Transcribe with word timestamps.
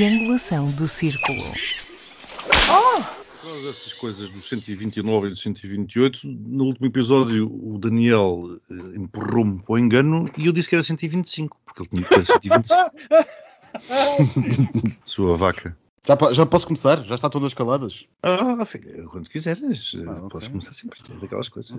triangulação 0.00 0.70
do 0.76 0.88
círculo. 0.88 1.38
Todas 3.42 3.66
essas 3.66 3.92
coisas 3.92 4.30
dos 4.30 4.48
129 4.48 5.26
e 5.26 5.30
dos 5.30 5.42
128, 5.42 6.26
no 6.26 6.64
último 6.64 6.86
episódio 6.86 7.46
o 7.46 7.78
Daniel 7.78 8.56
eh, 8.70 8.96
empurrou-me 8.96 9.60
para 9.60 9.74
o 9.74 9.78
engano 9.78 10.24
e 10.38 10.46
eu 10.46 10.52
disse 10.54 10.70
que 10.70 10.74
era 10.74 10.82
125, 10.82 11.54
porque 11.66 11.82
ele 11.82 11.88
tinha 11.90 12.02
que 12.02 12.14
ter 12.14 12.24
125. 12.24 12.90
Sua 15.04 15.36
vaca. 15.36 15.76
Já, 16.06 16.16
já 16.32 16.46
posso 16.46 16.66
começar? 16.66 17.04
Já 17.04 17.16
está 17.16 17.28
todas 17.28 17.52
caladas? 17.52 18.06
Ah, 18.22 18.64
filha, 18.64 19.04
quando 19.08 19.28
quiseres, 19.28 19.92
eh, 19.96 20.04
Ah, 20.06 20.12
ok. 20.12 20.28
podes 20.30 20.48
começar 20.48 20.72
sempre. 20.72 20.98
É 21.10 21.20
daquelas 21.20 21.50
coisas. 21.50 21.78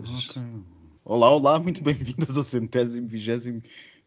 Olá, 1.03 1.31
olá, 1.31 1.59
muito 1.59 1.84
bem-vindos 1.84 2.38
ao 2.38 2.44
centésimo, 2.44 3.08
vigésimo 3.08 3.64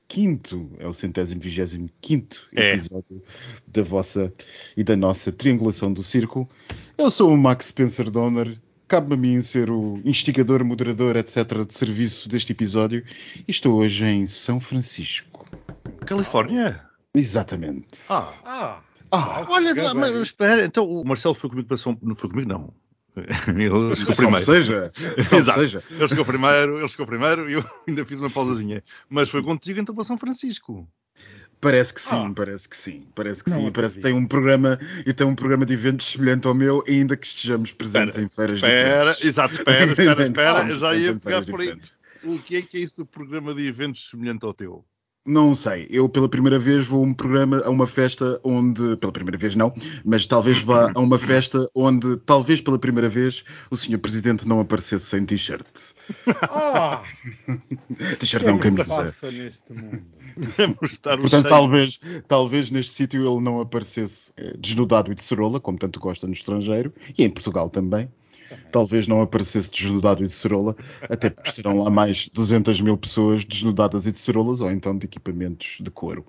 quinto, 0.08 0.70
é 0.78 0.86
o 0.86 0.92
centésimo, 0.92 1.40
vigésimo 1.40 1.88
quinto 2.00 2.48
É. 2.54 2.70
episódio 2.72 3.22
da 3.66 3.82
vossa 3.82 4.32
e 4.76 4.84
da 4.84 4.96
nossa 4.96 5.32
triangulação 5.32 5.92
do 5.92 6.02
círculo. 6.02 6.48
Eu 6.96 7.10
sou 7.10 7.32
o 7.32 7.36
Max 7.36 7.66
Spencer 7.66 8.10
Donner, 8.10 8.58
cabe-me 8.86 9.14
a 9.14 9.16
mim 9.16 9.40
ser 9.40 9.70
o 9.70 10.00
instigador, 10.04 10.64
moderador, 10.64 11.16
etc. 11.16 11.64
de 11.66 11.74
serviço 11.74 12.28
deste 12.28 12.52
episódio 12.52 13.04
e 13.36 13.50
estou 13.50 13.74
hoje 13.76 14.04
em 14.04 14.26
São 14.26 14.60
Francisco. 14.60 15.44
Califórnia? 16.06 16.82
Exatamente. 17.14 18.00
Ah, 18.10 18.32
Ah, 18.44 18.80
Ah, 19.10 19.46
olha, 19.48 19.72
mas 19.94 20.12
espera, 20.22 20.64
então 20.64 20.84
o 20.88 21.04
Marcelo 21.04 21.34
foi 21.34 21.48
comigo 21.48 21.68
para 21.68 21.76
São... 21.76 21.96
Não 22.02 22.16
foi 22.16 22.28
comigo, 22.28 22.48
não. 22.48 22.72
Ele 23.48 23.96
chegou 23.96 24.14
primeiro. 24.14 24.44
seja, 24.44 24.92
Exato. 25.16 25.58
seja. 25.60 25.82
Ele 25.90 26.08
chegou 26.08 26.24
primeiro, 26.24 26.78
ele 26.78 26.88
chegou 26.88 27.06
primeiro 27.06 27.48
e 27.48 27.54
eu 27.54 27.64
ainda 27.86 28.04
fiz 28.04 28.20
uma 28.20 28.30
pausazinha. 28.30 28.82
Mas 29.08 29.28
foi 29.30 29.42
contigo 29.42 29.80
então 29.80 29.94
para 29.94 30.04
São 30.04 30.18
Francisco. 30.18 30.88
Parece 31.60 31.94
que 31.94 32.02
sim, 32.02 32.26
Ah. 32.28 32.32
parece 32.34 32.68
que 32.68 32.76
sim, 32.76 33.06
parece 33.14 33.42
que 33.42 33.48
Não 33.48 33.56
sim, 33.56 33.62
acredito. 33.68 33.74
parece 33.76 33.94
que 33.96 34.00
tem 34.02 34.12
um 34.12 34.26
programa 34.26 34.78
e 35.06 35.12
tem 35.14 35.26
um 35.26 35.34
programa 35.34 35.64
de 35.64 35.72
eventos 35.72 36.06
semelhante 36.06 36.46
ao 36.46 36.54
meu, 36.54 36.84
ainda 36.86 37.16
que 37.16 37.26
estejamos 37.26 37.72
presentes 37.72 38.18
em 38.18 38.28
feiras 38.28 38.56
Espera, 38.56 39.10
diferentes. 39.12 39.24
exato, 39.24 39.54
espera, 39.54 39.84
espera, 39.86 40.22
espera. 40.26 40.78
já 40.78 40.94
ia 40.94 41.14
pegar 41.14 41.42
por 41.46 41.60
aí. 41.62 41.78
O 42.22 42.38
que 42.38 42.56
é 42.56 42.62
que 42.62 42.76
é 42.76 42.80
isso 42.80 42.96
do 42.98 43.06
programa 43.06 43.54
de 43.54 43.66
eventos 43.66 44.08
semelhante 44.10 44.44
ao 44.44 44.52
teu? 44.52 44.84
Não 45.26 45.54
sei, 45.54 45.86
eu 45.88 46.06
pela 46.06 46.28
primeira 46.28 46.58
vez 46.58 46.84
vou 46.86 47.02
a 47.02 47.06
um 47.06 47.14
programa, 47.14 47.62
a 47.64 47.70
uma 47.70 47.86
festa 47.86 48.38
onde, 48.44 48.94
pela 48.98 49.10
primeira 49.10 49.38
vez 49.38 49.56
não, 49.56 49.72
mas 50.04 50.26
talvez 50.26 50.60
vá 50.60 50.92
a 50.94 51.00
uma 51.00 51.18
festa 51.18 51.66
onde, 51.74 52.18
talvez 52.18 52.60
pela 52.60 52.78
primeira 52.78 53.08
vez, 53.08 53.42
o 53.70 53.76
senhor 53.76 53.98
Presidente 54.00 54.46
não 54.46 54.60
aparecesse 54.60 55.06
sem 55.06 55.24
t-shirt. 55.24 55.64
ah, 56.42 57.02
T-shirt 58.20 58.44
é 58.44 58.46
não, 58.48 58.56
se 58.56 58.70
camisa. 58.70 59.14
neste 59.32 59.72
mundo? 59.72 60.02
Portanto, 60.78 61.28
cheio. 61.28 61.42
talvez, 61.44 62.00
talvez 62.28 62.70
neste 62.70 62.92
sítio 62.92 63.26
ele 63.26 63.40
não 63.42 63.60
aparecesse 63.62 64.30
eh, 64.36 64.54
desnudado 64.58 65.10
e 65.10 65.14
de 65.14 65.22
cerola, 65.22 65.58
como 65.58 65.78
tanto 65.78 66.00
gosta 66.00 66.26
no 66.26 66.34
estrangeiro, 66.34 66.92
e 67.16 67.24
em 67.24 67.30
Portugal 67.30 67.70
também. 67.70 68.10
Talvez 68.70 69.06
não 69.06 69.20
aparecesse 69.20 69.70
desnudado 69.70 70.24
e 70.24 70.26
de 70.26 70.32
cerola, 70.32 70.76
até 71.02 71.30
porque 71.30 71.50
estarão 71.50 71.82
lá 71.82 71.90
mais 71.90 72.16
de 72.16 72.30
200 72.32 72.80
mil 72.80 72.96
pessoas 72.96 73.44
desnudadas 73.44 74.06
e 74.06 74.12
de 74.12 74.18
cerolas, 74.18 74.60
ou 74.60 74.70
então 74.70 74.96
de 74.96 75.06
equipamentos 75.06 75.78
de 75.80 75.90
couro. 75.90 76.24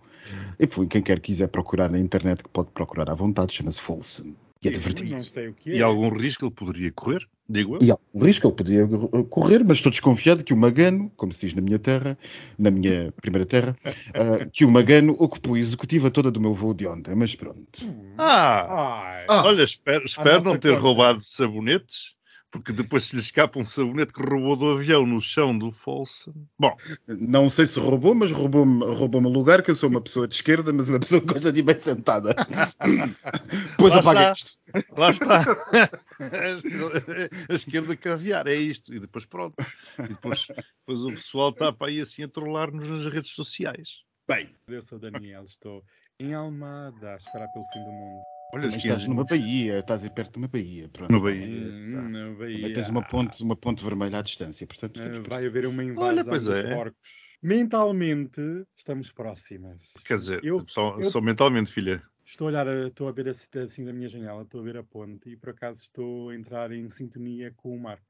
Enfim, 0.59 0.87
quem 0.87 1.01
quer 1.01 1.19
quiser 1.19 1.47
procurar 1.47 1.89
na 1.89 1.99
internet, 1.99 2.43
que 2.43 2.49
pode 2.49 2.69
procurar 2.71 3.09
à 3.09 3.13
vontade, 3.13 3.53
chama-se 3.53 3.81
Folsom. 3.81 4.33
E 4.63 4.67
é 4.67 4.71
divertido. 4.71 5.11
Não 5.11 5.23
sei 5.23 5.49
o 5.49 5.53
que 5.53 5.71
é. 5.71 5.75
E 5.77 5.81
algum 5.81 6.09
risco 6.09 6.45
ele 6.45 6.51
poderia 6.51 6.91
correr? 6.91 7.27
Digo 7.47 7.75
eu. 7.75 7.83
E 7.83 7.91
há 7.91 7.97
um 8.11 8.23
risco, 8.23 8.53
ele 8.59 8.81
uh, 8.81 9.23
correr, 9.25 9.63
mas 9.63 9.77
estou 9.77 9.91
desconfiado 9.91 10.43
que 10.43 10.53
o 10.53 10.57
Magano, 10.57 11.11
como 11.15 11.31
se 11.31 11.45
diz 11.45 11.55
na 11.55 11.61
minha 11.61 11.77
terra, 11.77 12.17
na 12.57 12.71
minha 12.71 13.11
primeira 13.21 13.45
terra, 13.45 13.77
uh, 13.85 14.49
que 14.51 14.65
o 14.65 14.71
Magano 14.71 15.15
ocupou 15.19 15.53
a 15.53 15.59
executiva 15.59 16.09
toda 16.09 16.31
do 16.31 16.41
meu 16.41 16.53
voo 16.53 16.73
de 16.73 16.87
ontem. 16.87 17.13
Mas 17.13 17.35
pronto. 17.35 17.79
Ah! 18.17 19.25
Ai, 19.29 19.45
Olha, 19.45 19.63
espero, 19.63 20.05
espero 20.05 20.43
não 20.43 20.57
ter 20.57 20.69
conta. 20.69 20.81
roubado 20.81 21.23
sabonetes, 21.23 22.15
porque 22.55 22.71
depois 22.71 23.03
se 23.03 23.17
lhe 23.17 23.21
escapa 23.21 23.59
um 23.59 23.65
sabonete 23.65 24.13
que 24.13 24.21
roubou 24.21 24.55
do 24.55 24.71
avião 24.71 25.05
no 25.05 25.19
chão 25.19 25.57
do 25.57 25.71
Folsom. 25.71 26.31
Bom, 26.57 26.73
Não 27.05 27.49
sei 27.49 27.65
se 27.65 27.77
roubou, 27.77 28.15
mas 28.15 28.31
roubou-me 28.31 28.81
roubou 28.95 29.21
um 29.21 29.27
lugar, 29.27 29.61
que 29.61 29.71
eu 29.71 29.75
sou 29.75 29.89
uma 29.89 29.99
pessoa 29.99 30.25
de 30.25 30.35
esquerda, 30.35 30.71
mas 30.71 30.87
uma 30.87 30.97
pessoa 30.97 31.19
que 31.19 31.33
gosta 31.33 31.51
de 31.51 31.59
ir 31.59 31.63
bem 31.63 31.77
sentada. 31.77 32.33
Pois 33.77 33.93
Lá 33.93 33.99
apaga 33.99 34.31
está. 34.31 34.33
isto. 34.33 34.59
lá 34.97 35.11
está. 35.11 35.43
A 37.49 37.53
esquerda 37.53 37.95
caviar, 37.97 38.47
é 38.47 38.55
isto. 38.55 38.93
E 38.93 38.99
depois 38.99 39.25
pronto. 39.25 39.55
E 39.99 40.07
depois, 40.07 40.47
depois 40.79 41.03
o 41.03 41.11
pessoal 41.11 41.49
está 41.49 41.73
para 41.73 41.87
aí 41.87 41.99
assim 41.99 42.23
a 42.23 42.27
trollar-nos 42.27 42.89
nas 42.89 43.05
redes 43.11 43.31
sociais. 43.31 43.99
Bem, 44.27 44.49
eu 44.67 44.81
sou 44.81 44.97
o 44.97 45.01
Daniel, 45.01 45.43
estou 45.43 45.83
em 46.19 46.33
Almada 46.33 47.13
a 47.13 47.17
esperar 47.17 47.47
pelo 47.51 47.65
fim 47.65 47.83
do 47.83 47.91
mundo. 47.91 48.34
Olha, 48.51 48.63
também 48.63 48.77
estás 48.77 49.07
numa 49.07 49.25
Bahia, 49.25 49.79
estás 49.79 50.03
aí 50.03 50.09
perto 50.09 50.33
de 50.33 50.37
uma 50.37 50.47
Bahia. 50.47 50.87
Pronto. 50.89 51.11
No 51.11 51.21
Bahia. 51.21 51.45
Hum, 51.47 52.09
na 52.09 52.25
Também 52.25 52.35
Bahia. 52.37 52.73
tens 52.73 52.89
uma 52.89 53.03
ponte, 53.03 53.43
uma 53.43 53.55
ponte 53.55 53.83
vermelha 53.83 54.19
à 54.19 54.21
distância, 54.21 54.65
portanto... 54.65 54.99
Ah, 55.03 55.21
Vai 55.27 55.45
haver 55.45 55.65
uma 55.65 55.83
invasão 55.83 56.07
Olha, 56.07 56.23
pois 56.23 56.45
dos 56.45 56.57
é. 56.57 56.73
porcos. 56.75 57.09
Mentalmente, 57.41 58.41
estamos 58.75 59.11
próximas. 59.11 59.93
Quer 60.05 60.17
dizer, 60.17 60.43
eu, 60.43 60.63
só, 60.67 60.97
eu- 60.99 61.11
só 61.11 61.21
mentalmente, 61.21 61.71
filha. 61.71 62.01
Estou 62.25 62.47
a 62.47 62.49
olhar, 62.49 62.67
estou 62.87 63.07
a 63.07 63.11
ver 63.11 63.29
assim, 63.29 63.47
assim 63.59 63.85
da 63.85 63.93
minha 63.93 64.09
janela, 64.09 64.41
estou 64.41 64.61
a 64.61 64.63
ver 64.63 64.77
a 64.77 64.83
ponte 64.83 65.29
e 65.29 65.37
por 65.37 65.49
acaso 65.49 65.83
estou 65.83 66.29
a 66.29 66.35
entrar 66.35 66.71
em 66.71 66.89
sintonia 66.89 67.51
com 67.55 67.75
o 67.75 67.79
Marx. 67.79 68.03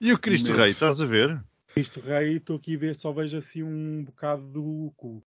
E 0.00 0.10
o 0.12 0.18
Cristo. 0.18 0.52
Rei, 0.54 0.70
estás 0.70 1.00
a 1.02 1.06
ver? 1.06 1.42
Cristo 1.74 2.00
Rei, 2.00 2.36
estou 2.36 2.56
aqui 2.56 2.76
a 2.76 2.78
ver, 2.78 2.94
só 2.96 3.12
vejo 3.12 3.36
assim 3.36 3.62
um 3.62 4.04
bocado 4.04 4.48
do 4.48 4.90
cu. 4.96 5.22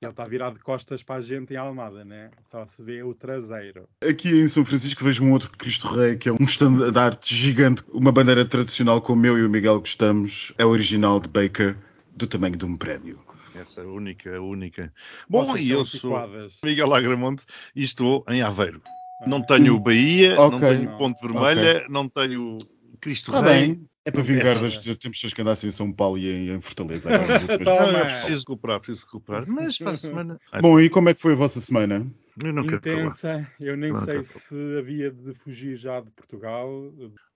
Ele 0.00 0.12
está 0.12 0.24
virado 0.24 0.54
de 0.54 0.60
costas 0.60 1.02
para 1.02 1.16
a 1.16 1.20
gente 1.20 1.52
em 1.52 1.56
Almada, 1.56 2.04
né? 2.04 2.30
Só 2.44 2.64
se 2.66 2.80
vê 2.80 3.02
o 3.02 3.12
traseiro. 3.14 3.88
Aqui 4.08 4.28
em 4.28 4.46
São 4.46 4.64
Francisco 4.64 5.04
vejo 5.04 5.24
um 5.24 5.32
outro 5.32 5.50
Cristo 5.50 5.88
Rei, 5.88 6.16
que 6.16 6.28
é 6.28 6.32
um 6.32 6.44
estandarte 6.44 7.34
gigante, 7.34 7.82
uma 7.92 8.12
bandeira 8.12 8.44
tradicional 8.44 9.00
como 9.00 9.26
eu 9.26 9.36
e 9.36 9.44
o 9.44 9.50
Miguel 9.50 9.80
gostamos, 9.80 10.52
é 10.56 10.64
original 10.64 11.18
de 11.18 11.28
Baker, 11.28 11.76
do 12.14 12.28
tamanho 12.28 12.56
de 12.56 12.64
um 12.64 12.76
prédio. 12.76 13.18
Essa 13.56 13.80
é 13.80 13.84
a 13.84 13.88
única, 13.88 14.36
a 14.36 14.40
única. 14.40 14.92
Bom, 15.28 15.46
Vocês 15.46 15.66
e 15.66 15.70
eu 15.70 15.84
sou 15.84 16.16
antiquadas. 16.16 16.58
Miguel 16.62 16.94
Agramonte 16.94 17.44
e 17.74 17.82
estou 17.82 18.24
em 18.28 18.40
Aveiro. 18.40 18.80
Não 19.26 19.42
tenho 19.42 19.80
Bahia, 19.80 20.36
não 20.36 20.58
Ok. 20.58 20.60
tenho 20.60 20.96
Ponte 20.96 21.20
Vermelha, 21.20 21.84
não 21.88 22.08
tenho 22.08 22.56
Cristo 23.00 23.30
Está 23.30 23.40
Rei. 23.42 23.68
bem. 23.68 23.88
É 24.04 24.10
para 24.10 24.22
vingar 24.22 24.58
das 24.58 24.78
tempos 24.78 25.34
que 25.34 25.42
andassem 25.42 25.68
em 25.68 25.72
São 25.72 25.92
Paulo 25.92 26.16
e 26.16 26.30
em, 26.30 26.54
em 26.56 26.60
Fortaleza. 26.62 27.10
agora, 27.14 27.58
Toma. 27.58 27.92
Não, 27.92 27.98
eu 27.98 28.04
preciso 28.06 28.40
recuperar, 28.40 28.80
preciso 28.80 29.04
recuperar. 29.04 29.44
Mas 29.46 29.76
para 29.76 29.90
a 29.90 29.96
semana. 29.96 30.40
Ah, 30.50 30.60
Bom, 30.62 30.80
e 30.80 30.88
como 30.88 31.10
é 31.10 31.14
que 31.14 31.20
foi 31.20 31.32
a 31.32 31.36
vossa 31.36 31.60
semana? 31.60 32.06
eu 32.42 32.52
não 32.52 32.62
quero 32.64 32.80
falar. 32.80 33.02
Intensa, 33.02 33.52
eu 33.60 33.76
nem 33.76 33.92
Não, 33.92 34.04
sei 34.06 34.22
falar. 34.22 34.42
se 34.48 34.78
havia 34.78 35.10
de 35.10 35.34
fugir 35.34 35.76
já 35.76 36.00
de 36.00 36.10
Portugal. 36.12 36.70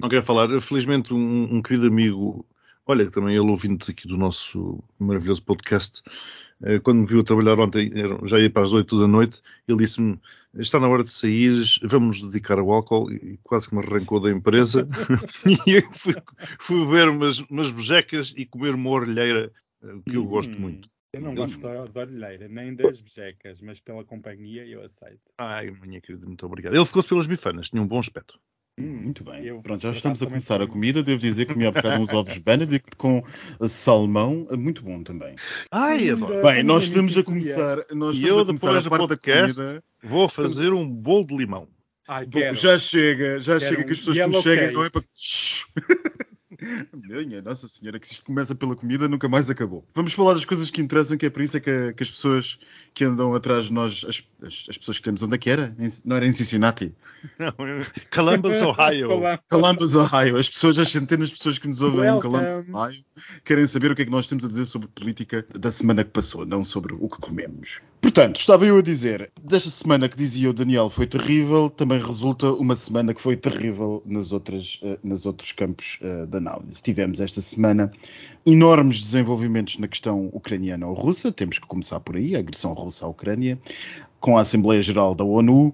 Não 0.01 0.09
quero 0.09 0.23
falar. 0.23 0.61
Felizmente, 0.63 1.13
um, 1.13 1.57
um 1.57 1.61
querido 1.61 1.89
amigo, 1.89 2.47
olha, 2.87 3.07
que 3.07 3.13
também 3.13 3.35
ele 3.35 3.51
ouvinte 3.51 3.91
aqui 3.91 4.07
do 4.07 4.17
nosso 4.17 4.83
maravilhoso 4.99 5.43
podcast, 5.43 6.03
eh, 6.63 6.79
quando 6.79 7.01
me 7.01 7.07
viu 7.07 7.21
a 7.21 7.25
trabalhar 7.25 7.59
ontem, 7.59 7.93
já 8.25 8.39
ia 8.39 8.51
para 8.51 8.63
as 8.63 8.73
8 8.73 9.01
da 9.01 9.07
noite, 9.07 9.41
ele 9.67 9.79
disse-me: 9.79 10.21
Está 10.55 10.79
na 10.79 10.89
hora 10.89 11.03
de 11.03 11.11
sair, 11.11 11.65
vamos 11.83 12.23
nos 12.23 12.31
dedicar 12.31 12.59
ao 12.59 12.71
álcool. 12.73 13.11
E 13.11 13.39
quase 13.43 13.69
que 13.69 13.75
me 13.75 13.83
arrancou 13.83 14.21
da 14.21 14.31
empresa. 14.31 14.89
e 15.67 15.73
eu 15.73 15.93
fui, 15.93 16.15
fui 16.59 16.87
beber 16.87 17.09
umas, 17.09 17.41
umas 17.41 17.71
bejecas 17.71 18.35
e 18.37 18.47
comer 18.47 18.75
uma 18.75 18.91
orelheira, 18.91 19.53
eh, 19.83 19.95
que 20.09 20.17
eu 20.17 20.25
gosto 20.25 20.57
Hum, 20.59 20.61
muito. 20.61 20.91
Eu 21.15 21.21
não 21.21 21.35
gosto 21.35 21.61
da, 21.61 21.85
da 21.85 22.01
orelheira, 22.01 22.49
nem 22.49 22.75
das 22.75 22.99
bejecas, 22.99 23.61
mas 23.61 23.79
pela 23.79 24.03
companhia 24.03 24.65
eu 24.67 24.83
aceito. 24.83 25.21
Ai, 25.37 25.71
minha 25.71 26.01
querida, 26.01 26.25
muito 26.25 26.47
obrigado. 26.47 26.75
Ele 26.75 26.87
ficou-se 26.87 27.09
pelas 27.09 27.27
bifanas, 27.27 27.69
tinha 27.69 27.83
um 27.83 27.87
bom 27.87 27.99
aspecto. 27.99 28.41
Hum, 28.79 29.03
muito 29.05 29.23
bem. 29.23 29.45
Eu, 29.45 29.61
Pronto, 29.61 29.83
já 29.83 29.91
estamos 29.91 30.23
a 30.23 30.27
começar 30.27 30.63
a 30.63 30.67
comida. 30.67 31.03
Devo 31.03 31.21
dizer 31.21 31.45
que 31.45 31.53
comi 31.53 31.67
há 31.67 31.71
bocado 31.71 32.03
uns 32.03 32.13
ovos 32.13 32.37
Benedict 32.39 32.97
com 32.97 33.23
salmão, 33.69 34.47
muito 34.59 34.83
bom 34.83 35.03
também. 35.03 35.37
Ai, 35.71 36.11
adoro. 36.11 36.43
Bem, 36.43 36.63
nós 36.63 36.85
estamos 36.85 37.17
a 37.17 37.23
começar. 37.23 37.79
Nós 37.93 38.17
E 38.17 38.21
estamos 38.21 38.25
eu, 38.25 38.41
a 38.41 38.47
começar 38.47 38.67
depois 38.69 38.85
do 38.85 38.91
parte 38.91 39.03
da 39.03 39.09
podcast, 39.09 39.61
comida. 39.61 39.85
Vou 40.03 40.29
fazer 40.29 40.73
um 40.73 40.89
bolo 40.89 41.27
de 41.27 41.37
limão. 41.37 41.69
Ai, 42.09 42.27
já 42.55 42.79
chega, 42.79 43.39
já 43.41 43.59
Quero 43.59 43.71
chega 43.71 43.85
que 43.85 43.93
as 43.93 43.99
pessoas 43.99 44.17
que 44.19 44.43
chegam 44.43 44.65
cake. 44.65 44.75
não 44.75 44.85
é 44.85 44.91
para. 44.91 45.03
Minha 46.93 47.43
Nossa 47.43 47.67
Senhora, 47.69 47.99
que 47.99 48.07
se 48.07 48.15
isto 48.15 48.25
começa 48.25 48.55
pela 48.55 48.75
comida, 48.77 49.09
nunca 49.09 49.29
mais 49.29 49.51
acabou. 49.51 49.85
Vamos 49.95 50.13
falar 50.13 50.35
das 50.35 50.45
coisas 50.45 50.71
que 50.71 50.81
interessam, 50.81 51.17
que 51.17 51.27
é 51.27 51.31
por 51.31 51.43
isso 51.43 51.57
é 51.57 51.61
que, 51.61 51.93
que 51.93 52.03
as 52.03 52.11
pessoas 52.11 52.59
que 52.95 53.05
andam 53.05 53.35
atrás 53.35 53.67
de 53.67 53.73
nós, 53.73 54.05
as, 54.09 54.23
as- 54.47 54.67
as 54.71 54.79
pessoas 54.79 54.99
que 54.99 55.03
temos, 55.05 55.23
onde 55.23 55.35
é 55.35 55.39
que 55.39 55.51
era? 55.51 55.75
Em- 55.79 55.93
Não 56.05 56.17
era 56.17 56.27
em 56.27 56.33
Cincinnati? 56.33 56.95
Não, 57.39 57.53
Columbus, 58.15 58.61
Ohio. 58.63 59.09
Columbus, 59.51 59.95
Ohio. 59.95 60.37
As 60.37 60.49
pessoas, 60.49 60.79
as 60.79 60.91
centenas 60.91 61.29
de 61.31 61.37
pessoas 61.37 61.59
que 61.59 61.69
nos 61.69 61.83
ouvem 61.83 62.01
em 62.01 62.13
Welcome. 62.13 62.39
Columbus, 62.39 62.69
Ohio, 62.75 63.05
querem 63.45 63.67
saber 63.67 63.91
o 63.91 63.97
que 63.97 64.03
é 64.03 64.05
que 64.05 64.11
nós 64.11 64.27
temos 64.27 64.45
a 64.45 64.49
dizer 64.49 64.65
sobre 64.67 64.89
política 64.89 65.47
da 65.59 65.71
semana 65.71 66.05
que 66.05 66.11
passou, 66.11 66.45
não 66.47 66.65
sobre 66.65 66.95
o 66.95 67.09
que 67.09 67.19
comemos. 67.19 67.81
Portanto, 68.03 68.41
estava 68.41 68.67
eu 68.67 68.77
a 68.77 68.83
dizer, 68.83 69.31
desta 69.41 69.71
semana 69.71 70.09
que 70.09 70.17
dizia 70.17 70.51
o 70.51 70.53
Daniel 70.53 70.91
foi 70.91 71.07
terrível, 71.07 71.71
também 71.71 72.01
resulta 72.01 72.51
uma 72.51 72.75
semana 72.75 73.15
que 73.15 73.21
foi 73.21 73.37
terrível 73.37 74.03
nas 74.05 74.33
outras, 74.33 74.81
uh, 74.83 74.99
nos 75.05 75.25
outros 75.25 75.53
campos 75.53 76.01
uh, 76.03 76.27
de 76.27 76.37
análise. 76.37 76.83
Tivemos 76.83 77.21
esta 77.21 77.41
semana 77.41 77.93
enormes 78.45 78.99
desenvolvimentos 78.99 79.79
na 79.79 79.87
questão 79.87 80.29
ucraniana 80.33 80.85
ou 80.89 80.95
russa, 80.95 81.31
temos 81.31 81.61
que 81.61 81.67
começar 81.67 82.01
por 82.01 82.17
aí, 82.17 82.35
a 82.35 82.41
agressão 82.41 82.73
russa 82.73 83.07
à 83.07 83.09
Ucrânia, 83.09 83.57
com 84.19 84.37
a 84.37 84.41
Assembleia 84.41 84.83
Geral 84.83 85.15
da 85.15 85.23
ONU, 85.23 85.73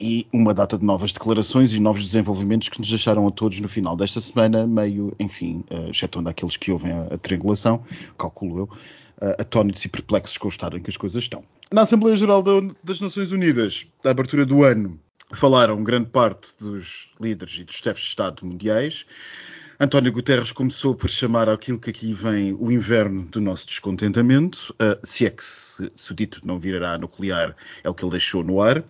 e 0.00 0.26
uma 0.32 0.52
data 0.52 0.76
de 0.76 0.84
novas 0.84 1.12
declarações 1.12 1.72
e 1.72 1.80
novos 1.80 2.02
desenvolvimentos 2.02 2.68
que 2.68 2.80
nos 2.80 2.88
deixaram 2.88 3.26
a 3.26 3.30
todos 3.30 3.60
no 3.60 3.68
final 3.68 3.96
desta 3.96 4.20
semana 4.20 4.66
meio, 4.66 5.14
enfim, 5.18 5.62
uh, 5.70 5.90
excetuando 5.90 6.28
aqueles 6.28 6.56
que 6.56 6.72
ouvem 6.72 6.90
a, 6.90 7.14
a 7.14 7.18
triangulação, 7.18 7.82
calculo 8.18 8.58
eu, 8.58 8.68
atónitos 9.38 9.84
e 9.84 9.88
perplexos 9.88 10.36
com 10.38 10.46
o 10.46 10.50
estado 10.50 10.76
em 10.76 10.82
que 10.82 10.90
as 10.90 10.96
coisas 10.96 11.22
estão. 11.22 11.44
Na 11.72 11.82
Assembleia 11.82 12.16
Geral 12.16 12.42
das 12.82 13.00
Nações 13.00 13.32
Unidas, 13.32 13.86
da 14.02 14.10
abertura 14.10 14.46
do 14.46 14.64
ano, 14.64 14.98
falaram 15.32 15.82
grande 15.82 16.08
parte 16.08 16.54
dos 16.58 17.10
líderes 17.20 17.58
e 17.58 17.64
dos 17.64 17.76
chefes 17.76 18.04
de 18.04 18.08
Estado 18.08 18.46
mundiais. 18.46 19.04
António 19.80 20.12
Guterres 20.12 20.50
começou 20.50 20.92
por 20.92 21.08
chamar 21.08 21.48
aquilo 21.48 21.78
que 21.78 21.88
aqui 21.88 22.12
vem 22.12 22.52
o 22.58 22.72
inverno 22.72 23.22
do 23.22 23.40
nosso 23.40 23.64
descontentamento, 23.64 24.74
uh, 24.74 24.98
se 25.04 25.24
é 25.24 25.30
que 25.30 25.44
se, 25.44 25.92
se 25.94 26.10
o 26.10 26.14
dito 26.16 26.40
não 26.44 26.58
virará 26.58 26.98
nuclear, 26.98 27.54
é 27.84 27.88
o 27.88 27.94
que 27.94 28.02
ele 28.02 28.10
deixou 28.10 28.42
no 28.42 28.60
ar. 28.60 28.82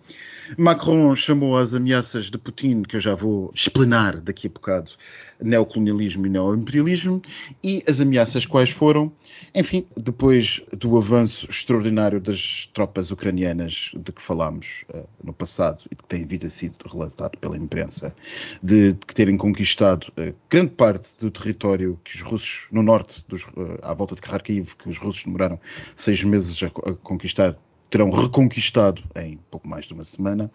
Macron 0.57 1.13
chamou 1.13 1.55
às 1.59 1.75
ameaças 1.75 2.31
de 2.31 2.39
Putin, 2.39 2.81
que 2.81 2.95
eu 2.95 3.01
já 3.01 3.13
vou 3.13 3.51
explanar 3.53 4.19
daqui 4.19 4.47
a 4.47 4.49
bocado, 4.49 4.93
neocolonialismo 5.39 6.25
e 6.25 6.29
neoimperialismo, 6.29 7.21
e 7.63 7.83
as 7.87 8.01
ameaças 8.01 8.45
quais 8.47 8.71
foram? 8.71 9.11
Enfim, 9.53 9.85
depois 9.95 10.61
do 10.75 10.97
avanço 10.97 11.47
extraordinário 11.49 12.19
das 12.19 12.67
tropas 12.73 13.11
ucranianas 13.11 13.91
de 13.95 14.11
que 14.11 14.21
falámos 14.21 14.85
uh, 14.89 15.07
no 15.23 15.33
passado 15.33 15.83
e 15.91 15.95
que 15.95 16.03
tem 16.03 16.25
vindo 16.25 16.47
a 16.47 16.49
sido 16.49 16.75
relatado 16.91 17.37
pela 17.37 17.55
imprensa, 17.55 18.13
de, 18.61 18.93
de 18.93 19.05
que 19.05 19.13
terem 19.13 19.37
conquistado 19.37 20.11
uh, 20.17 20.33
grande 20.49 20.71
parte 20.79 21.09
do 21.19 21.29
território 21.29 21.99
que 22.05 22.15
os 22.15 22.21
russos, 22.21 22.67
no 22.71 22.81
norte, 22.81 23.21
dos, 23.27 23.43
uh, 23.43 23.77
à 23.81 23.93
volta 23.93 24.15
de 24.15 24.21
Kharkiv, 24.21 24.77
que 24.77 24.87
os 24.87 24.97
russos 24.97 25.23
demoraram 25.25 25.59
seis 25.93 26.23
meses 26.23 26.63
a, 26.63 26.67
a 26.67 26.93
conquistar, 26.93 27.57
terão 27.89 28.09
reconquistado 28.09 29.03
em 29.13 29.37
pouco 29.51 29.67
mais 29.67 29.85
de 29.85 29.93
uma 29.93 30.05
semana 30.05 30.49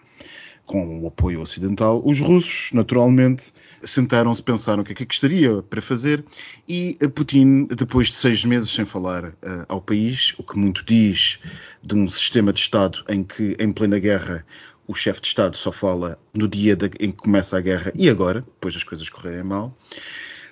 com 0.65 1.03
o 1.03 1.07
apoio 1.07 1.43
ocidental. 1.43 2.01
Os 2.03 2.21
russos, 2.21 2.71
naturalmente, 2.73 3.53
sentaram-se, 3.83 4.43
pensaram 4.43 4.83
o 4.83 4.85
que 4.85 4.93
é 4.93 5.07
que 5.07 5.13
estaria 5.13 5.61
para 5.63 5.83
fazer 5.83 6.25
e 6.67 6.97
Putin, 7.15 7.67
depois 7.67 8.07
de 8.09 8.15
seis 8.15 8.43
meses 8.47 8.71
sem 8.71 8.87
falar 8.87 9.27
uh, 9.27 9.35
ao 9.69 9.83
país, 9.83 10.33
o 10.39 10.43
que 10.43 10.57
muito 10.57 10.83
diz 10.87 11.39
de 11.83 11.95
um 11.95 12.09
sistema 12.09 12.51
de 12.51 12.61
Estado 12.61 13.05
em 13.11 13.23
que, 13.23 13.55
em 13.61 13.71
plena 13.71 13.99
guerra, 13.99 14.47
o 14.87 14.95
chefe 14.95 15.21
de 15.21 15.29
Estado 15.29 15.57
só 15.57 15.73
fala 15.73 16.19
no 16.33 16.49
dia 16.49 16.77
de, 16.77 16.87
em 17.01 17.11
que 17.11 17.19
começa 17.19 17.57
a 17.57 17.61
guerra 17.61 17.93
e 17.95 18.09
agora, 18.09 18.41
depois 18.41 18.75
das 18.75 18.85
coisas 18.85 19.09
correrem 19.09 19.43
mal. 19.43 19.77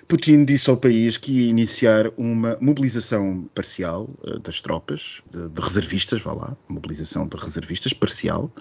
Putin 0.07 0.43
disse 0.43 0.69
ao 0.69 0.77
país 0.77 1.17
que 1.17 1.31
ia 1.31 1.49
iniciar 1.49 2.11
uma 2.17 2.57
mobilização 2.59 3.49
parcial 3.55 4.09
uh, 4.23 4.39
das 4.39 4.59
tropas, 4.59 5.21
de, 5.31 5.47
de 5.47 5.61
reservistas, 5.61 6.21
vá 6.21 6.33
lá, 6.33 6.57
mobilização 6.67 7.27
de 7.27 7.37
reservistas 7.37 7.93
parcial, 7.93 8.51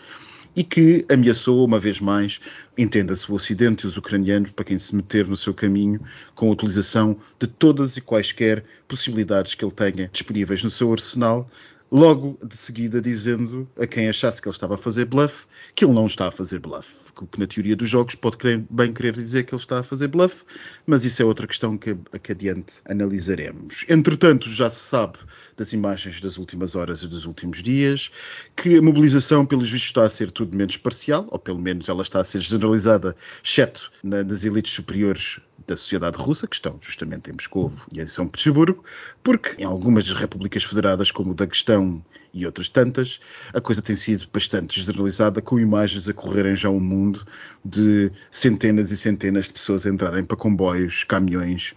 e 0.55 0.63
que 0.63 1.05
ameaçou, 1.11 1.65
uma 1.65 1.79
vez 1.79 1.99
mais, 1.99 2.41
entenda-se 2.77 3.31
o 3.31 3.35
Ocidente 3.35 3.85
e 3.85 3.87
os 3.87 3.97
ucranianos, 3.97 4.51
para 4.51 4.67
quem 4.67 4.79
se 4.79 4.95
meter 4.95 5.27
no 5.27 5.37
seu 5.37 5.55
caminho, 5.55 6.01
com 6.35 6.49
a 6.49 6.53
utilização 6.53 7.17
de 7.41 7.47
todas 7.47 7.97
e 7.97 8.01
quaisquer 8.01 8.65
possibilidades 8.87 9.55
que 9.55 9.65
ele 9.65 9.73
tenha 9.73 10.11
disponíveis 10.13 10.63
no 10.63 10.71
seu 10.71 10.93
arsenal, 10.93 11.51
logo 11.93 12.39
de 12.43 12.57
seguida 12.57 13.01
dizendo 13.03 13.69
a 13.79 13.87
quem 13.87 14.09
achasse 14.09 14.41
que 14.41 14.49
ele 14.49 14.55
estava 14.55 14.77
a 14.77 14.79
fazer 14.79 15.05
bluff 15.05 15.47
que 15.75 15.85
ele 15.85 15.93
não 15.93 16.07
está 16.07 16.29
a 16.29 16.31
fazer 16.31 16.59
bluff 16.59 17.03
que 17.31 17.39
na 17.39 17.47
teoria 17.47 17.77
dos 17.77 17.89
jogos 17.89 18.15
pode 18.15 18.39
bem 18.71 18.93
querer 18.93 19.13
dizer 19.13 19.45
que 19.45 19.55
ele 19.55 19.61
está 19.61 19.81
a 19.81 19.83
fazer 19.83 20.09
bluff, 20.09 20.45
mas 20.87 21.05
isso 21.05 21.21
é 21.23 21.25
outra 21.25 21.47
questão 21.47 21.77
que, 21.77 21.95
que 22.23 22.33
adiante 22.33 22.75
analisaremos. 22.87 23.85
Entretanto, 23.89 24.49
já 24.49 24.71
se 24.71 24.81
sabe 24.81 25.19
das 25.57 25.73
imagens 25.73 26.21
das 26.21 26.39
últimas 26.39 26.75
horas 26.75 27.03
e 27.03 27.09
dos 27.09 27.27
últimos 27.27 27.63
dias 27.63 28.11
que 28.57 28.79
a 28.79 28.83
mobilização, 28.83 29.45
pelos 29.45 29.71
vistos, 29.71 29.91
está 29.91 30.05
a 30.05 30.09
ser 30.09 30.31
tudo 30.31 30.57
menos 30.57 30.77
parcial, 30.77 31.27
ou 31.31 31.39
pelo 31.39 31.59
menos 31.59 31.89
ela 31.89 32.03
está 32.03 32.21
a 32.21 32.25
ser 32.25 32.41
generalizada, 32.41 33.17
exceto 33.43 33.91
na, 34.03 34.23
nas 34.23 34.45
elites 34.45 34.73
superiores 34.73 35.41
da 35.67 35.77
sociedade 35.77 36.19
russa, 36.19 36.47
que 36.47 36.57
estão 36.57 36.79
justamente 36.81 37.31
em 37.31 37.35
Moscou 37.35 37.73
e 37.93 38.01
em 38.01 38.07
São 38.07 38.27
Petersburgo, 38.27 38.85
porque 39.23 39.63
em 39.63 39.65
algumas 39.65 40.05
das 40.05 40.15
repúblicas 40.15 40.65
federadas, 40.65 41.11
como 41.11 41.33
o 41.33 41.35
Daguestão 41.35 42.05
e 42.35 42.47
outras 42.47 42.69
tantas, 42.69 43.21
a 43.53 43.61
coisa 43.61 43.83
tem 43.83 43.95
sido 43.95 44.27
bastante 44.33 44.81
generalizada, 44.81 45.43
com 45.43 45.59
imagens 45.59 46.09
a 46.09 46.15
correrem 46.15 46.57
já 46.57 46.71
o 46.71 46.81
mundo 46.81 47.25
de 47.65 48.11
centenas 48.31 48.91
e 48.91 48.97
centenas 48.97 49.45
de 49.45 49.53
pessoas 49.53 49.87
entrarem 49.87 50.25
para 50.25 50.37
comboios, 50.37 51.05
caminhões 51.05 51.75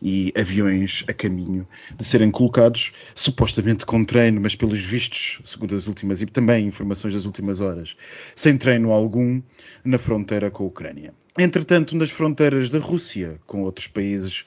e 0.00 0.32
aviões 0.36 1.04
a 1.08 1.12
caminho 1.12 1.66
de 1.96 2.04
serem 2.04 2.30
colocados, 2.30 2.92
supostamente 3.14 3.86
com 3.86 4.04
treino, 4.04 4.40
mas 4.40 4.54
pelos 4.54 4.80
vistos, 4.80 5.40
segundo 5.44 5.74
as 5.74 5.86
últimas 5.86 6.20
e 6.20 6.26
também 6.26 6.66
informações 6.66 7.14
das 7.14 7.24
últimas 7.24 7.60
horas, 7.60 7.96
sem 8.34 8.56
treino 8.56 8.92
algum 8.92 9.40
na 9.84 9.98
fronteira 9.98 10.50
com 10.50 10.64
a 10.64 10.66
Ucrânia. 10.66 11.14
Entretanto, 11.38 11.94
nas 11.94 12.10
fronteiras 12.10 12.70
da 12.70 12.78
Rússia 12.78 13.38
com 13.46 13.62
outros 13.62 13.86
países 13.86 14.44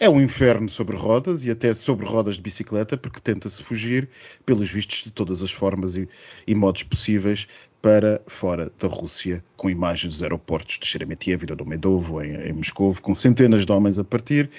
é 0.00 0.08
um 0.08 0.20
inferno 0.20 0.68
sobre 0.68 0.96
rodas 0.96 1.44
e 1.44 1.50
até 1.50 1.74
sobre 1.74 2.06
rodas 2.06 2.36
de 2.36 2.40
bicicleta, 2.40 2.96
porque 2.96 3.20
tenta-se 3.20 3.62
fugir, 3.62 4.08
pelos 4.46 4.70
vistos, 4.70 5.02
de 5.02 5.10
todas 5.10 5.42
as 5.42 5.50
formas 5.50 5.96
e, 5.96 6.08
e, 6.46 6.54
modos 6.54 6.84
possíveis 6.84 7.48
para 7.82 8.20
fora 8.26 8.72
da 8.78 8.88
Rússia, 8.88 9.42
com 9.56 9.70
imagens 9.70 10.14
dos 10.14 10.22
aeroportos 10.22 10.78
de 10.78 10.86
Sheremetyevo 10.86 11.44
e 11.44 11.46
de 11.46 11.54
Domedovo, 11.54 12.22
em, 12.22 12.34
em 12.34 12.52
Moscou, 12.52 12.94
com 13.00 13.14
centenas 13.14 13.64
de 13.64 13.72
homens 13.72 13.98
a 13.98 14.04
partir, 14.04 14.50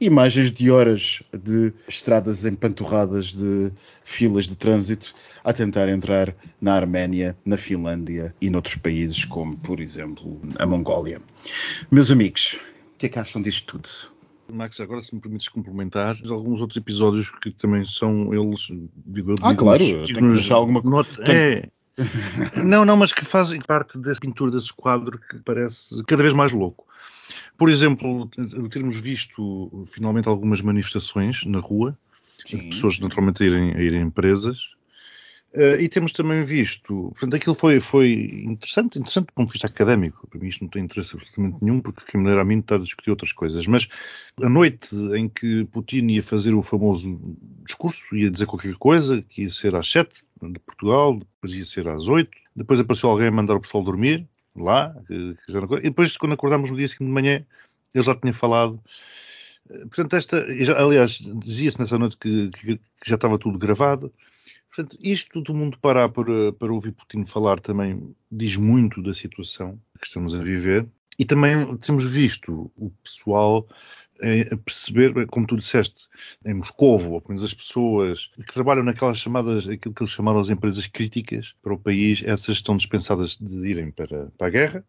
imagens 0.00 0.50
de 0.50 0.70
horas 0.70 1.22
de 1.32 1.72
estradas 1.88 2.44
empanturradas 2.44 3.32
de 3.32 3.70
filas 4.04 4.46
de 4.46 4.56
trânsito 4.56 5.14
a 5.44 5.52
tentar 5.52 5.88
entrar 5.88 6.34
na 6.60 6.74
Arménia, 6.74 7.36
na 7.44 7.56
Finlândia 7.56 8.34
e 8.40 8.48
noutros 8.48 8.76
países, 8.76 9.24
como, 9.24 9.56
por 9.56 9.80
exemplo, 9.80 10.40
a 10.56 10.66
Mongólia. 10.66 11.20
Meus 11.90 12.10
amigos, 12.10 12.58
o 12.94 12.98
que 12.98 13.06
é 13.06 13.08
que 13.08 13.18
acham 13.18 13.42
disto 13.42 13.78
tudo? 13.78 14.17
Max, 14.52 14.80
agora 14.80 15.00
se 15.00 15.14
me 15.14 15.20
permites 15.20 15.48
complementar, 15.48 16.16
alguns 16.30 16.60
outros 16.60 16.76
episódios 16.76 17.30
que 17.30 17.50
também 17.50 17.84
são 17.84 18.32
eles, 18.32 18.68
digo 19.06 19.34
Ah, 19.42 19.54
claro, 19.54 20.02
dignos, 20.04 20.50
alguma 20.50 20.80
nota. 20.82 21.22
É. 21.30 21.68
não, 22.64 22.84
não, 22.84 22.96
mas 22.96 23.12
que 23.12 23.24
fazem 23.24 23.60
parte 23.60 23.98
dessa 23.98 24.20
pintura 24.20 24.50
desse 24.50 24.72
quadro 24.72 25.18
que 25.18 25.38
parece 25.38 26.02
cada 26.04 26.22
vez 26.22 26.32
mais 26.32 26.52
louco. 26.52 26.86
Por 27.56 27.68
exemplo, 27.68 28.30
termos 28.70 28.96
visto 28.96 29.84
finalmente 29.86 30.28
algumas 30.28 30.62
manifestações 30.62 31.44
na 31.44 31.58
rua, 31.58 31.98
Sim. 32.46 32.70
pessoas 32.70 32.98
naturalmente 33.00 33.42
a 33.42 33.46
irem, 33.46 33.74
a 33.74 33.82
irem 33.82 34.10
presas, 34.10 34.58
Uh, 35.54 35.80
e 35.80 35.88
temos 35.88 36.12
também 36.12 36.44
visto, 36.44 37.10
portanto, 37.12 37.36
aquilo 37.36 37.54
foi, 37.54 37.80
foi 37.80 38.44
interessante, 38.44 38.98
interessante 38.98 39.28
do 39.28 39.32
ponto 39.32 39.48
de 39.48 39.52
vista 39.54 39.66
académico. 39.66 40.26
Para 40.28 40.38
mim 40.38 40.48
isto 40.48 40.62
não 40.62 40.70
tem 40.70 40.84
interesse 40.84 41.16
absolutamente 41.16 41.64
nenhum, 41.64 41.80
porque 41.80 42.04
quem 42.10 42.20
me 42.20 42.30
a 42.30 42.44
mim 42.44 42.58
está 42.58 42.74
a 42.74 42.78
discutir 42.78 43.10
outras 43.10 43.32
coisas. 43.32 43.66
Mas 43.66 43.88
a 44.42 44.48
noite 44.48 44.94
em 45.16 45.26
que 45.26 45.64
Putin 45.64 46.06
ia 46.08 46.22
fazer 46.22 46.54
o 46.54 46.60
famoso 46.60 47.18
discurso, 47.64 48.14
ia 48.14 48.30
dizer 48.30 48.44
qualquer 48.44 48.74
coisa, 48.74 49.22
que 49.22 49.42
ia 49.42 49.50
ser 49.50 49.74
às 49.74 49.90
sete 49.90 50.22
de 50.42 50.58
Portugal, 50.58 51.18
depois 51.18 51.54
ia 51.54 51.64
ser 51.64 51.88
às 51.88 52.08
oito, 52.08 52.30
depois 52.54 52.78
apareceu 52.78 53.08
alguém 53.08 53.28
a 53.28 53.32
mandar 53.32 53.56
o 53.56 53.60
pessoal 53.60 53.82
dormir, 53.82 54.28
lá, 54.54 54.94
que, 55.06 55.34
que 55.46 55.52
não... 55.52 55.78
e 55.78 55.82
depois 55.82 56.16
quando 56.18 56.32
acordámos 56.32 56.70
no 56.70 56.76
dia 56.76 56.88
seguinte 56.88 57.08
de 57.08 57.14
manhã, 57.14 57.46
ele 57.94 58.04
já 58.04 58.14
tinha 58.14 58.34
falado. 58.34 58.78
Eh, 59.70 59.78
portanto, 59.86 60.14
esta, 60.14 60.44
aliás, 60.76 61.18
dizia-se 61.36 61.80
nessa 61.80 61.98
noite 61.98 62.18
que, 62.18 62.50
que, 62.50 62.76
que 62.76 63.08
já 63.08 63.14
estava 63.14 63.38
tudo 63.38 63.58
gravado. 63.58 64.12
Portanto, 64.68 64.96
isto 65.00 65.40
do 65.40 65.54
mundo 65.54 65.78
parar 65.78 66.08
para, 66.08 66.52
para 66.52 66.72
ouvir 66.72 66.92
Putin 66.92 67.24
falar 67.24 67.58
também 67.60 68.14
diz 68.30 68.56
muito 68.56 69.02
da 69.02 69.14
situação 69.14 69.80
que 70.00 70.06
estamos 70.06 70.34
a 70.34 70.42
viver. 70.42 70.88
E 71.18 71.24
também 71.24 71.76
temos 71.78 72.04
visto 72.04 72.70
o 72.76 72.90
pessoal 73.02 73.66
a 74.52 74.56
perceber, 74.56 75.26
como 75.28 75.46
tu 75.46 75.56
disseste, 75.56 76.08
em 76.44 76.54
Moscovo, 76.54 77.12
ou 77.12 77.20
pelo 77.20 77.30
menos 77.34 77.44
as 77.44 77.54
pessoas 77.54 78.30
que 78.36 78.52
trabalham 78.52 78.84
naquelas 78.84 79.18
chamadas, 79.18 79.68
aquilo 79.68 79.94
que 79.94 80.02
eles 80.02 80.12
chamaram 80.12 80.40
as 80.40 80.50
empresas 80.50 80.86
críticas 80.86 81.54
para 81.62 81.74
o 81.74 81.78
país, 81.78 82.22
essas 82.24 82.56
estão 82.56 82.76
dispensadas 82.76 83.36
de 83.36 83.56
irem 83.66 83.90
para, 83.90 84.30
para 84.36 84.46
a 84.46 84.50
guerra 84.50 84.84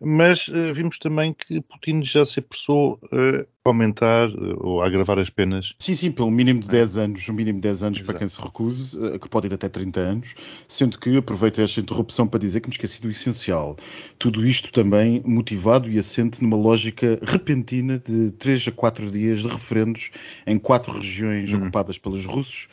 mas 0.00 0.48
uh, 0.48 0.72
vimos 0.72 0.98
também 0.98 1.34
que 1.34 1.60
Putin 1.60 2.02
já 2.02 2.24
se 2.24 2.38
apressou 2.38 3.00
a 3.12 3.44
aumentar 3.68 4.28
uh, 4.28 4.56
ou 4.60 4.82
a 4.82 4.86
agravar 4.86 5.18
as 5.18 5.30
penas. 5.30 5.74
Sim, 5.78 5.94
sim, 5.94 6.12
pelo 6.12 6.30
mínimo 6.30 6.60
de 6.60 6.68
10 6.68 6.96
anos, 6.96 7.28
o 7.28 7.32
mínimo 7.32 7.58
de 7.58 7.62
10 7.62 7.82
anos 7.82 7.98
Exato. 7.98 8.10
para 8.10 8.18
quem 8.18 8.28
se 8.28 8.40
recuse, 8.40 8.98
uh, 8.98 9.18
que 9.18 9.28
pode 9.28 9.48
ir 9.48 9.54
até 9.54 9.68
30 9.68 10.00
anos, 10.00 10.34
sendo 10.68 10.98
que 10.98 11.16
aproveito 11.16 11.60
esta 11.60 11.80
interrupção 11.80 12.26
para 12.26 12.40
dizer 12.40 12.60
que 12.60 12.68
me 12.68 12.74
esqueci 12.74 13.02
do 13.02 13.10
essencial. 13.10 13.76
Tudo 14.18 14.46
isto 14.46 14.72
também 14.72 15.22
motivado 15.24 15.90
e 15.90 15.98
assente 15.98 16.42
numa 16.42 16.56
lógica 16.56 17.18
repentina 17.22 17.98
de 17.98 18.30
3 18.32 18.68
a 18.68 18.72
4 18.72 19.10
dias 19.10 19.38
de 19.38 19.48
referendos 19.48 20.10
em 20.46 20.58
quatro 20.58 20.92
regiões 20.92 21.52
hum. 21.52 21.58
ocupadas 21.58 21.98
pelos 21.98 22.24
russos, 22.24 22.68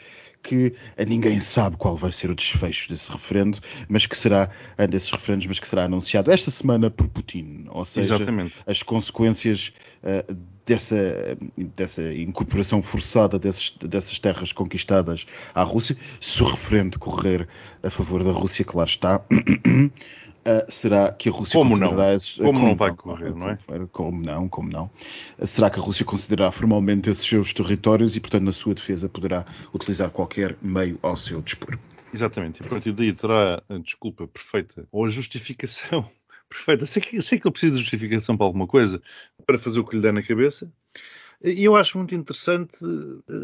que 0.46 0.74
ninguém 1.08 1.40
sabe 1.40 1.76
qual 1.76 1.96
vai 1.96 2.12
ser 2.12 2.30
o 2.30 2.36
desfecho 2.36 2.88
desse 2.90 3.12
referendo, 3.12 3.58
mas 3.90 4.06
que 4.06 4.16
será 4.16 4.50
desses 4.88 5.10
referendos, 5.10 5.48
mas 5.48 5.60
que 5.60 5.68
será 5.68 5.86
anunciado 5.86 6.32
esta 6.32 6.52
semana 6.52 6.92
por 6.92 7.08
Putin, 7.08 7.66
ou 7.70 7.84
seja, 7.84 8.16
Exatamente. 8.16 8.56
as 8.68 8.84
consequências 8.84 9.74
uh, 10.04 10.36
dessa, 10.66 11.38
dessa 11.76 12.14
incorporação 12.14 12.82
forçada 12.82 13.40
desses, 13.40 13.76
dessas 13.80 14.20
terras 14.20 14.52
conquistadas 14.52 15.26
à 15.54 15.64
Rússia, 15.64 15.98
se 16.22 16.44
o 16.44 16.46
referendo 16.46 17.00
correr 17.00 17.48
a 17.82 17.90
favor 17.90 18.24
da 18.24 18.32
Rússia, 18.32 18.64
claro 18.64 18.90
está. 18.90 19.22
Uh, 20.48 20.72
será 20.72 21.12
que 21.12 21.28
a 21.28 21.32
Rússia 21.32 21.60
como 21.60 21.76
não? 21.76 22.00
Esses, 22.12 22.38
como, 22.38 22.54
como, 22.54 22.68
não 22.68 22.76
vai 22.76 22.94
correr, 22.94 23.32
como, 23.32 23.40
não 23.40 23.50
é? 23.50 23.58
Como 23.92 24.22
não, 24.22 24.48
como 24.48 24.70
não? 24.70 24.92
Uh, 25.40 25.48
será 25.48 25.72
que 25.72 25.80
a 25.80 25.82
Rússia 25.82 26.06
considerará 26.06 26.52
formalmente 26.52 27.10
esses 27.10 27.26
seus 27.26 27.52
territórios 27.52 28.16
e, 28.16 28.20
portanto, 28.20 28.44
na 28.44 28.52
sua 28.52 28.76
defesa 28.76 29.10
poderá 29.10 29.44
utilizar 29.74 30.12
qualquer 30.12 30.56
meio 30.62 31.00
ao 31.02 31.18
seu 31.18 31.42
dispor? 31.42 31.80
Exatamente. 32.14 32.62
E 32.62 32.66
a 32.66 32.70
partir 32.70 32.92
daí 32.92 33.12
terá 33.12 33.64
a 33.68 33.78
desculpa 33.80 34.28
perfeita 34.28 34.88
ou 34.92 35.06
a 35.06 35.10
justificação 35.10 36.08
perfeita. 36.48 36.86
Sei 36.86 37.02
que, 37.02 37.22
sei 37.24 37.40
que 37.40 37.48
ele 37.48 37.52
precisa 37.52 37.74
de 37.74 37.82
justificação 37.82 38.38
para 38.38 38.46
alguma 38.46 38.68
coisa 38.68 39.02
para 39.48 39.58
fazer 39.58 39.80
o 39.80 39.84
que 39.84 39.96
lhe 39.96 40.02
der 40.02 40.14
na 40.14 40.22
cabeça 40.22 40.72
e 41.44 41.64
eu 41.64 41.76
acho 41.76 41.98
muito 41.98 42.16
interessante 42.16 42.78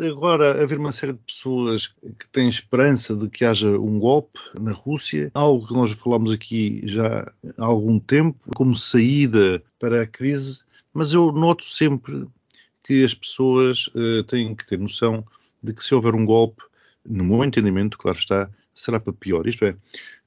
agora 0.09 0.61
haver 0.61 0.79
uma 0.79 0.91
série 0.91 1.13
de 1.13 1.19
pessoas 1.19 1.87
que 1.87 2.27
têm 2.31 2.49
esperança 2.49 3.15
de 3.15 3.29
que 3.29 3.45
haja 3.45 3.69
um 3.69 3.99
golpe 3.99 4.39
na 4.59 4.71
Rússia, 4.71 5.31
algo 5.33 5.67
que 5.67 5.73
nós 5.73 5.91
falámos 5.91 6.31
aqui 6.31 6.81
já 6.85 7.31
há 7.57 7.65
algum 7.65 7.99
tempo, 7.99 8.39
como 8.55 8.75
saída 8.75 9.61
para 9.79 10.03
a 10.03 10.07
crise, 10.07 10.63
mas 10.93 11.13
eu 11.13 11.31
noto 11.31 11.63
sempre 11.65 12.27
que 12.83 13.03
as 13.03 13.13
pessoas 13.13 13.87
uh, 13.87 14.23
têm 14.23 14.55
que 14.55 14.67
ter 14.67 14.79
noção 14.79 15.25
de 15.61 15.73
que 15.73 15.83
se 15.83 15.93
houver 15.93 16.15
um 16.15 16.25
golpe, 16.25 16.63
no 17.05 17.23
meu 17.23 17.43
entendimento, 17.43 17.97
claro 17.97 18.17
está, 18.17 18.49
será 18.73 18.99
para 18.99 19.13
pior. 19.13 19.47
Isto 19.47 19.65
é, 19.65 19.75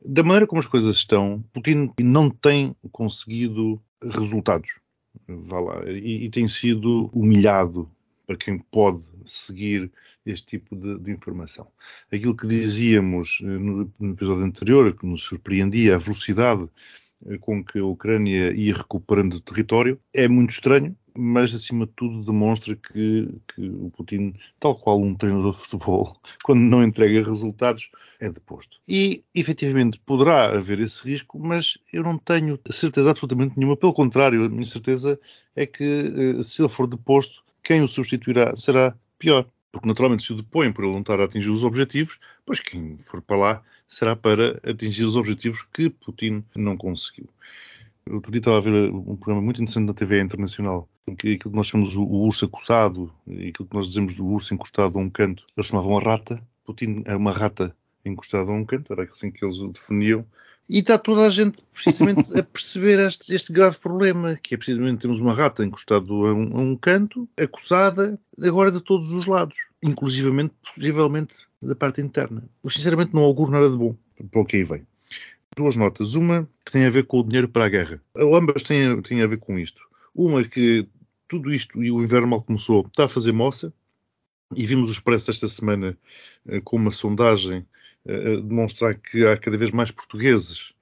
da 0.04 0.22
maneira 0.22 0.46
como 0.46 0.60
as 0.60 0.66
coisas 0.66 0.96
estão, 0.96 1.44
Putin 1.52 1.92
não 2.00 2.30
tem 2.30 2.74
conseguido 2.92 3.80
resultados 4.02 4.83
vá 5.26 5.60
lá, 5.60 5.90
e, 5.90 6.24
e, 6.26 6.30
tem 6.30 6.48
sido 6.48 7.10
humilhado 7.12 7.90
para 8.26 8.36
quem 8.36 8.58
pode 8.58 9.04
seguir 9.26 9.90
este 10.24 10.46
tipo 10.58 10.74
de, 10.74 10.98
de 10.98 11.12
informação. 11.12 11.68
Aquilo 12.12 12.36
que 12.36 12.46
dizíamos 12.46 13.40
eh, 13.42 13.46
no, 13.46 13.92
no, 13.98 14.12
episódio 14.12 14.44
anterior, 14.44 14.96
que 14.96 15.06
nos 15.06 15.22
surpreendia 15.22 15.96
a 15.96 15.98
velocidade 15.98 16.68
eh, 17.26 17.38
com 17.38 17.62
que 17.62 17.78
a 17.78 17.84
Ucrânia 17.84 18.52
ia 18.52 18.74
recuperando 18.74 19.40
território, 19.40 20.00
é 20.12 20.26
muito 20.28 20.50
estranho, 20.50 20.96
mas 21.16 21.54
acima 21.54 21.86
de 21.86 21.92
tudo 21.92 22.24
demonstra 22.24 22.74
que, 22.76 23.28
que, 23.54 23.68
o 23.68 23.90
Putin, 23.90 24.34
tal 24.58 24.76
qual 24.76 25.00
um 25.00 25.14
treinador 25.14 25.52
de 25.52 25.58
futebol, 25.58 26.16
quando 26.42 26.60
não 26.60 26.82
entrega 26.82 27.22
resultados, 27.22 27.90
é 28.20 28.30
deposto. 28.30 28.78
E 28.88 29.24
efetivamente 29.34 30.00
poderá 30.00 30.46
haver 30.56 30.80
esse 30.80 31.04
risco, 31.04 31.38
mas 31.38 31.78
eu 31.92 32.02
não 32.02 32.18
tenho 32.18 32.58
certeza 32.70 33.10
absolutamente 33.10 33.56
nenhuma. 33.56 33.76
Pelo 33.76 33.92
contrário, 33.92 34.44
a 34.44 34.48
minha 34.48 34.66
certeza 34.66 35.18
é 35.54 35.66
que 35.66 35.84
eh, 35.84 36.42
se 36.42 36.62
ele 36.62 36.68
for 36.68 36.86
deposto, 36.86 37.44
quem 37.62 37.82
o 37.82 37.88
substituirá 37.88 38.54
será 38.56 38.96
pior. 39.18 39.46
Porque 39.70 39.88
naturalmente 39.88 40.22
se 40.22 40.32
o 40.32 40.36
depõem 40.36 40.72
por 40.72 40.84
ele 40.84 40.92
não 40.92 41.00
estar 41.00 41.18
a 41.20 41.24
atingir 41.24 41.50
os 41.50 41.64
objetivos, 41.64 42.18
pois 42.46 42.60
quem 42.60 42.96
for 42.96 43.20
para 43.20 43.36
lá 43.36 43.62
será 43.88 44.14
para 44.14 44.60
atingir 44.62 45.02
os 45.02 45.16
objetivos 45.16 45.66
que 45.74 45.90
Putin 45.90 46.44
não 46.54 46.76
conseguiu. 46.76 47.28
Outro 48.10 48.30
dia 48.30 48.38
estava 48.38 48.58
a 48.58 48.60
ver 48.60 48.90
um 48.92 49.16
programa 49.16 49.40
muito 49.40 49.62
interessante 49.62 49.86
na 49.86 49.94
TV 49.94 50.20
internacional, 50.20 50.88
em 51.06 51.16
que 51.16 51.34
aquilo 51.34 51.50
que 51.50 51.56
nós 51.56 51.68
chamamos 51.68 51.96
o, 51.96 52.04
urso 52.04 52.44
acossado, 52.44 53.10
e 53.26 53.48
aquilo 53.48 53.66
que 53.66 53.74
nós 53.74 53.88
dizemos 53.88 54.14
do 54.14 54.26
urso 54.26 54.52
encostado 54.52 54.98
a 54.98 55.00
um 55.00 55.08
canto, 55.08 55.44
eles 55.56 55.68
chamavam 55.68 55.96
a 55.96 56.02
rata. 56.02 56.42
Putin 56.66 57.02
é 57.06 57.16
uma 57.16 57.32
rata 57.32 57.74
encostada 58.04 58.50
a 58.50 58.54
um 58.54 58.64
canto, 58.64 58.92
era 58.92 59.04
assim 59.04 59.30
que 59.30 59.42
eles 59.42 59.58
o 59.58 59.68
definiam. 59.68 60.24
E 60.68 60.78
está 60.78 60.98
toda 60.98 61.26
a 61.26 61.30
gente 61.30 61.62
precisamente 61.72 62.38
a 62.38 62.42
perceber 62.42 62.98
este, 62.98 63.34
este, 63.34 63.52
grave 63.52 63.78
problema, 63.78 64.38
que 64.42 64.54
é 64.54 64.58
precisamente 64.58 65.00
temos 65.00 65.20
uma 65.20 65.32
rata 65.32 65.64
encostada 65.64 66.06
a 66.06 66.34
um, 66.34 66.56
a 66.56 66.60
um 66.60 66.76
canto, 66.76 67.28
acossada, 67.38 68.20
agora 68.42 68.70
de 68.70 68.80
todos 68.80 69.12
os 69.12 69.26
lados, 69.26 69.56
inclusivamente, 69.82 70.54
possivelmente, 70.62 71.46
da 71.60 71.74
parte 71.74 72.02
interna. 72.02 72.44
Eu 72.62 72.68
sinceramente 72.68 73.14
não 73.14 73.22
auguro 73.22 73.50
nada 73.50 73.70
de 73.70 73.76
bom 73.76 73.96
para 74.30 74.40
o 74.40 74.44
que 74.44 74.56
aí 74.56 74.64
vem 74.64 74.86
duas 75.54 75.76
notas. 75.76 76.14
Uma 76.14 76.48
que 76.64 76.72
tem 76.72 76.84
a 76.84 76.90
ver 76.90 77.06
com 77.06 77.20
o 77.20 77.24
dinheiro 77.24 77.48
para 77.48 77.66
a 77.66 77.68
guerra. 77.68 78.02
Ambas 78.16 78.62
têm, 78.62 79.00
têm 79.02 79.22
a 79.22 79.26
ver 79.26 79.38
com 79.38 79.58
isto. 79.58 79.80
Uma 80.14 80.44
que 80.44 80.88
tudo 81.28 81.52
isto 81.52 81.82
e 81.82 81.90
o 81.90 82.02
inverno 82.02 82.28
mal 82.28 82.42
começou 82.42 82.86
está 82.86 83.04
a 83.04 83.08
fazer 83.08 83.32
moça. 83.32 83.72
E 84.54 84.66
vimos 84.66 84.88
o 84.88 84.92
Expresso 84.92 85.30
esta 85.30 85.48
semana 85.48 85.96
eh, 86.46 86.60
com 86.60 86.76
uma 86.76 86.90
sondagem 86.90 87.66
eh, 88.06 88.36
demonstrar 88.36 88.94
que 88.94 89.26
há 89.26 89.36
cada 89.36 89.56
vez 89.56 89.70
mais 89.70 89.90
portugueses 89.90 90.72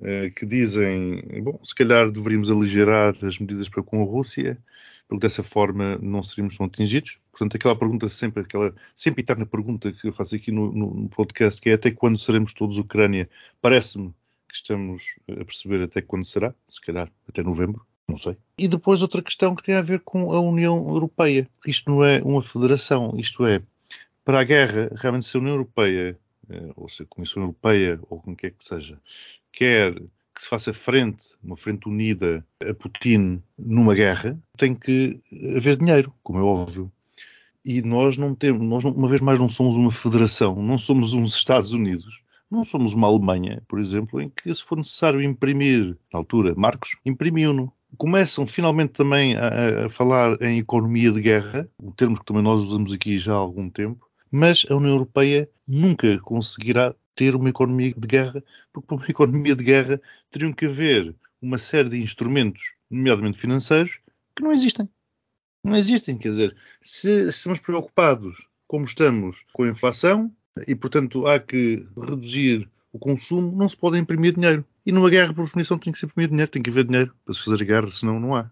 eh, 0.00 0.30
que 0.30 0.44
dizem, 0.44 1.22
bom, 1.42 1.58
se 1.64 1.74
calhar 1.74 2.10
deveríamos 2.10 2.50
aligerar 2.50 3.16
as 3.22 3.38
medidas 3.38 3.68
para 3.68 3.82
com 3.82 4.02
a 4.02 4.04
Rússia, 4.04 4.58
porque 5.08 5.26
dessa 5.26 5.42
forma 5.42 5.98
não 5.98 6.22
seríamos 6.22 6.56
tão 6.56 6.66
atingidos. 6.66 7.18
Portanto, 7.30 7.56
aquela 7.56 7.76
pergunta 7.76 8.08
sempre, 8.08 8.42
aquela 8.42 8.74
sempre 8.94 9.22
eterna 9.22 9.46
pergunta 9.46 9.92
que 9.92 10.08
eu 10.08 10.12
faço 10.12 10.34
aqui 10.34 10.50
no, 10.50 10.72
no 10.72 11.08
podcast, 11.08 11.60
que 11.60 11.70
é 11.70 11.74
até 11.74 11.90
quando 11.90 12.18
seremos 12.18 12.52
todos 12.54 12.78
Ucrânia, 12.78 13.28
parece-me 13.60 14.14
que 14.48 14.54
estamos 14.54 15.14
a 15.30 15.44
perceber 15.44 15.82
até 15.82 16.00
quando 16.00 16.24
será, 16.24 16.54
se 16.68 16.80
calhar 16.80 17.10
até 17.28 17.42
novembro, 17.42 17.86
não 18.08 18.16
sei. 18.16 18.36
E 18.58 18.68
depois 18.68 19.02
outra 19.02 19.22
questão 19.22 19.54
que 19.54 19.62
tem 19.62 19.74
a 19.74 19.82
ver 19.82 20.00
com 20.00 20.32
a 20.32 20.40
União 20.40 20.88
Europeia. 20.88 21.48
Isto 21.66 21.90
não 21.90 22.04
é 22.04 22.22
uma 22.22 22.42
federação, 22.42 23.14
isto 23.18 23.44
é, 23.44 23.62
para 24.24 24.40
a 24.40 24.44
guerra, 24.44 24.90
realmente 24.96 25.26
se 25.26 25.36
a 25.36 25.40
União 25.40 25.54
Europeia, 25.54 26.18
eh, 26.48 26.72
ou 26.74 26.88
se 26.88 27.02
a 27.02 27.06
Comissão 27.06 27.42
Europeia, 27.42 28.00
ou 28.08 28.20
como 28.20 28.36
quer 28.36 28.52
que 28.52 28.64
seja, 28.64 29.00
quer 29.52 29.94
que 30.36 30.42
se 30.42 30.48
faça 30.48 30.72
frente, 30.72 31.34
uma 31.42 31.56
frente 31.56 31.88
unida 31.88 32.46
a 32.62 32.74
Putin 32.74 33.42
numa 33.58 33.94
guerra, 33.94 34.38
tem 34.56 34.74
que 34.74 35.18
haver 35.56 35.76
dinheiro, 35.76 36.12
como 36.22 36.38
é 36.38 36.42
óbvio 36.42 36.92
e 37.66 37.82
nós 37.82 38.16
não 38.16 38.32
temos, 38.32 38.64
nós 38.64 38.84
uma 38.84 39.08
vez 39.08 39.20
mais 39.20 39.40
não 39.40 39.48
somos 39.48 39.76
uma 39.76 39.90
federação, 39.90 40.54
não 40.62 40.78
somos 40.78 41.12
uns 41.12 41.34
Estados 41.34 41.72
Unidos, 41.72 42.22
não 42.48 42.62
somos 42.62 42.92
uma 42.92 43.08
Alemanha, 43.08 43.60
por 43.66 43.80
exemplo, 43.80 44.20
em 44.20 44.30
que 44.30 44.54
se 44.54 44.62
for 44.62 44.78
necessário 44.78 45.20
imprimir, 45.20 45.96
na 46.12 46.20
altura, 46.20 46.54
Marcos, 46.56 46.96
imprimiu-no. 47.04 47.72
Começam 47.98 48.46
finalmente 48.46 48.92
também 48.92 49.36
a, 49.36 49.86
a, 49.86 49.88
falar 49.88 50.40
em 50.40 50.58
economia 50.58 51.10
de 51.10 51.20
guerra, 51.20 51.68
o 51.76 51.90
termo 51.90 52.16
que 52.16 52.24
também 52.24 52.42
nós 52.42 52.60
usamos 52.60 52.92
aqui 52.92 53.18
já 53.18 53.32
há 53.32 53.36
algum 53.36 53.68
tempo, 53.68 54.06
mas 54.30 54.64
a 54.70 54.76
União 54.76 54.92
Europeia 54.92 55.48
nunca 55.66 56.20
conseguirá 56.20 56.94
ter 57.16 57.34
uma 57.34 57.48
economia 57.48 57.92
de 57.96 58.06
guerra, 58.06 58.44
porque 58.72 58.86
para 58.86 58.96
uma 58.96 59.06
economia 59.10 59.56
de 59.56 59.64
guerra 59.64 60.00
teriam 60.30 60.52
que 60.52 60.66
haver 60.66 61.16
uma 61.42 61.58
série 61.58 61.88
de 61.88 62.00
instrumentos, 62.00 62.62
nomeadamente 62.88 63.38
financeiros, 63.38 63.98
que 64.36 64.42
não 64.44 64.52
existem 64.52 64.88
não 65.66 65.76
existem. 65.76 66.16
Quer 66.16 66.30
dizer, 66.30 66.56
se 66.80 67.28
estamos 67.28 67.60
preocupados 67.60 68.46
como 68.66 68.84
estamos 68.84 69.44
com 69.52 69.64
a 69.64 69.68
inflação 69.68 70.32
e, 70.66 70.74
portanto, 70.74 71.26
há 71.26 71.38
que 71.38 71.86
reduzir 71.96 72.68
o 72.92 72.98
consumo, 72.98 73.54
não 73.56 73.68
se 73.68 73.76
pode 73.76 73.98
imprimir 73.98 74.34
dinheiro. 74.34 74.64
E 74.84 74.92
numa 74.92 75.10
guerra, 75.10 75.34
por 75.34 75.44
definição, 75.44 75.78
tem 75.78 75.92
que 75.92 75.98
se 75.98 76.06
imprimir 76.06 76.30
dinheiro, 76.30 76.50
tem 76.50 76.62
que 76.62 76.70
haver 76.70 76.84
dinheiro 76.84 77.14
para 77.24 77.34
se 77.34 77.44
fazer 77.44 77.64
guerra, 77.64 77.90
senão 77.90 78.18
não 78.18 78.34
há. 78.34 78.50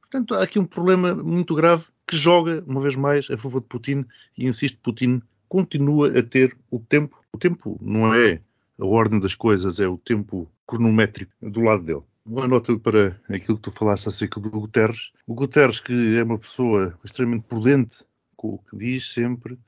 Portanto, 0.00 0.34
há 0.34 0.42
aqui 0.42 0.58
um 0.58 0.64
problema 0.64 1.14
muito 1.14 1.54
grave 1.54 1.84
que 2.06 2.16
joga, 2.16 2.62
uma 2.66 2.80
vez 2.80 2.94
mais, 2.94 3.28
a 3.30 3.36
favor 3.36 3.60
de 3.60 3.66
Putin 3.66 4.06
e 4.38 4.46
insiste, 4.46 4.78
Putin 4.80 5.20
continua 5.48 6.16
a 6.16 6.22
ter 6.22 6.56
o 6.70 6.78
tempo. 6.78 7.18
O 7.36 7.38
tempo 7.38 7.78
não 7.82 8.14
é 8.14 8.40
a 8.80 8.86
ordem 8.86 9.20
das 9.20 9.34
coisas, 9.34 9.78
é 9.78 9.86
o 9.86 9.98
tempo 9.98 10.50
cronométrico 10.66 11.30
do 11.42 11.60
lado 11.60 11.82
dele 11.82 12.02
uma 12.24 12.48
nota 12.48 12.76
para 12.78 13.20
aquilo 13.28 13.58
que 13.58 13.64
tu 13.64 13.70
falaste 13.70 14.08
acerca 14.08 14.40
do 14.40 14.50
Guterres. 14.50 15.12
O 15.26 15.34
Guterres, 15.34 15.78
que 15.78 16.16
é 16.16 16.24
uma 16.24 16.38
pessoa 16.38 16.98
extremamente 17.04 17.44
prudente 17.44 18.04
com 18.34 18.54
o 18.54 18.58
que 18.58 18.74
diz 18.74 19.12
sempre, 19.12 19.58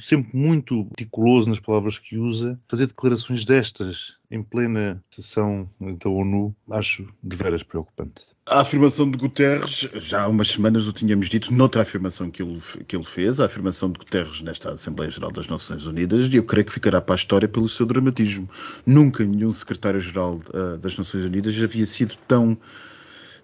sempre 0.00 0.34
muito 0.34 0.82
meticuloso 0.84 1.50
nas 1.50 1.60
palavras 1.60 1.98
que 1.98 2.16
usa, 2.16 2.58
fazer 2.66 2.86
declarações 2.86 3.44
destas 3.44 4.16
em 4.30 4.42
plena 4.42 5.04
sessão 5.10 5.70
da 5.78 6.08
ONU, 6.08 6.56
acho 6.70 7.06
de 7.22 7.36
veras 7.36 7.62
preocupante. 7.62 8.26
A 8.50 8.62
afirmação 8.62 9.08
de 9.08 9.16
Guterres, 9.16 9.88
já 9.94 10.22
há 10.22 10.26
umas 10.26 10.48
semanas 10.48 10.84
o 10.88 10.92
tínhamos 10.92 11.28
dito, 11.28 11.54
noutra 11.54 11.82
afirmação 11.82 12.28
que 12.28 12.42
ele, 12.42 12.60
que 12.88 12.96
ele 12.96 13.04
fez, 13.04 13.38
a 13.38 13.44
afirmação 13.44 13.92
de 13.92 14.00
Guterres 14.00 14.42
nesta 14.42 14.72
Assembleia 14.72 15.08
Geral 15.08 15.30
das 15.30 15.46
Nações 15.46 15.86
Unidas, 15.86 16.26
e 16.26 16.34
eu 16.34 16.42
creio 16.42 16.66
que 16.66 16.72
ficará 16.72 17.00
para 17.00 17.14
a 17.14 17.16
história 17.16 17.46
pelo 17.46 17.68
seu 17.68 17.86
dramatismo. 17.86 18.50
Nunca 18.84 19.24
nenhum 19.24 19.52
secretário-geral 19.52 20.40
uh, 20.48 20.76
das 20.78 20.98
Nações 20.98 21.22
Unidas 21.26 21.62
havia 21.62 21.86
sido 21.86 22.16
tão 22.26 22.58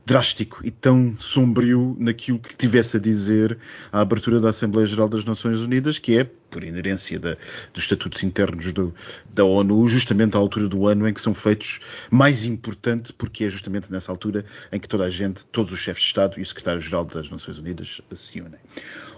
drástico 0.06 0.60
e 0.64 0.70
tão 0.70 1.16
sombrio 1.18 1.96
naquilo 1.98 2.38
que 2.38 2.56
tivesse 2.56 2.96
a 2.96 3.00
dizer 3.00 3.58
à 3.90 4.00
abertura 4.00 4.38
da 4.38 4.50
Assembleia 4.50 4.86
Geral 4.86 5.08
das 5.08 5.24
Nações 5.24 5.58
Unidas, 5.58 5.98
que 5.98 6.16
é 6.16 6.24
por 6.24 6.62
inerência 6.62 7.18
da, 7.18 7.36
dos 7.74 7.82
estatutos 7.82 8.22
internos 8.22 8.72
do, 8.72 8.94
da 9.34 9.44
ONU, 9.44 9.88
justamente 9.88 10.36
à 10.36 10.38
altura 10.38 10.68
do 10.68 10.86
ano 10.86 11.08
em 11.08 11.12
que 11.12 11.20
são 11.20 11.34
feitos 11.34 11.80
mais 12.08 12.44
importante, 12.44 13.12
porque 13.12 13.44
é 13.44 13.48
justamente 13.48 13.90
nessa 13.90 14.12
altura 14.12 14.44
em 14.70 14.78
que 14.78 14.88
toda 14.88 15.04
a 15.04 15.10
gente, 15.10 15.44
todos 15.46 15.72
os 15.72 15.80
chefes 15.80 16.04
de 16.04 16.08
Estado 16.08 16.38
e 16.38 16.42
o 16.42 16.46
secretário-geral 16.46 17.04
das 17.04 17.28
Nações 17.28 17.58
Unidas 17.58 18.00
se 18.14 18.40
unem. 18.40 18.60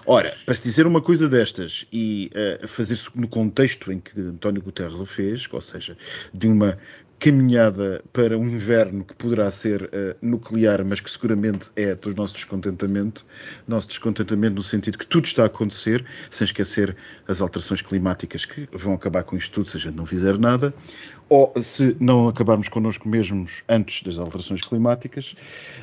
Ora, 0.07 0.35
para 0.47 0.55
se 0.55 0.63
dizer 0.63 0.87
uma 0.87 1.03
coisa 1.03 1.29
destas 1.29 1.85
e 1.93 2.31
uh, 2.63 2.67
fazer-se 2.67 3.11
no 3.15 3.29
contexto 3.29 3.93
em 3.93 4.01
que 4.01 4.19
António 4.19 4.63
Guterres 4.63 4.99
o 4.99 5.05
fez, 5.05 5.47
ou 5.53 5.61
seja, 5.61 5.99
de 6.33 6.47
uma 6.49 6.79
caminhada 7.19 8.03
para 8.13 8.39
um 8.39 8.47
inverno 8.47 9.05
que 9.05 9.15
poderá 9.15 9.51
ser 9.51 9.83
uh, 9.85 10.17
nuclear, 10.23 10.85
mas 10.85 11.01
que 11.01 11.11
seguramente 11.11 11.71
é 11.75 11.95
do 11.95 12.15
nosso 12.15 12.35
descontentamento. 12.35 13.27
Nosso 13.67 13.89
descontentamento 13.89 14.55
no 14.57 14.63
sentido 14.63 14.97
que 14.97 15.07
tudo 15.07 15.25
está 15.25 15.43
a 15.43 15.47
acontecer, 15.47 16.05
sem 16.31 16.45
esquecer 16.45 16.97
as 17.27 17.41
alterações 17.41 17.83
climáticas 17.83 18.45
que 18.45 18.69
vão 18.73 18.95
acabar 18.95 19.25
com 19.25 19.37
isto 19.37 19.53
tudo 19.53 19.69
se 19.69 19.77
a 19.77 19.81
gente 19.81 19.97
não 19.97 20.07
fizer 20.07 20.39
nada, 20.39 20.73
ou 21.29 21.53
se 21.61 21.97
não 21.99 22.29
acabarmos 22.29 22.69
connosco 22.69 23.09
mesmos 23.09 23.63
antes 23.69 24.03
das 24.03 24.19
alterações 24.19 24.61
climáticas, 24.61 25.35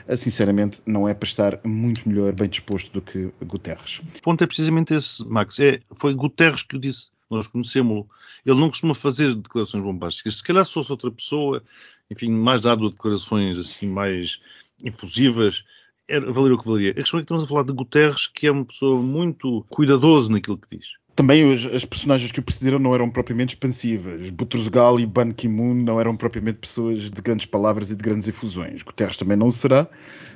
uh, 0.07 0.15
sinceramente 0.15 0.81
não 0.85 1.07
é 1.07 1.13
para 1.13 1.27
estar 1.27 1.59
muito 1.63 2.07
melhor, 2.07 2.33
bem 2.33 2.47
disposto 2.47 2.91
do 2.93 3.01
que 3.01 3.29
Guterres. 3.43 4.01
O 4.17 4.21
ponto 4.21 4.43
é 4.43 4.47
precisamente 4.47 4.93
esse, 4.93 5.25
Max. 5.27 5.59
É, 5.59 5.81
foi 5.97 6.13
Guterres 6.13 6.63
que 6.63 6.77
disse 6.79 7.09
nós 7.35 7.47
conhecemos-lo. 7.47 8.07
Ele 8.45 8.59
não 8.59 8.69
costuma 8.69 8.93
fazer 8.93 9.35
declarações 9.35 9.83
bombásticas. 9.83 10.37
Se 10.37 10.43
calhar 10.43 10.65
se 10.65 10.73
fosse 10.73 10.91
outra 10.91 11.11
pessoa, 11.11 11.63
enfim, 12.09 12.29
mais 12.29 12.61
dado 12.61 12.87
a 12.87 12.89
declarações 12.89 13.57
assim 13.57 13.87
mais 13.87 14.39
impulsivas, 14.83 15.63
era, 16.07 16.31
valeria 16.31 16.55
o 16.55 16.59
que 16.59 16.67
valeria. 16.67 16.91
A 16.91 16.95
questão 16.95 17.19
é 17.19 17.21
que 17.21 17.25
estamos 17.25 17.43
a 17.43 17.47
falar 17.47 17.63
de 17.63 17.73
Guterres, 17.73 18.27
que 18.27 18.47
é 18.47 18.51
uma 18.51 18.65
pessoa 18.65 19.01
muito 19.01 19.65
cuidadoso 19.69 20.31
naquilo 20.31 20.57
que 20.57 20.77
diz. 20.77 20.87
Também 21.15 21.49
os, 21.49 21.65
as 21.65 21.85
personagens 21.85 22.31
que 22.31 22.41
o 22.41 22.43
precederam 22.43 22.77
não 22.77 22.93
eram 22.93 23.09
propriamente 23.09 23.55
expansivas. 23.55 24.29
Boutros 24.31 24.67
Ghali 24.67 25.03
e 25.03 25.05
Ban 25.05 25.31
Ki-moon 25.31 25.73
não 25.73 25.99
eram 25.99 26.15
propriamente 26.15 26.59
pessoas 26.59 27.09
de 27.09 27.21
grandes 27.21 27.45
palavras 27.45 27.89
e 27.89 27.95
de 27.95 28.03
grandes 28.03 28.27
efusões. 28.27 28.83
Guterres 28.83 29.15
também 29.15 29.37
não 29.37 29.49
será, 29.49 29.87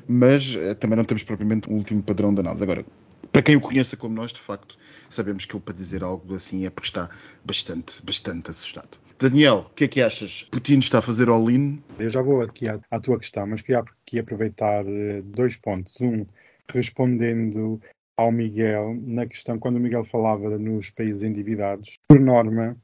mas 0.07 0.55
eh, 0.55 0.73
também 0.75 0.95
não 0.95 1.03
temos 1.03 1.21
propriamente 1.23 1.69
um 1.69 1.75
último 1.75 2.01
padrão 2.01 2.33
de 2.33 2.39
análise. 2.39 2.63
Agora, 2.63 2.85
para 3.31 3.41
quem 3.41 3.55
o 3.55 3.61
conheça 3.61 3.95
como 3.95 4.15
nós, 4.15 4.31
de 4.31 4.39
facto, 4.39 4.77
sabemos 5.09 5.45
que 5.45 5.55
ele 5.55 5.63
para 5.63 5.73
dizer 5.73 6.03
algo 6.03 6.35
assim 6.35 6.65
é 6.65 6.69
porque 6.69 6.87
está 6.87 7.09
bastante, 7.43 8.03
bastante 8.03 8.49
assustado. 8.49 8.97
Daniel, 9.19 9.65
o 9.69 9.73
que 9.73 9.83
é 9.83 9.87
que 9.87 10.01
achas? 10.01 10.43
Putin 10.43 10.79
está 10.79 10.99
a 10.99 11.01
fazer 11.01 11.29
all-in? 11.29 11.83
Eu 11.97 12.09
já 12.09 12.21
vou 12.21 12.41
aqui 12.41 12.69
à, 12.69 12.79
à, 12.89 12.99
tua 12.99 13.19
questão, 13.19 13.45
mas 13.45 13.61
queria 13.61 13.81
aqui 13.81 14.19
aproveitar 14.19 14.85
eh, 14.87 15.21
dois 15.23 15.57
pontos. 15.57 15.99
Um, 15.99 16.25
respondendo 16.71 17.81
ao 18.15 18.31
Miguel, 18.31 18.97
na 19.01 19.25
questão, 19.25 19.57
quando 19.57 19.77
o 19.77 19.79
Miguel 19.79 20.05
falava 20.05 20.57
nos 20.57 20.89
países 20.89 21.23
endividados, 21.23 21.97
por 22.07 22.19
norma, 22.19 22.77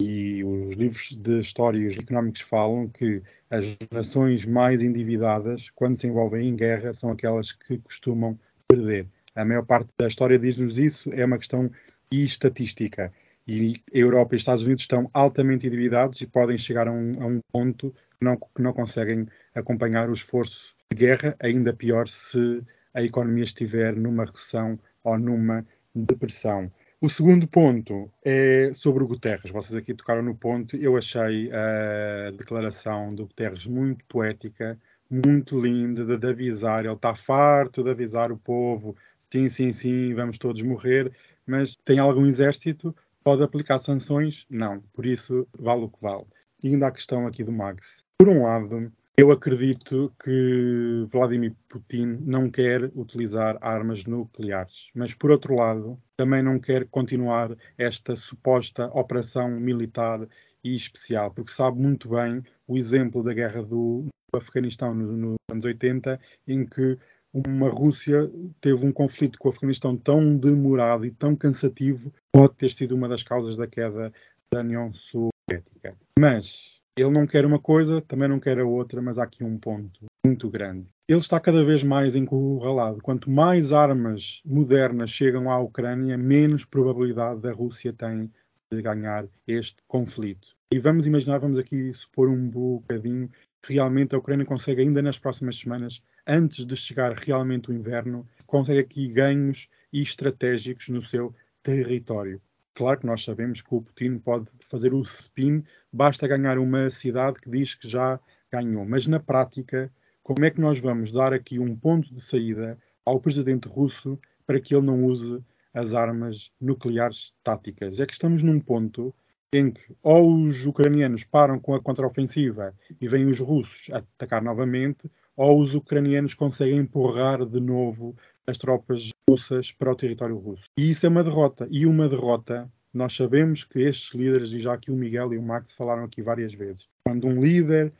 e 0.00 0.44
os 0.44 0.74
livros 0.74 1.16
de 1.16 1.40
história 1.40 1.78
e 1.78 1.86
os 1.86 1.98
económicos 1.98 2.40
falam 2.40 2.88
que 2.88 3.20
as 3.50 3.76
nações 3.90 4.44
mais 4.46 4.80
endividadas, 4.80 5.70
quando 5.70 5.96
se 5.96 6.06
envolvem 6.06 6.48
em 6.48 6.54
guerra, 6.54 6.94
são 6.94 7.10
aquelas 7.10 7.52
que 7.52 7.78
costumam 7.78 8.38
perder. 8.68 9.06
A 9.38 9.44
maior 9.44 9.64
parte 9.64 9.88
da 9.96 10.08
história 10.08 10.36
diz-nos 10.36 10.78
isso, 10.78 11.10
é 11.12 11.24
uma 11.24 11.38
questão 11.38 11.70
estatística. 12.10 13.12
E 13.46 13.80
a 13.94 13.96
Europa 13.96 14.34
e 14.34 14.36
os 14.36 14.42
Estados 14.42 14.64
Unidos 14.64 14.82
estão 14.82 15.08
altamente 15.14 15.64
endividados 15.64 16.20
e 16.20 16.26
podem 16.26 16.58
chegar 16.58 16.88
a 16.88 16.92
um, 16.92 17.22
a 17.22 17.26
um 17.26 17.40
ponto 17.52 17.94
que 18.18 18.24
não, 18.24 18.36
que 18.36 18.60
não 18.60 18.72
conseguem 18.72 19.28
acompanhar 19.54 20.10
o 20.10 20.12
esforço 20.12 20.74
de 20.90 20.98
guerra, 20.98 21.36
ainda 21.38 21.72
pior 21.72 22.08
se 22.08 22.64
a 22.92 23.00
economia 23.00 23.44
estiver 23.44 23.94
numa 23.94 24.24
recessão 24.24 24.76
ou 25.04 25.16
numa 25.16 25.64
depressão. 25.94 26.68
O 27.00 27.08
segundo 27.08 27.46
ponto 27.46 28.10
é 28.24 28.72
sobre 28.74 29.04
o 29.04 29.06
Guterres. 29.06 29.52
Vocês 29.52 29.76
aqui 29.76 29.94
tocaram 29.94 30.22
no 30.22 30.34
ponto. 30.34 30.76
Eu 30.76 30.96
achei 30.96 31.48
a 31.52 32.32
declaração 32.32 33.14
do 33.14 33.24
Guterres 33.24 33.66
muito 33.66 34.04
poética, 34.06 34.76
muito 35.08 35.60
linda, 35.60 36.04
de, 36.04 36.18
de 36.18 36.26
avisar. 36.26 36.84
Ele 36.84 36.92
está 36.92 37.14
farto 37.14 37.84
de 37.84 37.90
avisar 37.90 38.32
o 38.32 38.36
povo 38.36 38.96
sim, 39.30 39.48
sim, 39.48 39.72
sim, 39.72 40.14
vamos 40.14 40.38
todos 40.38 40.62
morrer, 40.62 41.12
mas 41.46 41.76
tem 41.84 41.98
algum 41.98 42.26
exército? 42.26 42.94
Pode 43.22 43.42
aplicar 43.42 43.78
sanções? 43.78 44.46
Não. 44.48 44.80
Por 44.92 45.04
isso, 45.04 45.46
vale 45.58 45.84
o 45.84 45.88
que 45.88 46.00
vale. 46.00 46.24
E 46.64 46.68
ainda 46.68 46.86
a 46.86 46.92
questão 46.92 47.26
aqui 47.26 47.44
do 47.44 47.52
Max. 47.52 48.06
Por 48.18 48.28
um 48.28 48.42
lado, 48.42 48.90
eu 49.16 49.30
acredito 49.32 50.14
que 50.22 51.06
Vladimir 51.12 51.52
Putin 51.68 52.18
não 52.22 52.48
quer 52.48 52.84
utilizar 52.94 53.58
armas 53.60 54.04
nucleares, 54.04 54.90
mas 54.94 55.12
por 55.12 55.30
outro 55.30 55.56
lado, 55.56 56.00
também 56.16 56.42
não 56.42 56.58
quer 56.58 56.86
continuar 56.86 57.56
esta 57.76 58.14
suposta 58.14 58.86
operação 58.86 59.50
militar 59.50 60.26
e 60.62 60.74
especial, 60.74 61.30
porque 61.32 61.52
sabe 61.52 61.80
muito 61.80 62.08
bem 62.08 62.42
o 62.66 62.76
exemplo 62.76 63.22
da 63.22 63.34
guerra 63.34 63.62
do 63.62 64.06
Afeganistão 64.32 64.94
nos 64.94 65.10
no 65.16 65.34
anos 65.50 65.64
80, 65.64 66.20
em 66.46 66.64
que 66.64 66.96
uma 67.32 67.68
Rússia 67.68 68.30
teve 68.60 68.86
um 68.86 68.92
conflito 68.92 69.38
com 69.38 69.48
o 69.48 69.52
Afeganistão 69.52 69.96
tão 69.96 70.36
demorado 70.36 71.04
e 71.04 71.10
tão 71.10 71.36
cansativo, 71.36 72.12
pode 72.32 72.54
ter 72.54 72.70
sido 72.70 72.94
uma 72.94 73.08
das 73.08 73.22
causas 73.22 73.56
da 73.56 73.66
queda 73.66 74.12
da 74.52 74.60
União 74.60 74.92
Soviética. 74.92 75.96
Mas 76.18 76.80
ele 76.96 77.10
não 77.10 77.26
quer 77.26 77.44
uma 77.44 77.58
coisa, 77.58 78.00
também 78.00 78.28
não 78.28 78.40
quer 78.40 78.58
a 78.58 78.66
outra, 78.66 79.00
mas 79.00 79.18
há 79.18 79.24
aqui 79.24 79.44
um 79.44 79.58
ponto 79.58 80.06
muito 80.24 80.50
grande. 80.50 80.86
Ele 81.08 81.18
está 81.18 81.38
cada 81.38 81.64
vez 81.64 81.82
mais 81.82 82.16
encurralado. 82.16 83.00
Quanto 83.00 83.30
mais 83.30 83.72
armas 83.72 84.42
modernas 84.44 85.10
chegam 85.10 85.50
à 85.50 85.58
Ucrânia, 85.58 86.18
menos 86.18 86.64
probabilidade 86.64 87.40
da 87.40 87.52
Rússia 87.52 87.92
tem 87.92 88.30
de 88.70 88.82
ganhar 88.82 89.26
este 89.46 89.76
conflito. 89.86 90.48
E 90.70 90.78
vamos 90.78 91.06
imaginar, 91.06 91.38
vamos 91.38 91.58
aqui 91.58 91.94
supor 91.94 92.28
um 92.28 92.48
bocadinho, 92.48 93.30
realmente 93.66 94.14
a 94.14 94.18
Ucrânia 94.18 94.46
consegue 94.46 94.82
ainda 94.82 95.02
nas 95.02 95.18
próximas 95.18 95.58
semanas 95.58 96.02
antes 96.26 96.64
de 96.64 96.76
chegar 96.76 97.12
realmente 97.12 97.70
o 97.70 97.74
inverno, 97.74 98.26
consegue 98.46 98.80
aqui 98.80 99.08
ganhos 99.08 99.68
estratégicos 99.92 100.88
no 100.88 101.02
seu 101.02 101.34
território. 101.62 102.40
Claro 102.74 103.00
que 103.00 103.06
nós 103.06 103.24
sabemos 103.24 103.60
que 103.60 103.74
o 103.74 103.82
Putin 103.82 104.18
pode 104.18 104.50
fazer 104.68 104.94
o 104.94 105.02
spin, 105.02 105.64
basta 105.92 106.28
ganhar 106.28 106.58
uma 106.58 106.88
cidade 106.90 107.40
que 107.40 107.50
diz 107.50 107.74
que 107.74 107.88
já 107.88 108.20
ganhou. 108.52 108.84
Mas 108.84 109.06
na 109.06 109.18
prática, 109.18 109.92
como 110.22 110.44
é 110.44 110.50
que 110.50 110.60
nós 110.60 110.78
vamos 110.78 111.10
dar 111.10 111.32
aqui 111.32 111.58
um 111.58 111.74
ponto 111.74 112.14
de 112.14 112.20
saída 112.20 112.78
ao 113.04 113.20
presidente 113.20 113.66
russo 113.66 114.18
para 114.46 114.60
que 114.60 114.74
ele 114.74 114.86
não 114.86 115.04
use 115.04 115.42
as 115.74 115.92
armas 115.92 116.52
nucleares 116.60 117.32
táticas? 117.42 117.98
É 117.98 118.06
que 118.06 118.12
estamos 118.12 118.42
num 118.42 118.60
ponto 118.60 119.14
em 119.52 119.70
que 119.70 119.96
ou 120.02 120.42
os 120.42 120.66
ucranianos 120.66 121.24
param 121.24 121.58
com 121.58 121.74
a 121.74 121.80
contraofensiva 121.80 122.74
e 123.00 123.08
vêm 123.08 123.26
os 123.26 123.40
russos 123.40 123.90
atacar 123.92 124.42
novamente, 124.42 125.10
ou 125.36 125.60
os 125.60 125.74
ucranianos 125.74 126.34
conseguem 126.34 126.78
empurrar 126.78 127.46
de 127.46 127.60
novo 127.60 128.14
as 128.46 128.58
tropas 128.58 129.10
russas 129.28 129.72
para 129.72 129.92
o 129.92 129.96
território 129.96 130.36
russo. 130.36 130.64
E 130.76 130.90
isso 130.90 131.06
é 131.06 131.08
uma 131.08 131.24
derrota. 131.24 131.66
E 131.70 131.86
uma 131.86 132.08
derrota, 132.08 132.70
nós 132.92 133.14
sabemos 133.14 133.64
que 133.64 133.80
estes 133.80 134.14
líderes, 134.14 134.52
e 134.52 134.58
já 134.58 134.74
aqui 134.74 134.90
o 134.90 134.96
Miguel 134.96 135.32
e 135.32 135.38
o 135.38 135.42
Max 135.42 135.72
falaram 135.72 136.04
aqui 136.04 136.22
várias 136.22 136.52
vezes, 136.52 136.88
quando 137.04 137.26
um 137.26 137.40
líder, 137.40 137.92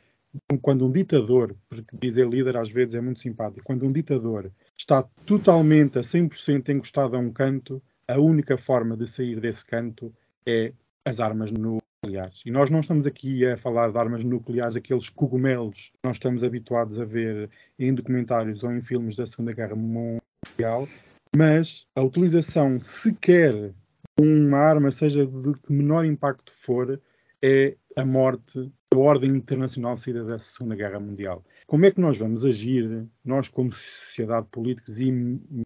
quando 0.61 0.85
um 0.85 0.91
ditador, 0.91 1.55
porque 1.67 1.97
dizer 1.97 2.27
líder 2.27 2.57
às 2.57 2.69
vezes 2.69 2.95
é 2.95 3.01
muito 3.01 3.21
simpático, 3.21 3.63
quando 3.63 3.85
um 3.85 3.91
ditador 3.91 4.51
está 4.77 5.03
totalmente 5.25 5.97
a 5.97 6.01
100% 6.01 6.69
encostado 6.69 7.15
a 7.15 7.19
um 7.19 7.31
canto, 7.31 7.81
a 8.07 8.19
única 8.19 8.57
forma 8.57 8.97
de 8.97 9.07
sair 9.07 9.39
desse 9.39 9.65
canto 9.65 10.13
é 10.45 10.73
as 11.05 11.19
armas 11.19 11.51
nucleares. 11.51 12.41
E 12.45 12.51
nós 12.51 12.69
não 12.69 12.79
estamos 12.79 13.05
aqui 13.05 13.45
a 13.45 13.57
falar 13.57 13.91
de 13.91 13.97
armas 13.97 14.23
nucleares, 14.23 14.75
aqueles 14.75 15.09
cogumelos 15.09 15.91
que 15.93 15.99
nós 16.03 16.17
estamos 16.17 16.43
habituados 16.43 16.99
a 16.99 17.05
ver 17.05 17.49
em 17.77 17.93
documentários 17.93 18.63
ou 18.63 18.71
em 18.71 18.81
filmes 18.81 19.15
da 19.15 19.25
Segunda 19.25 19.53
Guerra 19.53 19.75
Mundial, 19.75 20.87
mas 21.35 21.85
a 21.95 22.01
utilização 22.01 22.79
sequer 22.79 23.73
de 24.19 24.27
uma 24.27 24.57
arma, 24.57 24.91
seja 24.91 25.25
de 25.25 25.53
que 25.53 25.71
menor 25.71 26.05
impacto 26.05 26.51
for, 26.53 26.99
é 27.41 27.75
a 27.95 28.05
morte 28.05 28.71
da 28.91 28.99
ordem 28.99 29.31
internacional 29.31 29.97
saída 29.97 30.23
da 30.23 30.39
Segunda 30.39 30.75
Guerra 30.75 30.99
Mundial. 30.99 31.43
Como 31.67 31.85
é 31.85 31.91
que 31.91 32.01
nós 32.01 32.17
vamos 32.17 32.43
agir, 32.43 33.07
nós 33.23 33.47
como 33.47 33.71
sociedade, 33.71 34.47
políticos 34.49 34.99
e 34.99 35.11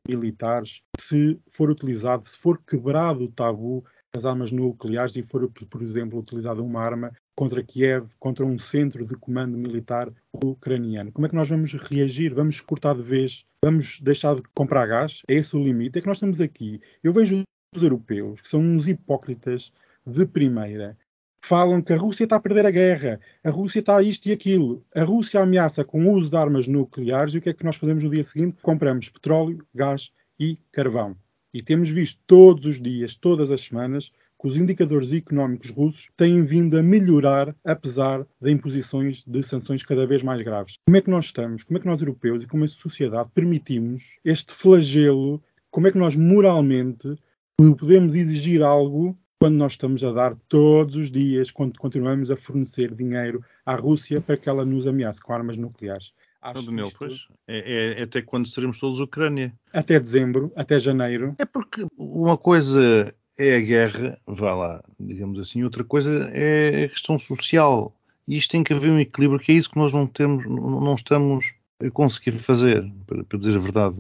militares, 0.08 0.82
se 1.00 1.40
for 1.50 1.70
utilizado, 1.70 2.28
se 2.28 2.38
for 2.38 2.62
quebrado 2.62 3.24
o 3.24 3.32
tabu 3.32 3.86
as 4.16 4.26
armas 4.26 4.52
nucleares 4.52 5.16
e 5.16 5.24
for, 5.24 5.50
por 5.50 5.82
exemplo, 5.82 6.20
utilizada 6.20 6.62
uma 6.62 6.80
arma 6.80 7.12
contra 7.36 7.64
Kiev, 7.64 8.08
contra 8.20 8.46
um 8.46 8.60
centro 8.60 9.06
de 9.06 9.16
comando 9.16 9.58
militar 9.58 10.14
ucraniano. 10.44 11.12
Como 11.12 11.26
é 11.26 11.30
que 11.30 11.36
nós 11.36 11.50
vamos 11.50 11.74
reagir? 11.74 12.32
Vamos 12.34 12.62
cortar 12.62 12.96
de 12.96 13.02
vez? 13.02 13.44
Vamos 13.66 14.00
deixar 14.02 14.36
de 14.36 14.44
comprar 14.54 14.86
gás? 14.86 15.24
É 15.28 15.34
esse 15.34 15.56
o 15.56 15.64
limite? 15.64 15.98
É 15.98 16.02
que 16.02 16.08
nós 16.08 16.18
estamos 16.18 16.40
aqui. 16.40 16.80
Eu 17.04 17.12
vejo 17.12 17.42
os 17.76 17.82
europeus, 17.82 18.40
que 18.40 18.48
são 18.48 18.62
uns 18.62 18.88
hipócritas 18.88 19.74
de 20.06 20.28
primeira, 20.28 20.96
falam 21.44 21.82
que 21.82 21.92
a 21.92 21.98
Rússia 21.98 22.26
está 22.26 22.36
a 22.36 22.40
perder 22.40 22.68
a 22.68 22.72
guerra, 22.72 23.20
a 23.44 23.50
Rússia 23.50 23.80
está 23.80 23.98
a 23.98 24.04
isto 24.04 24.28
e 24.28 24.32
aquilo. 24.32 24.86
A 24.96 25.04
Rússia 25.04 25.42
ameaça 25.42 25.84
com 25.84 26.06
o 26.06 26.12
uso 26.14 26.30
de 26.30 26.38
armas 26.38 26.68
nucleares 26.68 27.34
e 27.34 27.40
o 27.40 27.42
que 27.42 27.50
é 27.50 27.54
que 27.54 27.66
nós 27.66 27.78
fazemos 27.78 28.04
no 28.04 28.12
dia 28.12 28.24
seguinte? 28.24 28.62
Compramos 28.62 29.10
petróleo, 29.10 29.66
gás 29.74 30.12
e 30.40 30.58
carvão. 30.72 31.18
E 31.54 31.62
temos 31.62 31.90
visto 31.90 32.20
todos 32.26 32.66
os 32.66 32.82
dias, 32.82 33.16
todas 33.16 33.52
as 33.52 33.62
semanas, 33.62 34.12
que 34.42 34.48
os 34.48 34.58
indicadores 34.58 35.14
económicos 35.14 35.70
russos 35.70 36.10
têm 36.18 36.44
vindo 36.44 36.78
a 36.78 36.82
melhorar, 36.82 37.56
apesar 37.64 38.26
de 38.42 38.52
imposições 38.52 39.24
de 39.26 39.44
sanções 39.44 39.84
cada 39.84 40.08
vez 40.08 40.24
mais 40.24 40.42
graves. 40.42 40.78
Como 40.86 40.98
é 40.98 41.02
que 41.02 41.10
nós 41.10 41.26
estamos, 41.26 41.64
como 41.64 41.78
é 41.78 41.82
que 41.82 41.88
nós 41.88 42.02
europeus 42.02 42.44
e 42.44 42.48
como 42.48 42.64
a 42.64 42.68
sociedade 42.68 43.30
permitimos 43.36 44.18
este 44.26 44.52
flagelo, 44.52 45.42
como 45.70 45.88
é 45.88 45.92
que 45.92 45.98
nós 45.98 46.16
moralmente 46.16 47.16
podemos 47.56 48.16
exigir 48.16 48.64
algo 48.64 49.18
quando 49.40 49.56
nós 49.56 49.74
estamos 49.74 50.04
a 50.04 50.12
dar 50.12 50.36
todos 50.48 50.96
os 50.96 51.12
dias, 51.12 51.52
quando 51.52 51.78
continuamos 51.78 52.32
a 52.32 52.36
fornecer 52.36 52.96
dinheiro 52.96 53.44
à 53.66 53.76
Rússia 53.76 54.22
para 54.22 54.38
que 54.38 54.50
ela 54.50 54.66
nos 54.66 54.88
ameace 54.88 55.22
com 55.22 55.34
armas 55.34 55.58
nucleares. 55.58 56.14
Acho 56.44 56.60
isto... 56.60 56.98
pois, 57.00 57.28
é, 57.48 57.96
é, 58.00 58.04
até 58.04 58.22
quando 58.22 58.50
seremos 58.50 58.78
todos 58.78 59.00
Ucrânia. 59.00 59.54
Até 59.72 59.98
dezembro, 59.98 60.52
até 60.58 60.78
janeiro. 60.78 61.34
É 61.40 61.46
porque 61.46 61.86
uma 61.98 62.38
coisa 62.38 63.16
é 63.40 63.56
a 63.56 63.62
guerra, 63.62 64.18
vá 64.28 64.54
lá, 64.54 64.84
digamos 65.00 65.40
assim, 65.40 65.64
outra 65.64 65.86
coisa 65.86 66.30
é 66.34 66.84
a 66.84 66.90
questão 66.90 67.18
social. 67.18 67.96
E 68.28 68.36
isto 68.36 68.52
tem 68.52 68.64
que 68.64 68.74
haver 68.74 68.92
um 68.92 69.00
equilíbrio, 69.00 69.40
que 69.40 69.54
é 69.54 69.56
isso 69.56 69.70
que 69.70 69.78
nós 69.78 69.94
não 69.94 70.06
temos, 70.06 70.46
não 70.46 70.96
estamos 70.96 71.54
a 71.82 71.90
conseguir 71.90 72.34
fazer, 72.34 72.92
para, 73.08 73.24
para 73.24 73.40
dizer 73.40 73.56
a 73.56 73.62
verdade. 73.62 73.96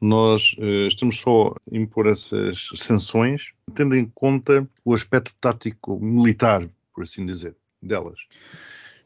Nós 0.00 0.56
uh, 0.58 0.88
estamos 0.88 1.20
só 1.20 1.54
a 1.72 1.76
impor 1.76 2.08
essas 2.08 2.70
sanções, 2.74 3.52
tendo 3.72 3.94
em 3.94 4.10
conta 4.12 4.68
o 4.84 4.92
aspecto 4.94 5.32
tático 5.40 5.98
militar, 6.00 6.68
por 6.92 7.04
assim 7.04 7.24
dizer, 7.24 7.54
delas 7.80 8.26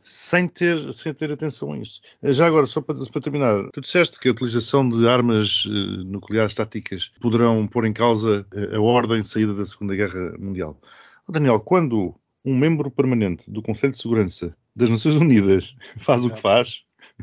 sem 0.00 0.48
ter, 0.48 0.92
sem 0.92 1.12
ter 1.12 1.32
atenção 1.32 1.72
a 1.72 1.78
isso. 1.78 2.00
Já 2.22 2.46
agora, 2.46 2.66
só 2.66 2.80
para, 2.80 2.96
para 2.96 3.20
terminar, 3.20 3.70
tu 3.72 3.80
disseste 3.80 4.18
que 4.18 4.28
a 4.28 4.32
utilização 4.32 4.88
de 4.88 5.06
armas 5.06 5.64
uh, 5.64 6.04
nucleares 6.04 6.54
táticas 6.54 7.10
poderão 7.20 7.66
pôr 7.66 7.86
em 7.86 7.92
causa 7.92 8.46
a, 8.72 8.76
a 8.76 8.80
ordem 8.80 9.22
de 9.22 9.28
saída 9.28 9.54
da 9.54 9.66
Segunda 9.66 9.94
Guerra 9.94 10.36
Mundial. 10.38 10.80
Oh, 11.26 11.32
Daniel, 11.32 11.60
quando 11.60 12.14
um 12.44 12.56
membro 12.56 12.90
permanente 12.90 13.50
do 13.50 13.62
Conselho 13.62 13.92
de 13.92 13.98
Segurança 13.98 14.56
das 14.74 14.88
Nações 14.88 15.16
Unidas 15.16 15.74
faz 15.98 16.24
o 16.24 16.30
que 16.30 16.40
faz, 16.40 16.82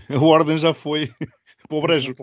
a 0.10 0.20
ordem 0.20 0.58
já 0.58 0.74
foi 0.74 1.12
para 1.68 1.78
o 1.78 1.82
brejo. 1.82 2.14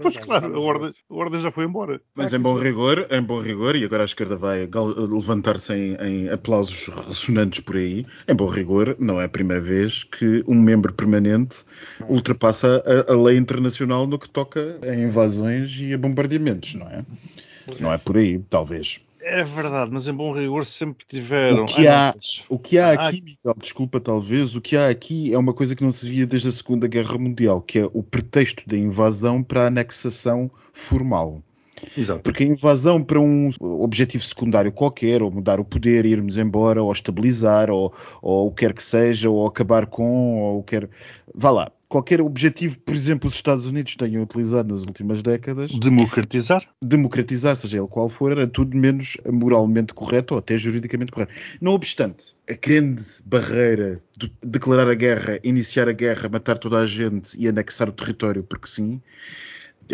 Pois 0.00 0.16
claro, 0.16 0.54
a 0.54 0.60
ordem, 0.60 0.90
a 1.10 1.14
ordem 1.14 1.40
já 1.40 1.50
foi 1.50 1.64
embora. 1.64 2.00
Mas 2.14 2.32
em 2.32 2.38
bom 2.38 2.54
rigor, 2.54 3.06
em 3.10 3.22
bom 3.22 3.40
rigor, 3.40 3.76
e 3.76 3.84
agora 3.84 4.02
a 4.02 4.06
esquerda 4.06 4.36
vai 4.36 4.68
levantar-se 4.96 5.72
em, 5.72 5.94
em, 6.00 6.28
aplausos 6.28 6.88
ressonantes 7.06 7.60
por 7.60 7.76
aí, 7.76 8.04
em 8.28 8.34
bom 8.34 8.46
rigor, 8.46 8.96
não 8.98 9.20
é 9.20 9.24
a 9.24 9.28
primeira 9.28 9.62
vez 9.62 10.04
que 10.04 10.42
um 10.46 10.54
membro 10.54 10.92
permanente 10.92 11.64
ultrapassa 12.08 12.82
a, 12.86 13.12
a 13.12 13.16
lei 13.16 13.36
internacional 13.36 14.06
no 14.06 14.18
que 14.18 14.28
toca 14.28 14.78
a 14.82 14.94
invasões 14.94 15.78
e 15.80 15.92
a 15.92 15.98
bombardeamentos, 15.98 16.74
não 16.74 16.86
é? 16.86 17.04
Não 17.78 17.92
é 17.92 17.98
por 17.98 18.16
aí, 18.16 18.38
talvez. 18.48 19.00
É 19.22 19.44
verdade, 19.44 19.90
mas 19.92 20.08
em 20.08 20.14
bom 20.14 20.32
rigor 20.32 20.64
sempre 20.64 21.04
tiveram. 21.06 21.64
O 21.64 21.66
que 21.66 21.86
há, 21.86 22.14
o 22.48 22.58
que 22.58 22.78
há 22.78 22.88
ah, 22.88 23.08
aqui, 23.08 23.20
Miguel, 23.20 23.54
desculpa, 23.58 24.00
talvez, 24.00 24.56
o 24.56 24.60
que 24.60 24.76
há 24.76 24.88
aqui 24.88 25.32
é 25.32 25.38
uma 25.38 25.52
coisa 25.52 25.76
que 25.76 25.84
não 25.84 25.90
se 25.90 26.08
via 26.08 26.26
desde 26.26 26.48
a 26.48 26.52
Segunda 26.52 26.88
Guerra 26.88 27.18
Mundial, 27.18 27.60
que 27.60 27.78
é 27.78 27.90
o 27.92 28.02
pretexto 28.02 28.66
da 28.66 28.76
invasão 28.76 29.42
para 29.42 29.64
a 29.64 29.66
anexação 29.66 30.50
formal. 30.72 31.42
Exato. 31.96 32.20
Porque 32.20 32.44
a 32.44 32.46
invasão 32.46 33.02
para 33.02 33.20
um 33.20 33.50
objetivo 33.60 34.24
secundário 34.24 34.72
qualquer, 34.72 35.22
ou 35.22 35.30
mudar 35.30 35.60
o 35.60 35.64
poder, 35.64 36.06
irmos 36.06 36.38
embora, 36.38 36.82
ou 36.82 36.92
estabilizar, 36.92 37.70
ou, 37.70 37.92
ou 38.22 38.48
o 38.48 38.50
que 38.52 38.66
quer 38.66 38.74
que 38.74 38.82
seja, 38.82 39.30
ou 39.30 39.46
acabar 39.46 39.86
com, 39.86 40.38
ou 40.38 40.62
quer. 40.62 40.88
Vá 41.34 41.50
lá 41.50 41.72
qualquer 41.90 42.20
objetivo, 42.20 42.78
por 42.78 42.94
exemplo, 42.94 43.28
os 43.28 43.34
Estados 43.34 43.66
Unidos 43.66 43.96
tenham 43.96 44.22
utilizado 44.22 44.68
nas 44.72 44.82
últimas 44.82 45.20
décadas. 45.22 45.72
Democratizar? 45.72 46.64
Democratizar, 46.80 47.56
seja 47.56 47.78
ele 47.78 47.88
qual 47.88 48.08
for, 48.08 48.30
era 48.30 48.46
tudo 48.46 48.76
menos 48.76 49.16
moralmente 49.28 49.92
correto 49.92 50.34
ou 50.34 50.38
até 50.38 50.56
juridicamente 50.56 51.10
correto. 51.10 51.34
Não 51.60 51.72
obstante, 51.72 52.36
a 52.48 52.54
grande 52.54 53.04
barreira 53.24 54.00
de 54.16 54.32
declarar 54.40 54.88
a 54.88 54.94
guerra, 54.94 55.40
iniciar 55.42 55.88
a 55.88 55.92
guerra, 55.92 56.28
matar 56.28 56.56
toda 56.58 56.78
a 56.78 56.86
gente 56.86 57.36
e 57.36 57.48
anexar 57.48 57.88
o 57.88 57.92
território 57.92 58.44
porque 58.44 58.68
sim, 58.68 59.02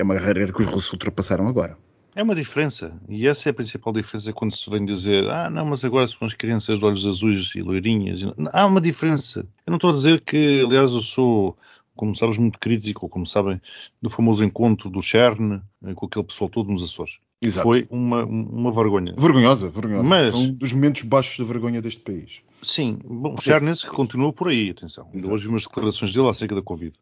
é 0.01 0.03
uma 0.03 0.15
barreira 0.15 0.53
que 0.53 0.63
os 0.63 0.67
russos 0.67 0.93
ultrapassaram 0.93 1.49
agora. 1.49 1.77
É 2.15 2.23
uma 2.23 2.35
diferença, 2.35 2.99
e 3.11 3.27
essa 3.27 3.49
é 3.49 3.51
a 3.51 3.55
principal 3.55 3.93
diferença 3.93 4.33
quando 4.33 4.57
se 4.57 4.71
vem 4.71 4.87
dizer 4.87 5.29
ah, 5.29 5.51
não, 5.51 5.67
mas 5.67 5.85
agora 5.85 6.07
são 6.09 6.27
as 6.27 6.33
crianças 6.33 6.79
de 6.79 6.85
olhos 6.85 7.05
azuis 7.05 7.55
e 7.55 7.61
loirinhas. 7.61 8.21
Há 8.55 8.65
uma 8.65 8.81
diferença. 8.81 9.41
Eu 9.67 9.71
não 9.71 9.77
estou 9.77 9.91
a 9.91 9.93
dizer 9.93 10.23
que, 10.23 10.63
aliás, 10.65 10.93
eu 10.93 11.03
sou 11.03 11.59
como 11.97 12.15
sabes, 12.15 12.37
muito 12.39 12.59
crítico, 12.59 13.07
ou 13.07 13.09
como 13.09 13.27
sabem, 13.27 13.61
do 14.01 14.11
famoso 14.11 14.45
encontro 14.45 14.91
do 14.91 15.03
CERN 15.03 15.63
eh, 15.85 15.95
com 15.95 16.07
aquele 16.07 16.25
pessoal 16.27 16.51
todo 16.51 16.71
nos 16.71 16.83
Açores. 16.83 17.19
Exato. 17.41 17.65
Foi 17.65 17.87
uma, 17.91 18.25
uma 18.25 18.71
vergonha. 18.71 19.15
Vergonhosa, 19.17 19.69
vergonhosa. 19.69 20.03
Mas, 20.03 20.35
Foi 20.35 20.41
um 20.41 20.53
dos 20.53 20.73
momentos 20.73 21.03
baixos 21.03 21.39
da 21.39 21.45
vergonha 21.45 21.83
deste 21.83 22.01
país. 22.01 22.41
Sim, 22.63 22.99
bom, 23.05 23.35
o 23.35 23.41
CERN 23.41 23.75
que 23.75 23.89
continua 23.89 24.33
por 24.33 24.49
aí, 24.49 24.71
atenção. 24.71 25.09
Ainda 25.13 25.31
hoje 25.31 25.45
vi 25.45 25.51
umas 25.51 25.63
declarações 25.63 26.13
dele 26.13 26.29
acerca 26.29 26.55
da 26.55 26.63
Covid. 26.63 26.95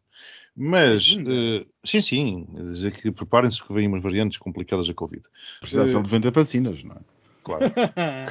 Mas, 0.55 1.11
uh, 1.11 1.65
sim, 1.83 2.01
sim, 2.01 2.47
dizer 2.71 2.91
que 2.93 3.11
preparem-se 3.11 3.61
que 3.61 3.73
vêm 3.73 3.87
umas 3.87 4.01
variantes 4.01 4.37
complicadas 4.37 4.87
da 4.87 4.93
Covid. 4.93 5.23
Precisação 5.59 5.99
uh, 5.99 6.03
de 6.03 6.09
vender 6.09 6.31
vacinas, 6.31 6.83
não 6.83 6.95
é? 6.95 6.99
Claro. 7.43 7.65
ah, 7.95 8.25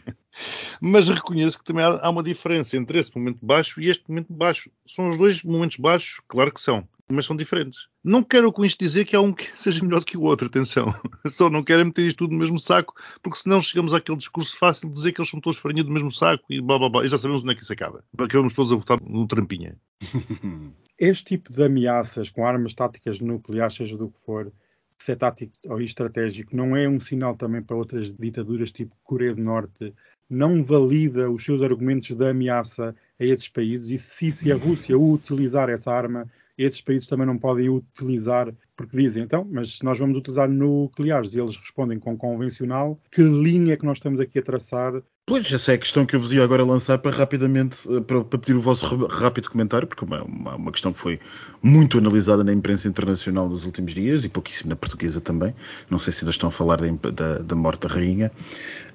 Mas 0.80 1.08
reconheço 1.08 1.58
que 1.58 1.64
também 1.64 1.84
há, 1.84 2.08
uma 2.08 2.22
diferença 2.22 2.76
entre 2.76 2.98
esse 2.98 3.16
momento 3.16 3.38
baixo 3.42 3.80
e 3.80 3.88
este 3.88 4.04
momento 4.08 4.32
baixo. 4.32 4.70
São 4.86 5.10
os 5.10 5.18
dois 5.18 5.42
momentos 5.42 5.76
baixos, 5.76 6.20
claro 6.26 6.52
que 6.52 6.60
são, 6.60 6.88
mas 7.10 7.26
são 7.26 7.36
diferentes. 7.36 7.88
Não 8.02 8.22
quero 8.22 8.52
com 8.52 8.64
isto 8.64 8.78
dizer 8.78 9.04
que 9.04 9.16
há 9.16 9.20
um 9.20 9.32
que 9.32 9.46
seja 9.58 9.84
melhor 9.84 10.04
que 10.04 10.16
o 10.16 10.22
outro, 10.22 10.46
atenção. 10.46 10.86
Só 11.26 11.50
não 11.50 11.62
quero 11.62 11.84
meter 11.84 12.06
isto 12.06 12.18
tudo 12.18 12.32
no 12.32 12.38
mesmo 12.38 12.58
saco, 12.58 12.94
porque 13.22 13.38
senão 13.38 13.60
chegamos 13.60 13.94
àquele 13.94 14.18
discurso 14.18 14.56
fácil 14.58 14.88
de 14.88 14.94
dizer 14.94 15.12
que 15.12 15.20
eles 15.20 15.30
são 15.30 15.40
todos 15.40 15.58
farinha 15.58 15.84
do 15.84 15.90
mesmo 15.90 16.10
saco 16.10 16.44
e 16.50 16.60
blá 16.60 16.78
blá 16.78 16.88
blá. 16.88 17.04
E 17.04 17.08
já 17.08 17.18
sabemos 17.18 17.42
onde 17.42 17.52
é 17.52 17.54
que 17.54 17.62
isso 17.62 17.72
acaba. 17.72 18.04
Acabamos 18.18 18.54
todos 18.54 18.72
a 18.72 18.76
votar 18.76 18.98
no 19.02 19.26
trampinha. 19.26 19.76
Este 20.98 21.24
tipo 21.24 21.50
de 21.50 21.64
ameaças 21.64 22.28
com 22.28 22.46
armas 22.46 22.74
táticas 22.74 23.20
nucleares, 23.20 23.74
seja 23.74 23.96
do 23.96 24.10
que 24.10 24.20
for, 24.20 24.52
se 24.98 25.12
é 25.12 25.16
tático 25.16 25.54
ou 25.66 25.80
estratégico, 25.80 26.54
não 26.54 26.76
é 26.76 26.86
um 26.86 27.00
sinal 27.00 27.34
também 27.34 27.62
para 27.62 27.74
outras 27.74 28.12
ditaduras 28.12 28.70
tipo 28.70 28.94
Coreia 29.02 29.34
do 29.34 29.42
Norte 29.42 29.94
não 30.30 30.62
valida 30.62 31.28
os 31.28 31.44
seus 31.44 31.60
argumentos 31.60 32.12
de 32.12 32.24
ameaça 32.24 32.94
a 33.18 33.24
esses 33.24 33.48
países 33.48 33.90
e 33.90 33.98
se, 33.98 34.30
se 34.30 34.52
a 34.52 34.56
Rússia 34.56 34.96
utilizar 34.96 35.68
essa 35.68 35.90
arma, 35.90 36.30
esses 36.64 36.80
países 36.80 37.08
também 37.08 37.26
não 37.26 37.38
podem 37.38 37.68
utilizar, 37.68 38.52
porque 38.76 38.96
dizem, 38.96 39.22
então, 39.22 39.46
mas 39.50 39.80
nós 39.82 39.98
vamos 39.98 40.18
utilizar 40.18 40.48
nucleares 40.50 41.34
e 41.34 41.40
eles 41.40 41.56
respondem 41.56 41.98
com 41.98 42.16
convencional, 42.16 43.00
que 43.10 43.22
linha 43.22 43.74
é 43.74 43.76
que 43.76 43.84
nós 43.84 43.98
estamos 43.98 44.20
aqui 44.20 44.38
a 44.38 44.42
traçar 44.42 45.02
Pois, 45.30 45.52
essa 45.52 45.70
é 45.70 45.74
a 45.76 45.78
questão 45.78 46.04
que 46.04 46.16
eu 46.16 46.18
vos 46.18 46.32
ia 46.32 46.42
agora 46.42 46.64
lançar 46.64 46.98
para 46.98 47.16
rapidamente 47.16 47.76
eh, 47.88 48.00
para, 48.00 48.24
para 48.24 48.36
pedir 48.36 48.54
o 48.54 48.60
vosso 48.60 48.84
rápido 49.06 49.48
comentário, 49.48 49.86
porque 49.86 50.04
é 50.04 50.22
uma, 50.22 50.56
uma, 50.56 50.72
questão 50.72 50.92
que 50.92 50.98
foi 50.98 51.20
muito 51.62 51.98
analisada 51.98 52.42
na 52.42 52.52
imprensa 52.52 52.88
internacional 52.88 53.48
nos 53.48 53.64
últimos 53.64 53.94
dias 53.94 54.24
e 54.24 54.28
pouquíssimo 54.28 54.70
na 54.70 54.74
portuguesa 54.74 55.20
também. 55.20 55.54
Não 55.88 56.00
sei 56.00 56.12
se 56.12 56.24
ainda 56.24 56.32
estão 56.32 56.48
a 56.48 56.50
falar 56.50 56.80
da, 56.80 57.10
da, 57.12 57.38
da 57.38 57.54
morte 57.54 57.86
da 57.86 57.94
rainha, 57.94 58.32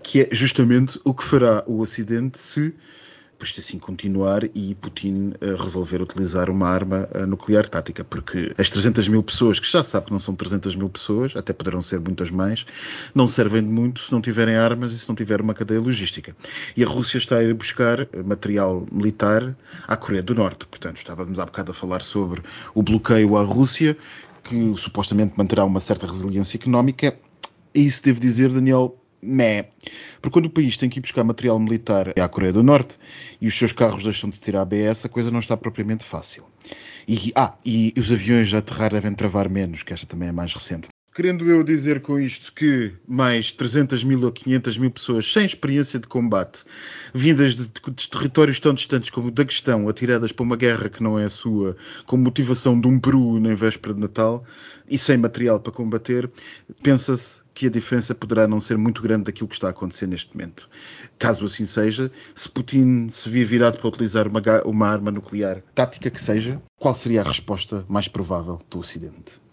que 0.03 0.23
é 0.23 0.29
justamente 0.29 0.99
o 1.05 1.13
que 1.13 1.23
fará 1.23 1.63
o 1.65 1.79
Ocidente 1.79 2.37
se 2.37 2.75
por 3.37 3.45
isto 3.45 3.59
assim 3.59 3.77
continuar 3.77 4.43
e 4.55 4.75
Putin 4.75 5.33
uh, 5.41 5.61
resolver 5.61 6.01
utilizar 6.01 6.49
uma 6.49 6.67
arma 6.67 7.07
uh, 7.13 7.25
nuclear 7.25 7.67
tática, 7.67 8.03
porque 8.03 8.53
as 8.57 8.69
300 8.69 9.07
mil 9.07 9.23
pessoas, 9.23 9.59
que 9.59 9.69
já 9.69 9.83
sabe 9.83 10.07
que 10.07 10.11
não 10.11 10.19
são 10.19 10.35
300 10.35 10.75
mil 10.75 10.89
pessoas, 10.89 11.35
até 11.35 11.53
poderão 11.53 11.81
ser 11.81 11.99
muitas 11.99 12.29
mais, 12.29 12.65
não 13.13 13.27
servem 13.27 13.61
de 13.61 13.69
muito 13.69 14.01
se 14.01 14.11
não 14.11 14.21
tiverem 14.21 14.55
armas 14.55 14.91
e 14.91 14.99
se 14.99 15.07
não 15.07 15.15
tiver 15.15 15.41
uma 15.41 15.53
cadeia 15.53 15.79
logística. 15.79 16.35
E 16.75 16.83
a 16.83 16.87
Rússia 16.87 17.17
está 17.17 17.37
a 17.37 17.43
ir 17.43 17.53
buscar 17.53 18.07
material 18.25 18.85
militar 18.91 19.55
à 19.87 19.95
Coreia 19.95 20.23
do 20.23 20.33
Norte. 20.33 20.65
Portanto, 20.65 20.97
estávamos 20.97 21.39
há 21.39 21.45
bocado 21.45 21.71
a 21.71 21.73
falar 21.73 22.01
sobre 22.01 22.41
o 22.73 22.81
bloqueio 22.81 23.37
à 23.37 23.43
Rússia, 23.43 23.97
que 24.43 24.73
supostamente 24.77 25.33
manterá 25.35 25.65
uma 25.65 25.79
certa 25.79 26.05
resiliência 26.05 26.57
económica. 26.57 27.17
E 27.73 27.85
isso 27.85 28.01
devo 28.03 28.19
dizer, 28.19 28.49
Daniel, 28.49 28.97
Mé. 29.25 29.69
Porque 30.21 30.33
quando 30.33 30.45
o 30.45 30.49
país 30.49 30.77
tem 30.77 30.89
que 30.89 30.99
ir 30.99 31.01
buscar 31.01 31.23
material 31.23 31.59
militar 31.59 32.13
à 32.19 32.27
Coreia 32.27 32.53
do 32.53 32.63
Norte 32.63 32.97
e 33.41 33.47
os 33.47 33.57
seus 33.57 33.71
carros 33.73 34.03
deixam 34.03 34.29
de 34.29 34.39
ter 34.39 34.55
ABS, 34.55 35.05
a 35.05 35.09
coisa 35.09 35.31
não 35.31 35.39
está 35.39 35.57
propriamente 35.57 36.03
fácil. 36.03 36.45
E, 37.07 37.31
ah, 37.35 37.53
e 37.65 37.93
os 37.97 38.11
aviões 38.11 38.53
a 38.53 38.59
aterrar 38.59 38.91
devem 38.91 39.13
travar 39.13 39.49
menos, 39.49 39.83
que 39.83 39.93
esta 39.93 40.07
também 40.07 40.29
é 40.29 40.31
mais 40.31 40.53
recente. 40.53 40.87
Querendo 41.15 41.49
eu 41.49 41.63
dizer 41.63 42.01
com 42.01 42.19
isto 42.19 42.51
que 42.51 42.91
mais 43.07 43.49
300 43.49 44.03
mil 44.03 44.21
ou 44.25 44.33
500 44.33 44.77
mil 44.77 44.91
pessoas 44.91 45.31
sem 45.31 45.45
experiência 45.45 45.97
de 45.97 46.09
combate, 46.09 46.65
vindas 47.13 47.55
de, 47.55 47.67
de, 47.67 48.09
territórios 48.09 48.59
tão 48.59 48.73
distantes 48.73 49.09
como 49.11 49.29
o 49.29 49.31
Daguestão, 49.31 49.87
atiradas 49.87 50.33
para 50.33 50.43
uma 50.43 50.57
guerra 50.57 50.89
que 50.89 51.01
não 51.01 51.17
é 51.17 51.23
a 51.23 51.29
sua, 51.29 51.77
com 52.05 52.17
motivação 52.17 52.77
de 52.77 52.89
um 52.89 52.99
Peru 52.99 53.39
na 53.39 53.55
véspera 53.55 53.93
de 53.93 54.01
Natal 54.01 54.43
e 54.89 54.97
sem 54.97 55.15
material 55.15 55.57
para 55.57 55.71
combater, 55.71 56.29
pensa-se 56.83 57.39
que 57.53 57.67
a 57.67 57.69
diferença 57.69 58.13
poderá 58.13 58.45
não 58.45 58.59
ser 58.59 58.77
muito 58.77 59.01
grande 59.01 59.23
daquilo 59.23 59.47
que 59.47 59.55
está 59.55 59.67
a 59.67 59.69
acontecer 59.69 60.07
neste 60.07 60.35
momento. 60.35 60.67
Caso 61.17 61.45
assim 61.45 61.65
seja, 61.65 62.11
se 62.35 62.49
Putin 62.49 63.07
se 63.07 63.29
vir 63.29 63.45
virado 63.45 63.77
para 63.79 63.87
utilizar 63.87 64.27
uma, 64.27 64.41
uma 64.65 64.89
arma 64.89 65.11
nuclear 65.11 65.63
tática 65.73 66.09
que 66.09 66.21
seja, 66.21 66.61
qual 66.77 66.93
seria 66.93 67.21
a 67.21 67.23
resposta 67.23 67.85
mais 67.87 68.09
provável 68.09 68.61
do 68.69 68.79
Ocidente? 68.79 69.44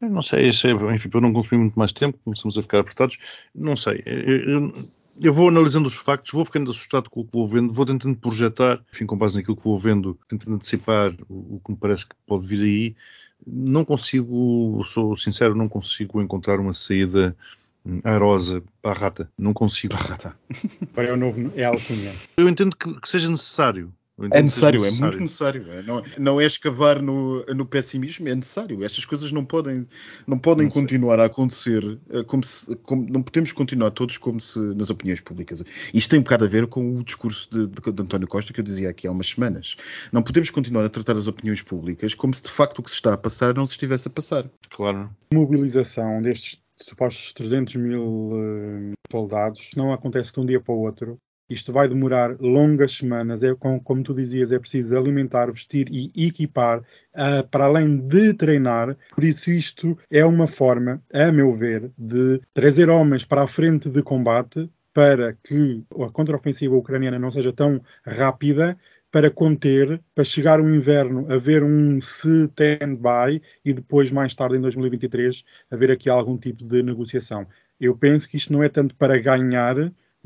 Eu 0.00 0.10
não 0.10 0.22
sei, 0.22 0.48
isso 0.48 0.66
é, 0.66 0.72
enfim, 0.94 1.08
para 1.08 1.20
não 1.20 1.32
consumir 1.32 1.60
muito 1.60 1.78
mais 1.78 1.92
tempo, 1.92 2.18
começamos 2.24 2.56
a 2.56 2.62
ficar 2.62 2.78
apertados. 2.78 3.18
Não 3.54 3.76
sei. 3.76 4.02
Eu, 4.06 4.36
eu, 4.48 4.88
eu 5.20 5.32
vou 5.32 5.48
analisando 5.48 5.88
os 5.88 5.96
factos, 5.96 6.32
vou 6.32 6.44
ficando 6.44 6.70
assustado 6.70 7.10
com 7.10 7.20
o 7.20 7.24
que 7.24 7.32
vou 7.32 7.46
vendo, 7.46 7.72
vou 7.72 7.84
tentando 7.84 8.16
projetar, 8.16 8.80
enfim, 8.92 9.06
com 9.06 9.18
base 9.18 9.36
naquilo 9.36 9.56
que 9.56 9.64
vou 9.64 9.76
vendo, 9.76 10.18
tentando 10.28 10.54
antecipar 10.54 11.12
o, 11.28 11.56
o 11.56 11.60
que 11.64 11.72
me 11.72 11.78
parece 11.78 12.06
que 12.06 12.14
pode 12.26 12.46
vir 12.46 12.62
aí. 12.62 12.96
Não 13.44 13.84
consigo, 13.84 14.82
sou 14.84 15.16
sincero, 15.16 15.54
não 15.54 15.68
consigo 15.68 16.22
encontrar 16.22 16.60
uma 16.60 16.72
saída 16.72 17.36
airosa 18.04 18.62
para 18.82 18.92
a 18.92 18.94
rata. 18.94 19.32
Não 19.36 19.52
consigo. 19.52 19.96
Para 19.96 20.04
a 20.04 20.08
rata. 20.08 20.38
Para 20.92 21.14
o 21.14 21.16
novo, 21.16 21.52
é 21.56 21.64
a 21.64 21.68
alcunha. 21.68 22.14
Eu 22.36 22.48
entendo 22.48 22.76
que, 22.76 23.00
que 23.00 23.08
seja 23.08 23.28
necessário. 23.28 23.92
É 24.32 24.42
necessário, 24.42 24.84
é 24.84 24.90
muito 24.90 25.20
necessário. 25.20 25.70
É, 25.70 25.82
não, 25.82 26.02
não 26.18 26.40
é 26.40 26.44
escavar 26.44 27.00
no, 27.00 27.44
no 27.46 27.64
pessimismo, 27.64 28.28
é 28.28 28.34
necessário. 28.34 28.82
Estas 28.84 29.04
coisas 29.04 29.30
não 29.30 29.44
podem, 29.44 29.86
não 30.26 30.38
podem 30.38 30.66
não 30.66 30.72
continuar 30.72 31.20
a 31.20 31.26
acontecer 31.26 31.98
eh, 32.10 32.24
como 32.24 32.42
se. 32.42 32.74
Como, 32.76 33.06
não 33.08 33.22
podemos 33.22 33.52
continuar 33.52 33.90
todos 33.92 34.18
como 34.18 34.40
se 34.40 34.58
nas 34.58 34.90
opiniões 34.90 35.20
públicas. 35.20 35.62
Isto 35.94 36.10
tem 36.10 36.18
um 36.18 36.22
bocado 36.22 36.44
a 36.44 36.48
ver 36.48 36.66
com 36.66 36.96
o 36.96 37.04
discurso 37.04 37.48
de, 37.50 37.68
de, 37.68 37.92
de 37.92 38.02
António 38.02 38.26
Costa 38.26 38.52
que 38.52 38.58
eu 38.58 38.64
dizia 38.64 38.90
aqui 38.90 39.06
há 39.06 39.10
umas 39.12 39.28
semanas. 39.28 39.76
Não 40.12 40.22
podemos 40.22 40.50
continuar 40.50 40.84
a 40.84 40.88
tratar 40.88 41.14
as 41.14 41.28
opiniões 41.28 41.62
públicas 41.62 42.12
como 42.14 42.34
se 42.34 42.42
de 42.42 42.50
facto 42.50 42.80
o 42.80 42.82
que 42.82 42.90
se 42.90 42.96
está 42.96 43.14
a 43.14 43.18
passar 43.18 43.54
não 43.54 43.66
se 43.66 43.72
estivesse 43.72 44.08
a 44.08 44.10
passar. 44.10 44.50
Claro. 44.70 45.10
Mobilização 45.32 46.20
destes 46.20 46.58
supostos 46.76 47.32
300 47.32 47.76
mil 47.76 48.02
uh, 48.02 48.92
soldados 49.10 49.70
não 49.76 49.92
acontece 49.92 50.32
de 50.32 50.40
um 50.40 50.46
dia 50.46 50.60
para 50.60 50.74
o 50.74 50.80
outro 50.80 51.18
isto 51.48 51.72
vai 51.72 51.88
demorar 51.88 52.36
longas 52.40 52.92
semanas. 52.92 53.42
É 53.42 53.54
como, 53.54 53.80
como 53.80 54.02
tu 54.02 54.14
dizias, 54.14 54.52
é 54.52 54.58
preciso 54.58 54.96
alimentar, 54.96 55.50
vestir 55.50 55.88
e 55.90 56.10
equipar 56.26 56.80
uh, 56.80 57.46
para 57.50 57.64
além 57.64 57.96
de 57.96 58.34
treinar. 58.34 58.96
Por 59.14 59.24
isso, 59.24 59.50
isto 59.50 59.98
é 60.10 60.24
uma 60.24 60.46
forma, 60.46 61.02
a 61.12 61.32
meu 61.32 61.52
ver, 61.52 61.90
de 61.96 62.40
trazer 62.52 62.88
homens 62.88 63.24
para 63.24 63.42
a 63.42 63.48
frente 63.48 63.90
de 63.90 64.02
combate 64.02 64.70
para 64.92 65.32
que 65.44 65.84
a 66.00 66.10
contraofensiva 66.10 66.74
ucraniana 66.74 67.18
não 67.18 67.30
seja 67.30 67.52
tão 67.52 67.80
rápida 68.04 68.76
para 69.10 69.30
conter, 69.30 70.00
para 70.14 70.24
chegar 70.24 70.60
o 70.60 70.74
inverno, 70.74 71.26
haver 71.32 71.62
um 71.62 71.98
stand-by 71.98 73.40
e 73.64 73.72
depois, 73.72 74.10
mais 74.10 74.34
tarde, 74.34 74.56
em 74.56 74.60
2023, 74.60 75.44
haver 75.70 75.90
aqui 75.90 76.10
algum 76.10 76.36
tipo 76.36 76.64
de 76.64 76.82
negociação. 76.82 77.46
Eu 77.80 77.96
penso 77.96 78.28
que 78.28 78.36
isto 78.36 78.52
não 78.52 78.62
é 78.62 78.68
tanto 78.68 78.94
para 78.94 79.18
ganhar, 79.18 79.76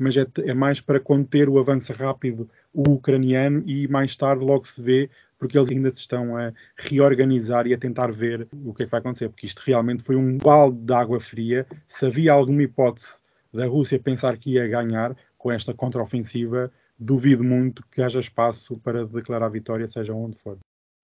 mas 0.03 0.17
é, 0.17 0.27
é 0.45 0.53
mais 0.53 0.81
para 0.81 0.99
conter 0.99 1.47
o 1.47 1.57
avanço 1.57 1.93
rápido 1.93 2.49
ucraniano 2.73 3.63
e 3.65 3.87
mais 3.87 4.15
tarde 4.15 4.43
logo 4.43 4.67
se 4.67 4.81
vê 4.81 5.09
porque 5.39 5.57
eles 5.57 5.69
ainda 5.69 5.91
se 5.91 5.97
estão 5.97 6.37
a 6.37 6.53
reorganizar 6.77 7.67
e 7.67 7.73
a 7.73 7.77
tentar 7.77 8.11
ver 8.11 8.47
o 8.63 8.73
que 8.73 8.83
é 8.83 8.85
que 8.85 8.91
vai 8.91 9.01
acontecer, 9.01 9.27
porque 9.27 9.45
isto 9.45 9.61
realmente 9.65 10.01
foi 10.01 10.15
um 10.15 10.37
balde 10.37 10.77
de 10.77 10.93
água 10.93 11.19
fria. 11.19 11.67
Se 11.85 12.05
havia 12.05 12.31
alguma 12.31 12.63
hipótese 12.63 13.15
da 13.53 13.65
Rússia 13.65 13.99
pensar 13.99 14.37
que 14.37 14.51
ia 14.51 14.65
ganhar 14.67 15.13
com 15.37 15.51
esta 15.51 15.73
contraofensiva, 15.73 16.71
duvido 16.97 17.43
muito 17.43 17.85
que 17.91 18.01
haja 18.01 18.21
espaço 18.21 18.77
para 18.77 19.05
declarar 19.05 19.47
a 19.47 19.49
vitória, 19.49 19.85
seja 19.85 20.13
onde 20.13 20.37
for. 20.37 20.57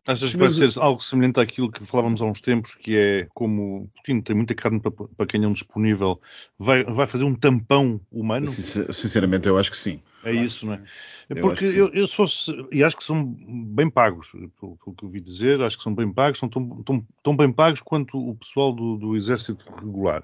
Achas 0.07 0.31
que 0.31 0.37
vai 0.37 0.49
ser 0.49 0.71
algo 0.77 1.03
semelhante 1.03 1.39
àquilo 1.39 1.71
que 1.71 1.85
falávamos 1.85 2.21
há 2.21 2.25
uns 2.25 2.41
tempos, 2.41 2.73
que 2.73 2.97
é 2.97 3.27
como 3.35 3.89
Putin 3.95 4.21
tem 4.21 4.35
muita 4.35 4.55
carne 4.55 4.79
para, 4.79 4.91
para 4.91 5.25
canhão 5.27 5.51
disponível, 5.51 6.19
vai, 6.57 6.83
vai 6.83 7.05
fazer 7.05 7.25
um 7.25 7.35
tampão 7.35 8.01
humano? 8.11 8.47
Sinceramente, 8.47 9.47
eu 9.47 9.57
acho 9.57 9.69
que 9.69 9.77
sim. 9.77 10.01
É 10.23 10.33
isso, 10.33 10.65
não 10.65 10.73
é? 10.73 11.35
Porque 11.39 11.65
eu, 11.65 11.71
eu, 11.71 11.87
eu 11.93 12.07
se 12.07 12.15
fosse, 12.15 12.51
e 12.71 12.83
acho 12.83 12.97
que 12.97 13.03
são 13.03 13.23
bem 13.23 13.89
pagos, 13.89 14.31
pelo, 14.31 14.77
pelo, 14.77 14.95
que 14.95 15.03
eu 15.03 15.07
ouvi 15.07 15.21
dizer, 15.21 15.61
acho 15.61 15.77
que 15.77 15.83
são 15.83 15.93
bem 15.93 16.11
pagos, 16.11 16.39
são 16.39 16.49
tão, 16.49 16.83
tão, 16.83 17.07
tão 17.21 17.37
bem 17.37 17.51
pagos 17.51 17.81
quanto 17.81 18.17
o 18.17 18.35
pessoal 18.35 18.73
do, 18.73 18.97
do 18.97 19.15
exército 19.15 19.65
regular. 19.71 20.23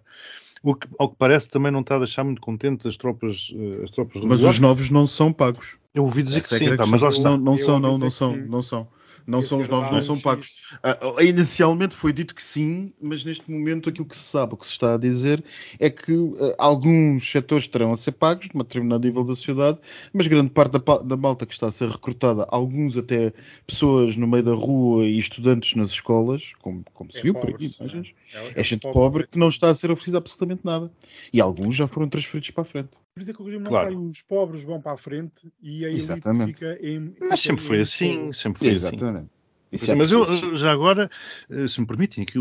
O 0.63 0.73
que, 0.73 0.87
ao 0.97 1.09
que 1.09 1.15
parece, 1.17 1.47
também 1.47 1.71
não 1.71 1.81
está 1.81 1.95
a 1.95 1.99
deixar 1.99 2.23
muito 2.23 2.41
contente 2.41 2.87
as 2.87 2.97
tropas, 2.97 3.53
eh, 3.55 3.83
as 3.83 3.91
tropas 3.91 4.23
Mas 4.23 4.41
os 4.41 4.57
novos 4.57 4.89
não 4.89 5.05
são 5.05 5.31
pagos. 5.31 5.77
Eu 5.93 6.03
ouvi 6.03 6.23
dizer 6.23 6.39
Essa 6.39 6.57
que 6.57 6.65
é 6.65 6.69
sim, 6.71 6.75
tá, 6.75 6.87
mas 6.87 7.03
lá 7.03 7.09
está. 7.09 7.29
Não, 7.29 7.37
não 7.37 7.57
são, 7.57 7.79
não, 7.79 7.97
não 7.99 8.09
são, 8.09 8.35
não 8.35 8.61
são. 8.63 8.87
Não 9.27 9.41
são 9.41 9.59
os 9.59 9.67
novos, 9.67 9.89
não 9.89 10.01
são 10.01 10.19
pagos. 10.19 10.51
Uh, 10.83 11.21
inicialmente 11.21 11.95
foi 11.95 12.13
dito 12.13 12.35
que 12.35 12.43
sim, 12.43 12.93
mas 13.01 13.23
neste 13.23 13.49
momento 13.49 13.89
aquilo 13.89 14.05
que 14.05 14.15
se 14.15 14.23
sabe, 14.23 14.53
o 14.53 14.57
que 14.57 14.67
se 14.67 14.73
está 14.73 14.93
a 14.93 14.97
dizer, 14.97 15.43
é 15.79 15.89
que 15.89 16.13
uh, 16.13 16.35
alguns 16.57 17.29
setores 17.29 17.67
terão 17.67 17.91
a 17.91 17.95
ser 17.95 18.11
pagos, 18.11 18.47
de 18.47 18.55
um 18.55 18.59
determinado 18.59 19.05
nível 19.05 19.23
da 19.23 19.33
sociedade, 19.33 19.79
mas 20.13 20.27
grande 20.27 20.51
parte 20.51 20.77
da, 20.77 20.97
da 20.99 21.17
malta 21.17 21.45
que 21.45 21.53
está 21.53 21.67
a 21.67 21.71
ser 21.71 21.89
recrutada, 21.89 22.45
alguns 22.49 22.97
até 22.97 23.33
pessoas 23.65 24.15
no 24.15 24.27
meio 24.27 24.43
da 24.43 24.53
rua 24.53 25.05
e 25.05 25.17
estudantes 25.17 25.75
nas 25.75 25.89
escolas, 25.89 26.53
como, 26.61 26.83
como 26.93 27.11
se 27.11 27.19
é 27.19 27.21
viu 27.23 27.33
por 27.33 27.49
aqui, 27.49 27.75
imagens, 27.79 28.13
é, 28.33 28.37
é, 28.37 28.53
é 28.55 28.63
gente 28.63 28.81
pobre 28.91 29.27
que 29.27 29.39
não 29.39 29.47
está 29.47 29.69
a 29.69 29.75
ser 29.75 29.89
oferecido 29.89 30.17
absolutamente 30.17 30.61
nada. 30.63 30.91
E 31.33 31.41
alguns 31.41 31.75
já 31.75 31.87
foram 31.87 32.07
transferidos 32.07 32.51
para 32.51 32.61
a 32.61 32.65
frente. 32.65 33.04
Por 33.15 33.21
isso 33.21 33.31
é 33.31 33.33
que 33.33 33.41
o 33.41 33.45
regime 33.45 33.63
claro. 33.63 33.91
não 33.91 34.01
vai, 34.01 34.09
os 34.09 34.21
pobres 34.23 34.63
vão 34.63 34.81
para 34.81 34.91
a 34.91 34.97
frente 34.97 35.49
e 35.61 35.85
a 35.85 35.87
elite 35.87 36.03
Exatamente. 36.03 36.53
fica 36.53 36.77
em. 36.85 37.15
Mas 37.21 37.39
sempre 37.39 37.63
foi 37.63 37.79
assim, 37.79 38.33
sempre 38.33 38.59
foi 38.59 38.71
assim. 38.71 39.27
Sim, 39.73 39.91
é 39.91 39.95
mas 39.95 40.11
eu, 40.11 40.25
já 40.55 40.71
agora, 40.71 41.09
eh, 41.49 41.67
se 41.67 41.81
me 41.81 41.87
permitem 41.87 42.23
aqui 42.23 42.39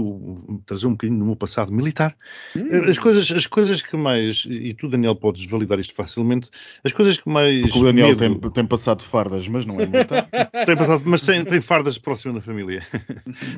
trazer 0.66 0.86
um 0.86 0.92
bocadinho 0.92 1.18
do 1.18 1.24
meu 1.24 1.36
passado 1.36 1.72
militar, 1.72 2.16
hum. 2.56 2.88
as, 2.88 2.98
coisas, 2.98 3.30
as 3.30 3.46
coisas 3.46 3.82
que 3.82 3.96
mais, 3.96 4.44
e 4.48 4.74
tu 4.74 4.88
Daniel 4.88 5.16
podes 5.16 5.44
validar 5.46 5.78
isto 5.78 5.94
facilmente, 5.94 6.50
as 6.84 6.92
coisas 6.92 7.18
que 7.18 7.28
mais... 7.28 7.62
Porque 7.62 7.78
o 7.78 7.84
Daniel 7.84 8.08
medo... 8.08 8.38
tem, 8.40 8.50
tem, 8.50 8.66
passado 8.66 9.02
fardas, 9.02 9.48
mas 9.48 9.64
não 9.64 9.80
é 9.80 9.86
militar. 9.86 10.28
tem 10.66 10.76
passado, 10.76 11.02
mas 11.06 11.22
tem, 11.22 11.44
tem 11.44 11.60
fardas 11.60 11.98
próximas 11.98 12.36
da 12.36 12.40
família. 12.40 12.86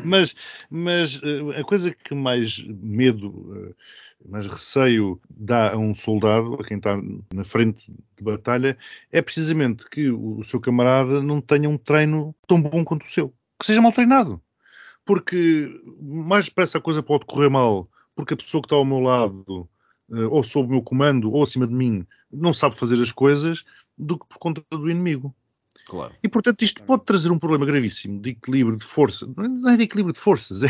mas, 0.05 0.35
mas 0.70 1.20
eh, 1.22 1.61
a 1.61 1.64
coisa 1.64 1.90
que 1.90 2.14
mais 2.14 2.64
medo, 2.66 3.74
mais 4.24 4.46
receio 4.46 5.20
dá 5.29 5.72
a 5.72 5.76
um 5.76 5.92
soldado, 5.92 6.55
a 6.55 6.64
quem 6.64 6.79
está 6.79 6.98
na 7.35 7.44
frente 7.44 7.90
de 8.16 8.24
batalha, 8.24 8.76
é 9.12 9.20
precisamente 9.20 9.88
que 9.90 10.11
o 10.11 10.42
seu 10.44 10.61
camarada 10.61 11.20
não 11.20 11.40
tenha 11.40 11.68
um 11.68 11.76
treino 11.76 12.35
tão 12.46 12.61
bom 12.61 12.85
quanto 12.85 13.02
o 13.02 13.09
seu 13.09 13.35
que 13.58 13.66
seja 13.66 13.80
mal 13.80 13.92
treinado. 13.92 14.40
Porque 15.04 15.80
mais 16.00 16.46
depressa 16.46 16.78
a 16.78 16.80
coisa 16.80 17.02
pode 17.02 17.26
correr 17.26 17.48
mal, 17.48 17.88
porque 18.14 18.34
a 18.34 18.36
pessoa 18.36 18.60
que 18.60 18.66
está 18.66 18.76
ao 18.76 18.84
meu 18.84 19.00
lado, 19.00 19.68
eh, 20.12 20.24
ou 20.24 20.42
sob 20.42 20.68
o 20.68 20.72
meu 20.72 20.82
comando, 20.82 21.30
ou 21.30 21.42
acima 21.42 21.66
de 21.66 21.74
mim, 21.74 22.06
não 22.32 22.52
sabe 22.52 22.76
fazer 22.76 23.00
as 23.00 23.12
coisas, 23.12 23.64
do 23.96 24.18
que 24.18 24.26
por 24.26 24.38
conta 24.38 24.62
do 24.70 24.90
inimigo. 24.90 25.34
Claro. 25.86 26.12
E 26.20 26.28
portanto 26.28 26.62
isto 26.62 26.82
pode 26.82 27.04
trazer 27.04 27.30
um 27.30 27.38
problema 27.38 27.64
gravíssimo 27.64 28.20
de 28.20 28.30
equilíbrio 28.30 28.76
de 28.76 28.84
forças, 28.84 29.28
não 29.36 29.70
é 29.70 29.76
de 29.76 29.84
equilíbrio 29.84 30.12
de 30.12 30.18
forças, 30.18 30.64
é, 30.64 30.68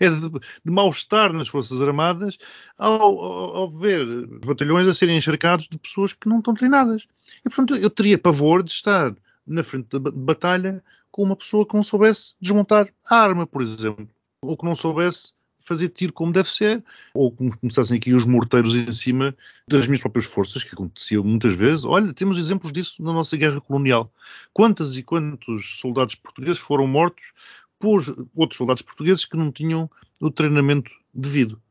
é 0.00 0.08
de, 0.08 0.30
de 0.30 0.72
mal-estar 0.72 1.34
nas 1.34 1.48
Forças 1.48 1.82
Armadas 1.82 2.38
ao, 2.78 3.02
ao, 3.02 3.56
ao, 3.56 3.70
ver 3.70 4.26
batalhões 4.26 4.88
a 4.88 4.94
serem 4.94 5.18
encharcados 5.18 5.68
de 5.68 5.76
pessoas 5.76 6.14
que 6.14 6.30
não 6.30 6.38
estão 6.38 6.54
treinadas. 6.54 7.06
E 7.40 7.50
portanto 7.50 7.76
eu 7.76 7.90
teria 7.90 8.16
pavor 8.16 8.62
de 8.62 8.70
estar 8.70 9.14
na 9.46 9.62
frente 9.62 9.86
da 9.90 9.98
batalha 10.10 10.82
com 11.14 11.22
uma 11.22 11.36
pessoa 11.36 11.64
que 11.64 11.76
não 11.76 11.82
soubesse 11.84 12.32
desmontar 12.40 12.92
a 13.08 13.16
arma, 13.16 13.46
por 13.46 13.62
exemplo, 13.62 14.08
ou 14.42 14.56
que 14.56 14.64
não 14.64 14.74
soubesse 14.74 15.32
fazer 15.60 15.90
tiro 15.90 16.12
como 16.12 16.32
deve 16.32 16.50
ser, 16.50 16.84
ou 17.14 17.30
como 17.30 17.56
começassem 17.56 17.98
aqui 17.98 18.12
os 18.12 18.24
morteiros 18.24 18.74
em 18.74 18.90
cima 18.90 19.32
das 19.68 19.86
minhas 19.86 20.00
próprias 20.00 20.24
forças, 20.24 20.64
que 20.64 20.74
acontecia 20.74 21.22
muitas 21.22 21.54
vezes. 21.54 21.84
Olha, 21.84 22.12
temos 22.12 22.36
exemplos 22.36 22.72
disso 22.72 23.00
na 23.00 23.12
nossa 23.12 23.36
guerra 23.36 23.60
colonial. 23.60 24.12
Quantas 24.52 24.96
e 24.96 25.04
quantos 25.04 25.78
soldados 25.78 26.16
portugueses 26.16 26.58
foram 26.58 26.84
mortos 26.84 27.32
por 27.78 28.02
outros 28.34 28.58
soldados 28.58 28.82
portugueses 28.82 29.24
que 29.24 29.36
não 29.36 29.52
tinham 29.52 29.88
o 30.18 30.32
treinamento 30.32 30.90
devido? 31.14 31.62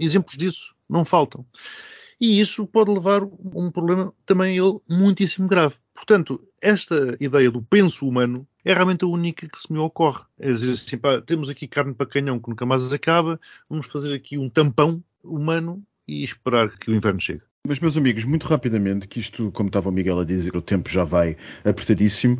Exemplos 0.00 0.38
disso 0.38 0.74
não 0.88 1.04
faltam. 1.04 1.44
E 2.18 2.40
isso 2.40 2.66
pode 2.66 2.90
levar 2.90 3.24
a 3.24 3.28
um 3.54 3.70
problema 3.70 4.10
também 4.24 4.56
ele 4.56 4.80
muitíssimo 4.88 5.46
grave. 5.46 5.74
Portanto, 5.94 6.42
esta 6.66 7.16
ideia 7.20 7.48
do 7.50 7.62
penso 7.62 8.08
humano 8.08 8.46
é 8.64 8.74
realmente 8.74 9.04
a 9.04 9.08
única 9.08 9.48
que 9.48 9.60
se 9.60 9.72
me 9.72 9.78
ocorre. 9.78 10.24
É 10.38 10.52
dizer 10.52 10.72
assim, 10.72 10.98
pá, 10.98 11.20
temos 11.20 11.48
aqui 11.48 11.68
carne 11.68 11.94
para 11.94 12.06
canhão 12.06 12.40
que 12.40 12.48
nunca 12.48 12.66
mais 12.66 12.92
acaba, 12.92 13.40
vamos 13.70 13.86
fazer 13.86 14.12
aqui 14.12 14.36
um 14.36 14.48
tampão 14.48 15.02
humano 15.22 15.80
e 16.08 16.24
esperar 16.24 16.76
que 16.76 16.90
o 16.90 16.94
inverno 16.94 17.20
chegue. 17.20 17.42
Mas, 17.68 17.80
meus 17.80 17.96
amigos, 17.96 18.24
muito 18.24 18.46
rapidamente, 18.46 19.08
que 19.08 19.18
isto, 19.18 19.50
como 19.50 19.68
estava 19.68 19.88
o 19.88 19.92
Miguel 19.92 20.20
a 20.20 20.24
dizer, 20.24 20.56
o 20.56 20.62
tempo 20.62 20.88
já 20.88 21.02
vai 21.02 21.36
apertadíssimo. 21.64 22.38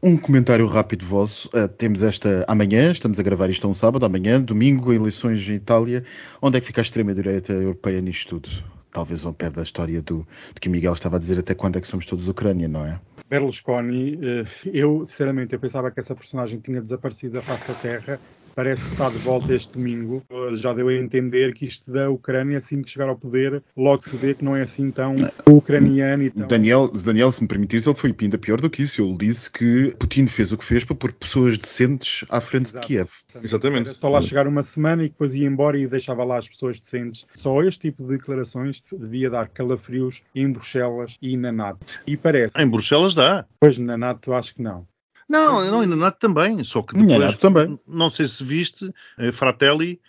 Um 0.00 0.16
comentário 0.16 0.66
rápido 0.66 1.04
vosso. 1.04 1.48
Uh, 1.48 1.66
temos 1.66 2.02
esta 2.02 2.44
amanhã, 2.46 2.92
estamos 2.92 3.18
a 3.18 3.22
gravar 3.22 3.50
isto 3.50 3.68
um 3.68 3.74
sábado, 3.74 4.06
amanhã, 4.06 4.40
domingo, 4.40 4.92
eleições 4.92 5.48
em 5.48 5.54
Itália. 5.54 6.04
Onde 6.40 6.58
é 6.58 6.60
que 6.60 6.66
fica 6.68 6.80
a 6.80 6.82
extrema-direita 6.82 7.52
europeia 7.52 8.00
nisto 8.00 8.40
tudo? 8.40 8.77
Talvez 8.92 9.24
ao 9.24 9.32
pé 9.32 9.50
da 9.50 9.62
história 9.62 10.00
do, 10.02 10.26
do 10.54 10.60
que 10.60 10.68
o 10.68 10.70
Miguel 10.72 10.92
estava 10.92 11.16
a 11.16 11.18
dizer, 11.18 11.38
até 11.38 11.54
quando 11.54 11.76
é 11.76 11.80
que 11.80 11.86
somos 11.86 12.06
todos 12.06 12.28
Ucrânia, 12.28 12.68
não 12.68 12.84
é? 12.84 13.00
Berlusconi, 13.28 14.18
eh, 14.22 14.44
eu 14.72 15.04
sinceramente 15.04 15.52
eu 15.52 15.60
pensava 15.60 15.90
que 15.90 16.00
essa 16.00 16.14
personagem 16.14 16.58
tinha 16.60 16.80
desaparecido 16.80 17.34
da 17.34 17.42
face 17.42 17.68
da 17.68 17.74
Terra 17.74 18.20
parece 18.58 18.86
que 18.86 18.90
está 18.90 19.08
de 19.08 19.18
volta 19.18 19.54
este 19.54 19.74
domingo. 19.74 20.20
Já 20.54 20.74
deu 20.74 20.88
a 20.88 20.92
entender 20.92 21.54
que 21.54 21.64
isto 21.64 21.88
da 21.92 22.10
Ucrânia, 22.10 22.58
assim 22.58 22.82
que 22.82 22.90
chegar 22.90 23.08
ao 23.08 23.14
poder, 23.14 23.62
logo 23.76 24.02
se 24.02 24.16
vê 24.16 24.34
que 24.34 24.44
não 24.44 24.56
é 24.56 24.62
assim 24.62 24.90
tão 24.90 25.14
ucraniano 25.48 26.24
e 26.24 26.30
tão... 26.30 26.48
Daniel, 26.48 26.88
Daniel, 26.88 27.30
se 27.30 27.40
me 27.40 27.46
permitires, 27.46 27.86
ele 27.86 27.94
foi 27.94 28.12
ainda 28.20 28.36
pior 28.36 28.60
do 28.60 28.68
que 28.68 28.82
isso. 28.82 29.00
Ele 29.00 29.16
disse 29.16 29.48
que 29.48 29.94
Putin 29.96 30.26
fez 30.26 30.50
o 30.50 30.58
que 30.58 30.64
fez 30.64 30.84
para 30.84 30.96
pôr 30.96 31.12
pessoas 31.12 31.56
decentes 31.56 32.24
à 32.28 32.40
frente 32.40 32.70
Exato. 32.70 32.80
de 32.80 32.86
Kiev. 32.88 33.08
Exatamente. 33.40 33.90
Era 33.90 33.94
só 33.94 34.08
lá 34.08 34.20
chegar 34.20 34.48
uma 34.48 34.64
semana 34.64 35.04
e 35.04 35.08
depois 35.08 35.34
ia 35.34 35.46
embora 35.46 35.78
e 35.78 35.86
deixava 35.86 36.24
lá 36.24 36.38
as 36.38 36.48
pessoas 36.48 36.80
decentes. 36.80 37.26
Só 37.32 37.62
este 37.62 37.82
tipo 37.82 38.02
de 38.02 38.16
declarações 38.16 38.82
devia 38.90 39.30
dar 39.30 39.46
calafrios 39.46 40.24
em 40.34 40.50
Bruxelas 40.50 41.16
e 41.22 41.36
na 41.36 41.52
NATO. 41.52 41.86
E 42.04 42.16
parece. 42.16 42.60
Em 42.60 42.66
Bruxelas 42.66 43.14
dá. 43.14 43.46
Pois 43.60 43.78
na 43.78 43.96
NATO 43.96 44.32
acho 44.32 44.56
que 44.56 44.62
não. 44.62 44.84
Não, 45.28 45.70
não, 45.70 45.82
e 45.82 45.86
na 45.86 45.96
NATO 45.96 46.18
também. 46.18 46.62
Só 46.64 46.82
que 46.82 46.96
depois, 46.96 47.18
NATO 47.18 47.38
também. 47.38 47.78
não 47.86 48.08
sei 48.08 48.26
se 48.26 48.42
viste, 48.42 48.90
Fratelli 49.32 50.00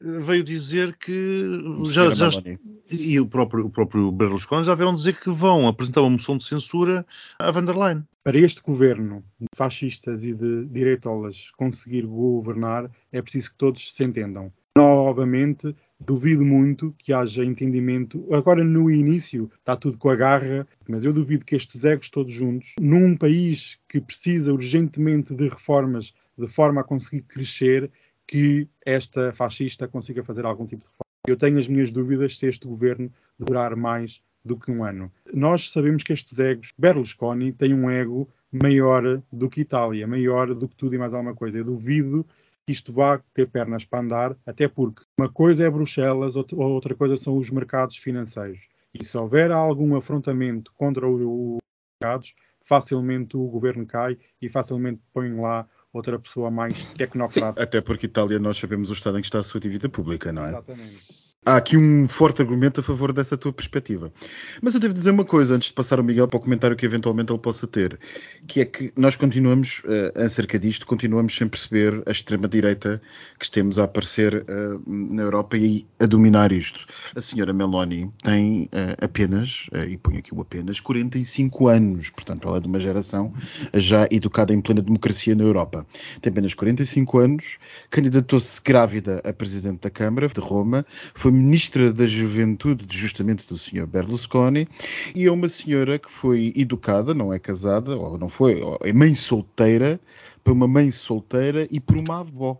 veio 0.00 0.44
dizer 0.44 0.96
que 0.96 1.42
já, 1.86 2.10
já, 2.10 2.28
e 2.90 3.18
o 3.18 3.26
próprio, 3.26 3.66
o 3.66 3.70
próprio 3.70 4.12
Berlusconi 4.12 4.64
já 4.64 4.74
vieram 4.74 4.94
dizer 4.94 5.18
que 5.18 5.30
vão 5.30 5.66
apresentar 5.66 6.02
uma 6.02 6.10
moção 6.10 6.38
de 6.38 6.44
censura 6.44 7.04
à 7.38 7.50
van 7.50 7.64
der 7.64 7.76
Leyen. 7.76 8.04
Para 8.22 8.38
este 8.38 8.62
governo 8.62 9.24
de 9.40 9.46
fascistas 9.56 10.24
e 10.24 10.32
de 10.32 10.66
direitolas 10.66 11.50
conseguir 11.56 12.02
governar, 12.02 12.90
é 13.10 13.22
preciso 13.22 13.50
que 13.50 13.56
todos 13.56 13.94
se 13.94 14.04
entendam. 14.04 14.52
Novamente, 14.76 15.74
duvido 16.00 16.44
muito 16.44 16.94
que 16.98 17.12
haja 17.12 17.44
entendimento. 17.44 18.26
Agora, 18.32 18.62
no 18.62 18.90
início, 18.90 19.50
está 19.58 19.76
tudo 19.76 19.98
com 19.98 20.10
a 20.10 20.16
garra, 20.16 20.66
mas 20.88 21.04
eu 21.04 21.12
duvido 21.12 21.44
que 21.44 21.56
estes 21.56 21.84
egos 21.84 22.10
todos 22.10 22.32
juntos, 22.32 22.74
num 22.80 23.16
país 23.16 23.78
que 23.88 24.00
precisa 24.00 24.52
urgentemente 24.52 25.34
de 25.34 25.48
reformas 25.48 26.14
de 26.36 26.46
forma 26.46 26.80
a 26.80 26.84
conseguir 26.84 27.22
crescer, 27.22 27.90
que 28.26 28.68
esta 28.84 29.32
fascista 29.32 29.88
consiga 29.88 30.22
fazer 30.22 30.44
algum 30.44 30.66
tipo 30.66 30.82
de 30.82 30.88
reforma. 30.88 31.08
Eu 31.26 31.36
tenho 31.36 31.58
as 31.58 31.66
minhas 31.66 31.90
dúvidas 31.90 32.38
se 32.38 32.46
este 32.46 32.66
governo 32.66 33.10
durar 33.38 33.74
mais 33.74 34.22
do 34.44 34.56
que 34.56 34.70
um 34.70 34.84
ano. 34.84 35.10
Nós 35.34 35.70
sabemos 35.70 36.02
que 36.02 36.12
estes 36.12 36.38
egos, 36.38 36.72
Berlusconi 36.78 37.52
tem 37.52 37.74
um 37.74 37.90
ego 37.90 38.28
maior 38.50 39.22
do 39.32 39.48
que 39.48 39.62
Itália, 39.62 40.06
maior 40.06 40.54
do 40.54 40.68
que 40.68 40.76
tudo 40.76 40.94
e 40.94 40.98
mais 40.98 41.12
alguma 41.12 41.34
coisa. 41.34 41.58
Eu 41.58 41.64
duvido 41.64 42.24
que 42.68 42.72
isto 42.72 42.92
vá 42.92 43.18
ter 43.32 43.48
pernas 43.48 43.86
para 43.86 44.00
andar, 44.00 44.36
até 44.44 44.68
porque 44.68 45.02
uma 45.18 45.30
coisa 45.30 45.64
é 45.64 45.70
Bruxelas, 45.70 46.36
outra 46.36 46.94
coisa 46.94 47.16
são 47.16 47.38
os 47.38 47.48
mercados 47.48 47.96
financeiros. 47.96 48.68
E 48.92 49.02
se 49.02 49.16
houver 49.16 49.50
algum 49.50 49.96
afrontamento 49.96 50.70
contra 50.74 51.08
os 51.08 51.56
mercados, 51.98 52.34
facilmente 52.60 53.38
o 53.38 53.46
governo 53.48 53.86
cai 53.86 54.18
e 54.42 54.50
facilmente 54.50 55.00
põe 55.14 55.34
lá 55.34 55.66
outra 55.90 56.18
pessoa 56.18 56.50
mais 56.50 56.84
tecnocrata. 56.92 57.58
Sim, 57.58 57.64
até 57.64 57.80
porque 57.80 58.04
Itália 58.04 58.38
nós 58.38 58.58
sabemos 58.58 58.90
o 58.90 58.92
estado 58.92 59.16
em 59.16 59.22
que 59.22 59.28
está 59.28 59.38
a 59.38 59.42
sua 59.42 59.60
dívida 59.60 59.88
pública, 59.88 60.30
não 60.30 60.44
é? 60.44 60.50
Exatamente. 60.50 61.27
Há 61.46 61.56
aqui 61.56 61.78
um 61.78 62.06
forte 62.06 62.42
argumento 62.42 62.80
a 62.80 62.82
favor 62.82 63.12
dessa 63.12 63.36
tua 63.36 63.52
perspectiva. 63.52 64.12
Mas 64.60 64.74
eu 64.74 64.80
devo 64.80 64.92
dizer 64.92 65.12
uma 65.12 65.24
coisa, 65.24 65.54
antes 65.54 65.68
de 65.68 65.74
passar 65.74 65.98
ao 65.98 66.04
Miguel 66.04 66.28
para 66.28 66.36
o 66.36 66.40
comentário 66.40 66.76
que 66.76 66.84
eventualmente 66.84 67.32
ele 67.32 67.38
possa 67.38 67.66
ter, 67.66 67.98
que 68.46 68.60
é 68.60 68.64
que 68.66 68.92
nós 68.94 69.16
continuamos, 69.16 69.80
uh, 69.84 70.24
acerca 70.24 70.58
disto, 70.58 70.84
continuamos 70.84 71.34
sem 71.34 71.48
perceber 71.48 72.02
a 72.04 72.10
extrema-direita 72.10 73.00
que 73.38 73.50
temos 73.50 73.78
a 73.78 73.84
aparecer 73.84 74.44
uh, 74.44 74.82
na 74.86 75.22
Europa 75.22 75.56
e 75.56 75.86
a 75.98 76.04
dominar 76.04 76.52
isto. 76.52 76.84
A 77.16 77.20
senhora 77.22 77.52
Meloni 77.54 78.12
tem 78.22 78.64
uh, 78.64 79.02
apenas, 79.02 79.68
uh, 79.72 79.88
e 79.88 79.96
ponho 79.96 80.18
aqui 80.18 80.34
o 80.34 80.42
apenas, 80.42 80.80
45 80.80 81.68
anos, 81.68 82.10
portanto 82.10 82.46
ela 82.46 82.58
é 82.58 82.60
de 82.60 82.66
uma 82.66 82.78
geração 82.78 83.32
já 83.72 84.06
educada 84.10 84.52
em 84.52 84.60
plena 84.60 84.82
democracia 84.82 85.34
na 85.34 85.44
Europa. 85.44 85.86
Tem 86.20 86.30
apenas 86.30 86.52
45 86.52 87.18
anos, 87.18 87.58
candidatou-se 87.88 88.60
grávida 88.60 89.22
a 89.24 89.32
presidente 89.32 89.80
da 89.80 89.90
Câmara 89.90 90.28
de 90.28 90.40
Roma, 90.40 90.84
foi 91.14 91.27
foi 91.28 91.32
ministra 91.32 91.92
da 91.92 92.06
Juventude 92.06 92.86
justamente 92.88 93.46
do 93.46 93.58
Sr. 93.58 93.86
Berlusconi 93.86 94.66
e 95.14 95.26
é 95.26 95.30
uma 95.30 95.46
senhora 95.46 95.98
que 95.98 96.10
foi 96.10 96.54
educada, 96.56 97.12
não 97.12 97.34
é 97.34 97.38
casada, 97.38 97.94
ou 97.98 98.16
não 98.16 98.30
foi, 98.30 98.62
é 98.80 98.92
mãe 98.94 99.14
solteira, 99.14 100.00
para 100.42 100.54
uma 100.54 100.66
mãe 100.66 100.90
solteira 100.90 101.68
e 101.70 101.78
por 101.78 101.98
uma 101.98 102.20
avó. 102.20 102.58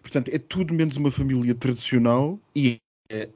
Portanto, 0.00 0.30
é 0.34 0.38
tudo 0.38 0.74
menos 0.74 0.96
uma 0.96 1.12
família 1.12 1.54
tradicional 1.54 2.40
e 2.56 2.81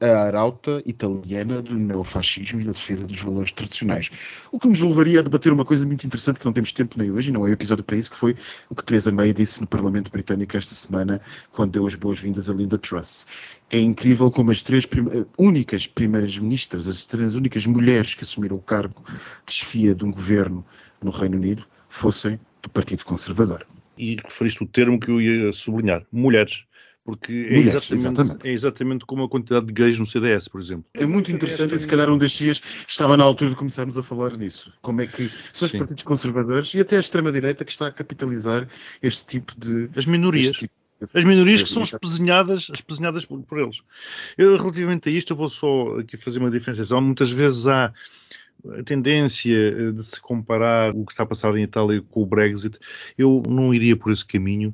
a 0.01 0.23
arauta 0.23 0.81
italiana 0.85 1.61
do 1.61 1.75
neofascismo 1.75 2.61
e 2.61 2.63
da 2.63 2.71
defesa 2.71 3.05
dos 3.05 3.21
valores 3.21 3.51
tradicionais. 3.51 4.09
O 4.51 4.59
que 4.59 4.67
nos 4.67 4.79
levaria 4.79 5.19
a 5.19 5.23
debater 5.23 5.51
uma 5.51 5.65
coisa 5.65 5.85
muito 5.85 6.05
interessante 6.05 6.39
que 6.39 6.45
não 6.45 6.53
temos 6.53 6.71
tempo 6.71 6.97
nem 6.97 7.11
hoje, 7.11 7.31
não 7.31 7.45
é 7.45 7.49
o 7.49 7.53
episódio 7.53 7.83
para 7.83 7.97
isso, 7.97 8.11
que 8.11 8.17
foi 8.17 8.35
o 8.69 8.75
que 8.75 8.83
Theresa 8.83 9.11
May 9.11 9.33
disse 9.33 9.61
no 9.61 9.67
Parlamento 9.67 10.11
Britânico 10.11 10.57
esta 10.57 10.73
semana, 10.73 11.21
quando 11.51 11.71
deu 11.71 11.85
as 11.85 11.95
boas-vindas 11.95 12.49
a 12.49 12.53
Linda 12.53 12.77
Truss. 12.77 13.25
É 13.69 13.79
incrível 13.79 14.31
como 14.31 14.51
as 14.51 14.61
três 14.61 14.85
prim 14.85 15.25
únicas 15.37 15.85
primeiras 15.85 16.37
ministras, 16.37 16.87
as 16.87 17.05
três 17.05 17.35
únicas 17.35 17.65
mulheres 17.65 18.13
que 18.13 18.23
assumiram 18.23 18.55
o 18.55 18.61
cargo 18.61 19.03
de 19.45 19.53
chefia 19.53 19.93
de 19.93 20.05
um 20.05 20.11
governo 20.11 20.65
no 21.01 21.11
Reino 21.11 21.37
Unido, 21.37 21.65
fossem 21.87 22.39
do 22.61 22.69
Partido 22.69 23.05
Conservador. 23.05 23.65
E 23.97 24.17
referiste 24.23 24.63
o 24.63 24.67
termo 24.67 24.99
que 24.99 25.09
eu 25.09 25.19
ia 25.19 25.51
sublinhar, 25.53 26.03
mulheres 26.11 26.66
porque 27.07 27.31
é, 27.31 27.59
exatamente, 27.59 28.05
exatamente. 28.05 28.47
é, 28.49 28.51
exatamente, 28.51 29.05
como 29.05 29.23
a 29.23 29.29
quantidade 29.29 29.65
de 29.67 29.71
gays 29.71 29.97
no 29.97 30.05
CDS, 30.05 30.49
por 30.49 30.59
exemplo. 30.59 30.83
É 30.93 31.05
muito 31.05 31.31
interessante 31.31 31.73
e 31.73 31.79
se 31.79 31.87
calhar 31.87 32.09
um 32.09 32.17
destes 32.17 32.37
dias 32.37 32.61
estava 32.85 33.15
na 33.15 33.23
altura 33.23 33.51
de 33.51 33.55
começarmos 33.55 33.97
a 33.97 34.03
falar 34.03 34.35
nisso. 34.35 34.73
Como 34.81 34.99
é 34.99 35.07
que 35.07 35.31
são 35.53 35.67
os 35.67 35.71
Sim. 35.71 35.77
partidos 35.77 36.03
conservadores 36.03 36.73
e 36.73 36.81
até 36.81 36.97
a 36.97 36.99
extrema-direita 36.99 37.63
que 37.63 37.71
está 37.71 37.87
a 37.87 37.91
capitalizar 37.93 38.67
este 39.01 39.25
tipo 39.25 39.53
de... 39.57 39.89
As 39.95 40.05
minorias. 40.05 40.57
Tipo, 40.57 40.73
as 41.13 41.23
minorias 41.23 41.63
que 41.63 41.69
são 41.69 41.83
espezinhadas, 41.83 42.67
espezinhadas 42.73 43.23
por, 43.23 43.41
por 43.43 43.57
eles. 43.57 43.81
Eu, 44.37 44.57
relativamente 44.57 45.07
a 45.07 45.11
isto, 45.11 45.31
eu 45.31 45.37
vou 45.37 45.49
só 45.49 45.99
aqui 45.99 46.17
fazer 46.17 46.39
uma 46.39 46.51
diferenciação. 46.51 46.99
Muitas 46.99 47.31
vezes 47.31 47.67
há 47.67 47.93
a 48.77 48.83
tendência 48.83 49.55
eh, 49.55 49.91
de 49.91 50.03
se 50.03 50.19
comparar 50.19 50.93
o 50.95 51.05
que 51.05 51.11
está 51.11 51.23
a 51.23 51.27
passar 51.27 51.55
em 51.55 51.63
Itália 51.63 52.01
com 52.01 52.23
o 52.23 52.25
Brexit, 52.25 52.79
eu 53.17 53.43
não 53.47 53.73
iria 53.73 53.95
por 53.95 54.11
esse 54.11 54.25
caminho, 54.25 54.73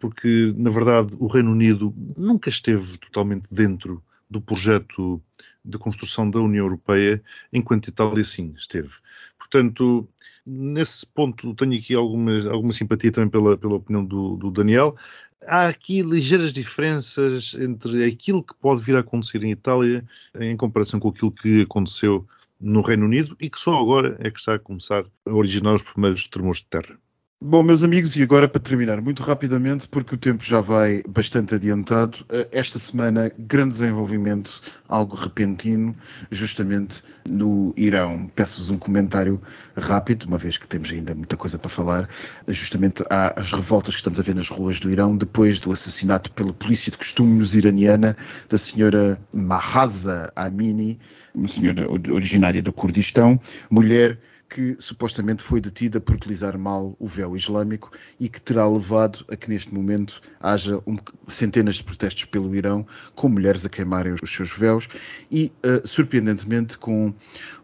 porque, 0.00 0.52
na 0.56 0.70
verdade, 0.70 1.16
o 1.18 1.26
Reino 1.26 1.52
Unido 1.52 1.94
nunca 2.16 2.48
esteve 2.48 2.98
totalmente 2.98 3.46
dentro 3.50 4.02
do 4.30 4.40
projeto 4.40 5.22
de 5.64 5.78
construção 5.78 6.28
da 6.28 6.40
União 6.40 6.64
Europeia, 6.64 7.22
enquanto 7.52 7.88
Itália 7.88 8.24
sim 8.24 8.54
esteve. 8.56 8.92
Portanto, 9.38 10.08
nesse 10.44 11.06
ponto 11.06 11.54
tenho 11.54 11.78
aqui 11.78 11.94
alguma, 11.94 12.72
simpatia 12.72 13.12
também 13.12 13.30
pela, 13.30 13.56
pela 13.56 13.74
opinião 13.74 14.04
do, 14.04 14.36
do 14.36 14.50
Daniel. 14.50 14.96
Há 15.44 15.68
aqui 15.68 16.02
ligeiras 16.02 16.52
diferenças 16.52 17.54
entre 17.54 18.04
aquilo 18.04 18.42
que 18.42 18.54
pode 18.54 18.80
vir 18.80 18.96
a 18.96 19.00
acontecer 19.00 19.42
em 19.42 19.50
Itália 19.50 20.04
em 20.38 20.56
comparação 20.56 21.00
com 21.00 21.08
aquilo 21.08 21.32
que 21.32 21.62
aconteceu 21.62 22.26
no 22.62 22.80
Reino 22.80 23.04
Unido 23.04 23.36
e 23.40 23.50
que 23.50 23.58
só 23.58 23.76
agora 23.76 24.16
é 24.20 24.30
que 24.30 24.38
está 24.38 24.54
a 24.54 24.58
começar 24.58 25.04
a 25.26 25.34
originar 25.34 25.74
os 25.74 25.82
primeiros 25.82 26.28
tremores 26.28 26.60
de 26.60 26.68
terra. 26.68 26.98
Bom, 27.44 27.64
meus 27.64 27.82
amigos, 27.82 28.14
e 28.14 28.22
agora 28.22 28.46
para 28.46 28.60
terminar, 28.60 29.00
muito 29.00 29.20
rapidamente, 29.20 29.88
porque 29.88 30.14
o 30.14 30.16
tempo 30.16 30.44
já 30.44 30.60
vai 30.60 31.02
bastante 31.08 31.56
adiantado, 31.56 32.24
eh, 32.30 32.46
esta 32.52 32.78
semana, 32.78 33.32
grande 33.36 33.70
desenvolvimento, 33.70 34.62
algo 34.88 35.16
repentino, 35.16 35.92
justamente 36.30 37.02
no 37.28 37.74
Irão. 37.76 38.30
Peço-vos 38.32 38.70
um 38.70 38.78
comentário 38.78 39.42
rápido, 39.76 40.26
uma 40.26 40.38
vez 40.38 40.56
que 40.56 40.68
temos 40.68 40.92
ainda 40.92 41.16
muita 41.16 41.36
coisa 41.36 41.58
para 41.58 41.68
falar, 41.68 42.08
justamente 42.46 43.02
às 43.10 43.50
revoltas 43.50 43.94
que 43.94 44.00
estamos 44.00 44.20
a 44.20 44.22
ver 44.22 44.36
nas 44.36 44.48
ruas 44.48 44.78
do 44.78 44.88
Irão, 44.88 45.16
depois 45.16 45.58
do 45.58 45.72
assassinato 45.72 46.30
pela 46.30 46.52
polícia 46.52 46.92
de 46.92 46.98
costumes 46.98 47.54
iraniana 47.54 48.16
da 48.48 48.56
senhora 48.56 49.20
Mahasa 49.34 50.32
Amini, 50.36 50.96
uma 51.34 51.48
senhora 51.48 51.90
originária 51.90 52.62
do 52.62 52.72
Kurdistão, 52.72 53.40
mulher 53.68 54.20
que 54.52 54.76
supostamente 54.78 55.42
foi 55.42 55.62
detida 55.62 55.98
por 55.98 56.14
utilizar 56.14 56.58
mal 56.58 56.94
o 56.98 57.08
véu 57.08 57.34
islâmico 57.34 57.90
e 58.20 58.28
que 58.28 58.38
terá 58.38 58.68
levado 58.68 59.24
a 59.30 59.34
que 59.34 59.48
neste 59.48 59.72
momento 59.72 60.20
haja 60.38 60.78
um, 60.86 60.98
centenas 61.26 61.76
de 61.76 61.84
protestos 61.84 62.26
pelo 62.26 62.54
Irão, 62.54 62.86
com 63.14 63.30
mulheres 63.30 63.64
a 63.64 63.70
queimarem 63.70 64.12
os, 64.12 64.30
seus 64.30 64.54
véus 64.54 64.88
e, 65.30 65.50
uh, 65.64 65.88
surpreendentemente, 65.88 66.76
com 66.76 67.14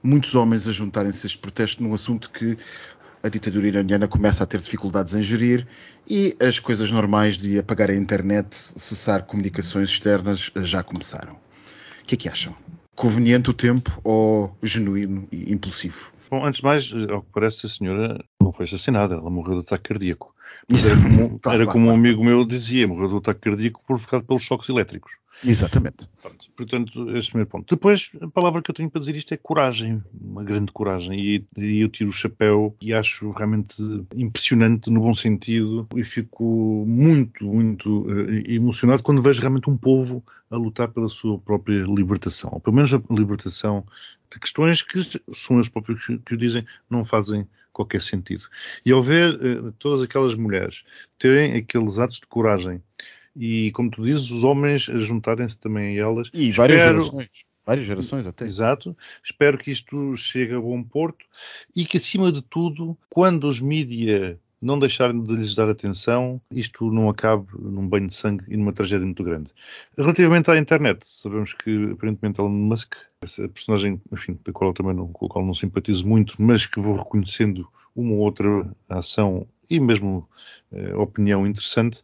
muitos 0.03 0.35
homens 0.35 0.66
a 0.66 0.72
juntarem-se 0.72 1.27
a 1.27 1.29
este 1.29 1.38
protesto 1.38 1.83
num 1.83 1.92
assunto 1.92 2.31
que 2.31 2.57
a 3.22 3.29
ditadura 3.29 3.66
iraniana 3.66 4.09
começa 4.09 4.42
a 4.42 4.46
ter 4.46 4.59
dificuldades 4.59 5.12
em 5.12 5.22
gerir 5.22 5.66
e 6.09 6.35
as 6.40 6.59
coisas 6.59 6.90
normais 6.90 7.37
de 7.37 7.59
apagar 7.59 7.90
a 7.90 7.94
internet, 7.94 8.55
cessar 8.55 9.24
comunicações 9.24 9.90
externas 9.90 10.51
já 10.57 10.83
começaram. 10.83 11.35
O 11.35 12.07
que 12.07 12.14
é 12.14 12.18
que 12.18 12.29
acham? 12.31 12.57
Conveniente 12.94 13.51
o 13.51 13.53
tempo 13.53 14.01
ou 14.03 14.57
genuíno 14.62 15.29
e 15.31 15.53
impulsivo? 15.53 16.16
Bom, 16.30 16.44
antes 16.44 16.60
de 16.60 16.64
mais, 16.64 16.92
ao 17.10 17.22
que 17.22 17.30
parece, 17.32 17.66
a 17.66 17.68
senhora 17.68 18.24
não 18.40 18.52
foi 18.52 18.64
assassinada, 18.66 19.14
ela 19.14 19.30
morreu 19.30 19.54
de 19.54 19.60
ataque 19.60 19.90
cardíaco. 19.90 20.34
Era 20.68 20.96
como, 20.96 21.40
era 21.52 21.66
como 21.66 21.88
um 21.88 21.94
amigo 21.94 22.24
meu 22.24 22.44
dizia, 22.44 22.86
morreu 22.86 23.08
de 23.08 23.16
ataque 23.16 23.40
cardíaco 23.40 23.82
provocado 23.86 24.24
pelos 24.24 24.42
choques 24.42 24.68
elétricos. 24.68 25.12
Exatamente. 25.44 26.08
Pronto, 26.20 26.50
portanto, 26.56 27.16
este 27.16 27.30
primeiro 27.30 27.50
ponto. 27.50 27.74
Depois, 27.74 28.10
a 28.20 28.28
palavra 28.28 28.60
que 28.60 28.70
eu 28.70 28.74
tenho 28.74 28.90
para 28.90 29.00
dizer 29.00 29.14
isto 29.14 29.32
é 29.32 29.36
coragem, 29.36 30.02
uma 30.20 30.42
grande 30.42 30.72
coragem. 30.72 31.18
E, 31.18 31.46
e 31.56 31.80
eu 31.80 31.88
tiro 31.88 32.10
o 32.10 32.12
chapéu 32.12 32.74
e 32.81 32.92
acho 32.92 33.31
realmente 33.31 33.76
impressionante 34.16 34.90
no 34.90 35.00
bom 35.00 35.14
sentido 35.14 35.87
e 35.94 36.02
fico 36.02 36.85
muito, 36.87 37.44
muito 37.44 38.02
uh, 38.02 38.50
emocionado 38.50 39.02
quando 39.02 39.22
vejo 39.22 39.40
realmente 39.40 39.70
um 39.70 39.76
povo 39.76 40.24
a 40.50 40.56
lutar 40.56 40.88
pela 40.88 41.08
sua 41.08 41.38
própria 41.38 41.85
libertação, 41.85 42.50
ou 42.54 42.60
pelo 42.60 42.76
menos 42.76 42.92
a 42.92 43.00
libertação 43.10 43.85
de 44.31 44.38
questões 44.38 44.83
que 44.83 45.00
são 45.35 45.58
os 45.58 45.68
próprios 45.68 46.06
que, 46.24 46.35
o 46.35 46.37
dizem, 46.37 46.66
não 46.88 47.04
fazem 47.04 47.46
qualquer 47.72 48.02
sentido. 48.02 48.44
E 48.85 48.92
ao 48.92 49.02
ver 49.02 49.35
uh, 49.35 49.72
todas 49.72 50.02
aquelas 50.02 50.35
mulheres 50.35 50.83
terem 51.18 51.54
aqueles 51.54 51.98
atos 51.98 52.20
de 52.20 52.26
coragem 52.26 52.83
e, 53.37 53.70
como 53.72 53.90
tu 53.90 54.02
dizes, 54.02 54.31
os 54.31 54.42
homens 54.42 54.83
juntarem-se 54.83 55.58
também 55.58 55.96
a 55.96 56.02
elas. 56.02 56.29
E 56.35 56.50
várias 56.50 56.81
Espero... 56.81 57.00
gerações. 57.00 57.48
Várias 57.64 57.87
gerações 57.87 58.26
até. 58.26 58.46
Exato. 58.46 58.96
Espero 59.22 59.58
que 59.58 59.70
isto 59.70 60.16
chegue 60.16 60.54
a 60.54 60.60
bom 60.60 60.83
porto 60.83 61.26
e 61.76 61.85
que, 61.85 61.98
acima 61.98 62.33
de 62.33 62.40
tudo, 62.40 62.96
quando 63.10 63.44
os 63.44 63.60
mídia 63.60 64.40
não 64.61 64.79
deixarem 64.79 65.23
de 65.23 65.35
lhes 65.35 65.54
dar 65.54 65.69
atenção, 65.69 66.40
isto 66.50 66.90
não 66.90 67.09
acabe 67.09 67.46
num 67.59 67.88
banho 67.88 68.09
de 68.09 68.17
sangue 68.17 68.44
e 68.48 68.56
numa 68.56 68.73
tragédia 68.73 69.06
muito 69.06 69.23
grande. 69.23 69.50
Relativamente 69.96 70.50
à 70.50 70.59
internet, 70.59 71.06
sabemos 71.06 71.54
que 71.54 71.92
aparentemente 71.92 72.40
Elon 72.40 72.50
Musk, 72.50 72.96
essa 73.21 73.48
personagem, 73.48 74.00
enfim, 74.13 74.38
da 74.44 74.52
qual 74.52 74.71
eu 74.71 74.75
também 74.75 74.94
não, 74.94 75.09
com 75.09 75.27
a 75.27 75.29
qual 75.29 75.44
não 75.44 75.54
simpatizo 75.54 76.06
muito, 76.06 76.35
mas 76.38 76.67
que 76.67 76.81
vou 76.81 76.96
reconhecendo 76.96 77.69
uma 77.94 78.13
ou 78.13 78.21
outra 78.21 78.71
ação 78.88 79.46
e 79.71 79.79
mesmo 79.79 80.29
eh, 80.73 80.94
opinião 80.94 81.46
interessante, 81.46 82.02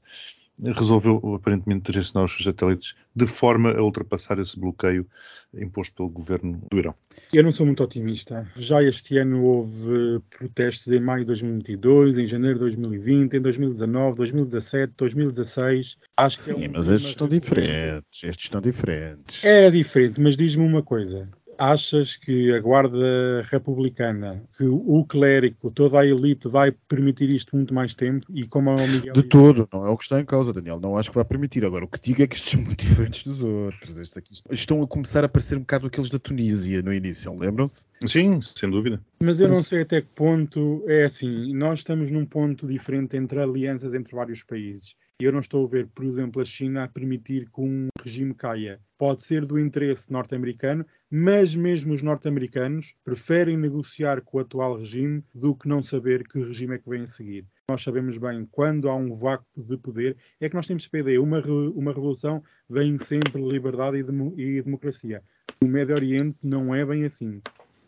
resolveu 0.62 1.20
aparentemente 1.34 1.90
direcionar 1.90 2.24
os 2.24 2.32
seus 2.32 2.44
satélites 2.44 2.94
de 3.14 3.26
forma 3.26 3.72
a 3.72 3.82
ultrapassar 3.82 4.38
esse 4.38 4.58
bloqueio 4.58 5.06
imposto 5.54 5.94
pelo 5.94 6.08
governo 6.08 6.60
do 6.70 6.78
Irão. 6.78 6.94
Eu 7.32 7.42
não 7.42 7.52
sou 7.52 7.66
muito 7.66 7.82
otimista. 7.82 8.48
Já 8.56 8.82
este 8.82 9.18
ano 9.18 9.42
houve 9.42 10.20
protestos 10.36 10.92
em 10.92 11.00
maio 11.00 11.20
de 11.20 11.26
2022, 11.26 12.18
em 12.18 12.26
janeiro 12.26 12.54
de 12.54 12.60
2020, 12.60 13.34
em 13.34 13.40
2019, 13.40 14.16
2017, 14.16 14.94
2016. 14.96 15.96
Acho 16.16 16.36
que 16.36 16.50
é 16.50 16.54
Sim, 16.54 16.64
é 16.64 16.68
mas 16.68 16.88
estes 16.88 17.10
estão 17.10 17.28
diferentes. 17.28 18.24
Estes 18.24 18.44
estão 18.44 18.60
diferentes. 18.60 19.44
É 19.44 19.70
diferente, 19.70 20.20
mas 20.20 20.36
diz-me 20.36 20.64
uma 20.64 20.82
coisa 20.82 21.28
achas 21.58 22.16
que 22.16 22.52
a 22.52 22.60
Guarda 22.60 23.42
Republicana, 23.50 24.42
que 24.56 24.64
o 24.64 25.04
clérigo, 25.04 25.70
toda 25.70 26.00
a 26.00 26.06
elite 26.06 26.48
vai 26.48 26.72
permitir 26.72 27.30
isto 27.30 27.56
muito 27.56 27.72
mais 27.72 27.94
tempo? 27.94 28.26
E 28.30 28.46
como 28.46 28.70
a 28.70 28.86
Miguel 28.86 29.12
De 29.12 29.22
todo, 29.22 29.68
não 29.72 29.86
é 29.86 29.90
o 29.90 29.96
que 29.96 30.04
está 30.04 30.20
em 30.20 30.24
causa, 30.24 30.52
Daniel. 30.52 30.80
Não 30.80 30.96
acho 30.96 31.10
que 31.10 31.14
vai 31.14 31.24
permitir. 31.24 31.64
Agora, 31.64 31.84
o 31.84 31.88
que 31.88 32.00
digo 32.00 32.22
é 32.22 32.26
que 32.26 32.36
estes 32.36 32.52
são 32.52 32.62
muito 32.62 32.84
diferentes 32.84 33.24
dos 33.24 33.42
outros. 33.42 33.98
Estes 33.98 34.16
aqui 34.16 34.32
estão 34.50 34.82
a 34.82 34.86
começar 34.86 35.24
a 35.24 35.28
parecer 35.28 35.56
um 35.56 35.60
bocado 35.60 35.86
aqueles 35.86 36.10
da 36.10 36.18
Tunísia 36.18 36.82
no 36.82 36.92
início, 36.92 37.34
lembram-se? 37.34 37.86
Sim, 38.06 38.40
sem 38.40 38.70
dúvida. 38.70 39.00
Mas 39.20 39.40
eu 39.40 39.48
não 39.48 39.62
sei 39.62 39.82
até 39.82 40.00
que 40.00 40.08
ponto 40.14 40.84
é 40.86 41.04
assim. 41.04 41.54
Nós 41.54 41.80
estamos 41.80 42.10
num 42.10 42.26
ponto 42.26 42.66
diferente 42.66 43.16
entre 43.16 43.40
alianças 43.40 43.94
entre 43.94 44.14
vários 44.14 44.42
países. 44.42 44.96
Eu 45.20 45.30
não 45.30 45.38
estou 45.38 45.64
a 45.64 45.68
ver, 45.68 45.86
por 45.94 46.04
exemplo, 46.04 46.42
a 46.42 46.44
China 46.44 46.82
a 46.82 46.88
permitir 46.88 47.48
que 47.48 47.60
um 47.60 47.86
regime 48.02 48.34
caia. 48.34 48.80
Pode 48.98 49.22
ser 49.22 49.46
do 49.46 49.60
interesse 49.60 50.10
norte-americano, 50.10 50.84
mas 51.08 51.54
mesmo 51.54 51.94
os 51.94 52.02
norte-americanos 52.02 52.96
preferem 53.04 53.56
negociar 53.56 54.20
com 54.22 54.38
o 54.38 54.40
atual 54.40 54.76
regime 54.76 55.22
do 55.32 55.54
que 55.54 55.68
não 55.68 55.84
saber 55.84 56.26
que 56.26 56.42
regime 56.42 56.74
é 56.74 56.78
que 56.78 56.88
vem 56.88 57.02
a 57.02 57.06
seguir. 57.06 57.46
Nós 57.70 57.82
sabemos 57.82 58.18
bem, 58.18 58.44
quando 58.50 58.88
há 58.88 58.96
um 58.96 59.16
vácuo 59.16 59.46
de 59.56 59.78
poder, 59.78 60.16
é 60.40 60.48
que 60.48 60.56
nós 60.56 60.66
temos 60.66 60.88
PD. 60.88 61.16
Uma, 61.18 61.40
uma 61.76 61.92
revolução 61.92 62.42
vem 62.68 62.98
sempre 62.98 63.40
liberdade 63.40 63.98
e, 63.98 64.02
demo, 64.02 64.34
e 64.36 64.60
democracia. 64.62 65.22
No 65.62 65.68
Médio 65.68 65.94
Oriente 65.94 66.38
não 66.42 66.74
é 66.74 66.84
bem 66.84 67.04
assim 67.04 67.40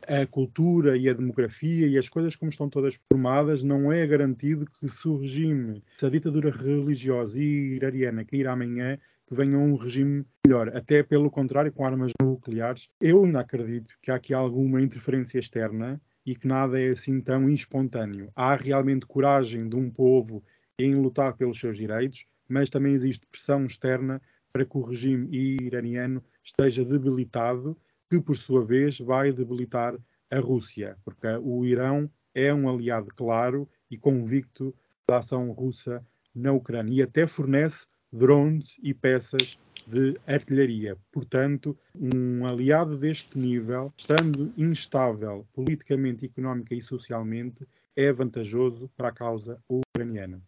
a 0.06 0.26
cultura 0.26 0.96
e 0.96 1.08
a 1.08 1.12
demografia 1.12 1.86
e 1.86 1.98
as 1.98 2.08
coisas 2.08 2.36
como 2.36 2.50
estão 2.50 2.68
todas 2.68 2.96
formadas, 3.10 3.62
não 3.62 3.92
é 3.92 4.06
garantido 4.06 4.66
que 4.66 4.88
se 4.88 5.08
o 5.08 5.18
regime, 5.18 5.82
se 5.98 6.06
a 6.06 6.10
ditadura 6.10 6.50
religiosa 6.50 7.38
e 7.38 7.76
iraniana 7.76 8.24
cair 8.24 8.46
amanhã, 8.46 8.98
que 9.26 9.34
venha 9.34 9.58
um 9.58 9.74
regime 9.74 10.24
melhor. 10.46 10.74
Até 10.74 11.02
pelo 11.02 11.30
contrário, 11.30 11.72
com 11.72 11.84
armas 11.84 12.12
nucleares, 12.22 12.88
eu 13.00 13.24
ainda 13.24 13.40
acredito 13.40 13.92
que 14.00 14.10
há 14.10 14.14
aqui 14.14 14.32
alguma 14.32 14.80
interferência 14.80 15.38
externa 15.38 16.00
e 16.24 16.34
que 16.34 16.46
nada 16.46 16.80
é 16.80 16.90
assim 16.90 17.20
tão 17.20 17.48
espontâneo. 17.48 18.30
Há 18.34 18.54
realmente 18.54 19.06
coragem 19.06 19.68
de 19.68 19.76
um 19.76 19.90
povo 19.90 20.44
em 20.78 20.94
lutar 20.94 21.36
pelos 21.36 21.58
seus 21.58 21.76
direitos, 21.76 22.24
mas 22.48 22.70
também 22.70 22.92
existe 22.92 23.26
pressão 23.26 23.66
externa 23.66 24.20
para 24.52 24.64
que 24.64 24.76
o 24.76 24.82
regime 24.82 25.28
iraniano 25.60 26.22
esteja 26.42 26.84
debilitado 26.84 27.76
que 28.10 28.20
por 28.20 28.36
sua 28.36 28.64
vez 28.64 28.98
vai 28.98 29.32
debilitar 29.32 29.96
a 30.30 30.38
Rússia, 30.38 30.96
porque 31.04 31.26
o 31.42 31.64
Irão 31.64 32.10
é 32.34 32.52
um 32.52 32.68
aliado 32.68 33.08
claro 33.14 33.68
e 33.90 33.96
convicto 33.96 34.74
da 35.08 35.18
ação 35.18 35.50
russa 35.52 36.04
na 36.34 36.52
Ucrânia 36.52 36.94
e 36.94 37.02
até 37.02 37.26
fornece 37.26 37.86
drones 38.12 38.76
e 38.82 38.92
peças 38.92 39.56
de 39.86 40.18
artilharia. 40.26 40.96
Portanto, 41.12 41.76
um 41.94 42.44
aliado 42.44 42.96
deste 42.96 43.38
nível, 43.38 43.92
estando 43.96 44.52
instável 44.56 45.46
politicamente, 45.54 46.26
económica 46.26 46.74
e 46.74 46.82
socialmente, 46.82 47.66
é 47.94 48.12
vantajoso 48.12 48.90
para 48.96 49.08
a 49.08 49.12
causa 49.12 49.58
ucraniana. 49.68 50.42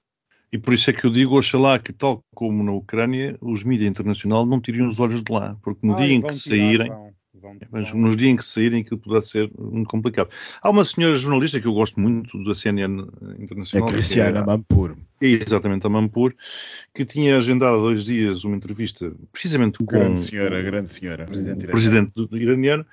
E 0.50 0.58
por 0.58 0.74
isso 0.74 0.90
é 0.90 0.92
que 0.92 1.04
eu 1.04 1.10
digo, 1.10 1.36
oxalá 1.36 1.78
que, 1.78 1.92
tal 1.92 2.24
como 2.34 2.64
na 2.64 2.72
Ucrânia, 2.72 3.36
os 3.40 3.62
mídias 3.62 3.90
internacionais 3.90 4.48
não 4.48 4.60
tirem 4.60 4.86
os 4.86 4.98
olhos 4.98 5.22
de 5.22 5.30
lá, 5.30 5.56
porque 5.62 5.86
no 5.86 5.94
dia 5.96 6.12
em 6.12 6.22
que 6.22 6.28
tirar, 6.28 6.56
saírem. 6.56 6.88
Vão 6.88 7.17
Vão, 7.40 7.56
Mas 7.70 7.92
nos 7.92 8.16
dias 8.16 8.30
em 8.30 8.36
que 8.36 8.44
saírem 8.44 8.80
aquilo 8.80 8.98
poderá 8.98 9.22
ser 9.22 9.50
muito 9.58 9.88
complicado. 9.88 10.28
Há 10.60 10.70
uma 10.70 10.84
senhora 10.84 11.14
jornalista 11.14 11.60
que 11.60 11.66
eu 11.66 11.72
gosto 11.72 12.00
muito 12.00 12.42
da 12.44 12.54
CNN 12.54 13.06
Internacional. 13.38 13.88
A 13.88 13.92
Cristiana 13.92 14.40
é, 14.40 14.44
Mampur. 14.44 14.96
Exatamente, 15.20 15.86
a 15.86 15.90
Mampur, 15.90 16.34
que 16.94 17.04
tinha 17.04 17.36
agendado 17.36 17.76
há 17.76 17.80
dois 17.80 18.04
dias 18.04 18.44
uma 18.44 18.56
entrevista 18.56 19.12
precisamente 19.32 19.78
com... 19.78 19.84
Grande 19.84 20.20
senhora, 20.20 20.62
grande 20.62 20.88
senhora. 20.88 21.24
Presidente, 21.26 21.64
iraniano. 21.64 21.72
presidente 21.72 22.12
do, 22.14 22.36
iraniano. 22.36 22.86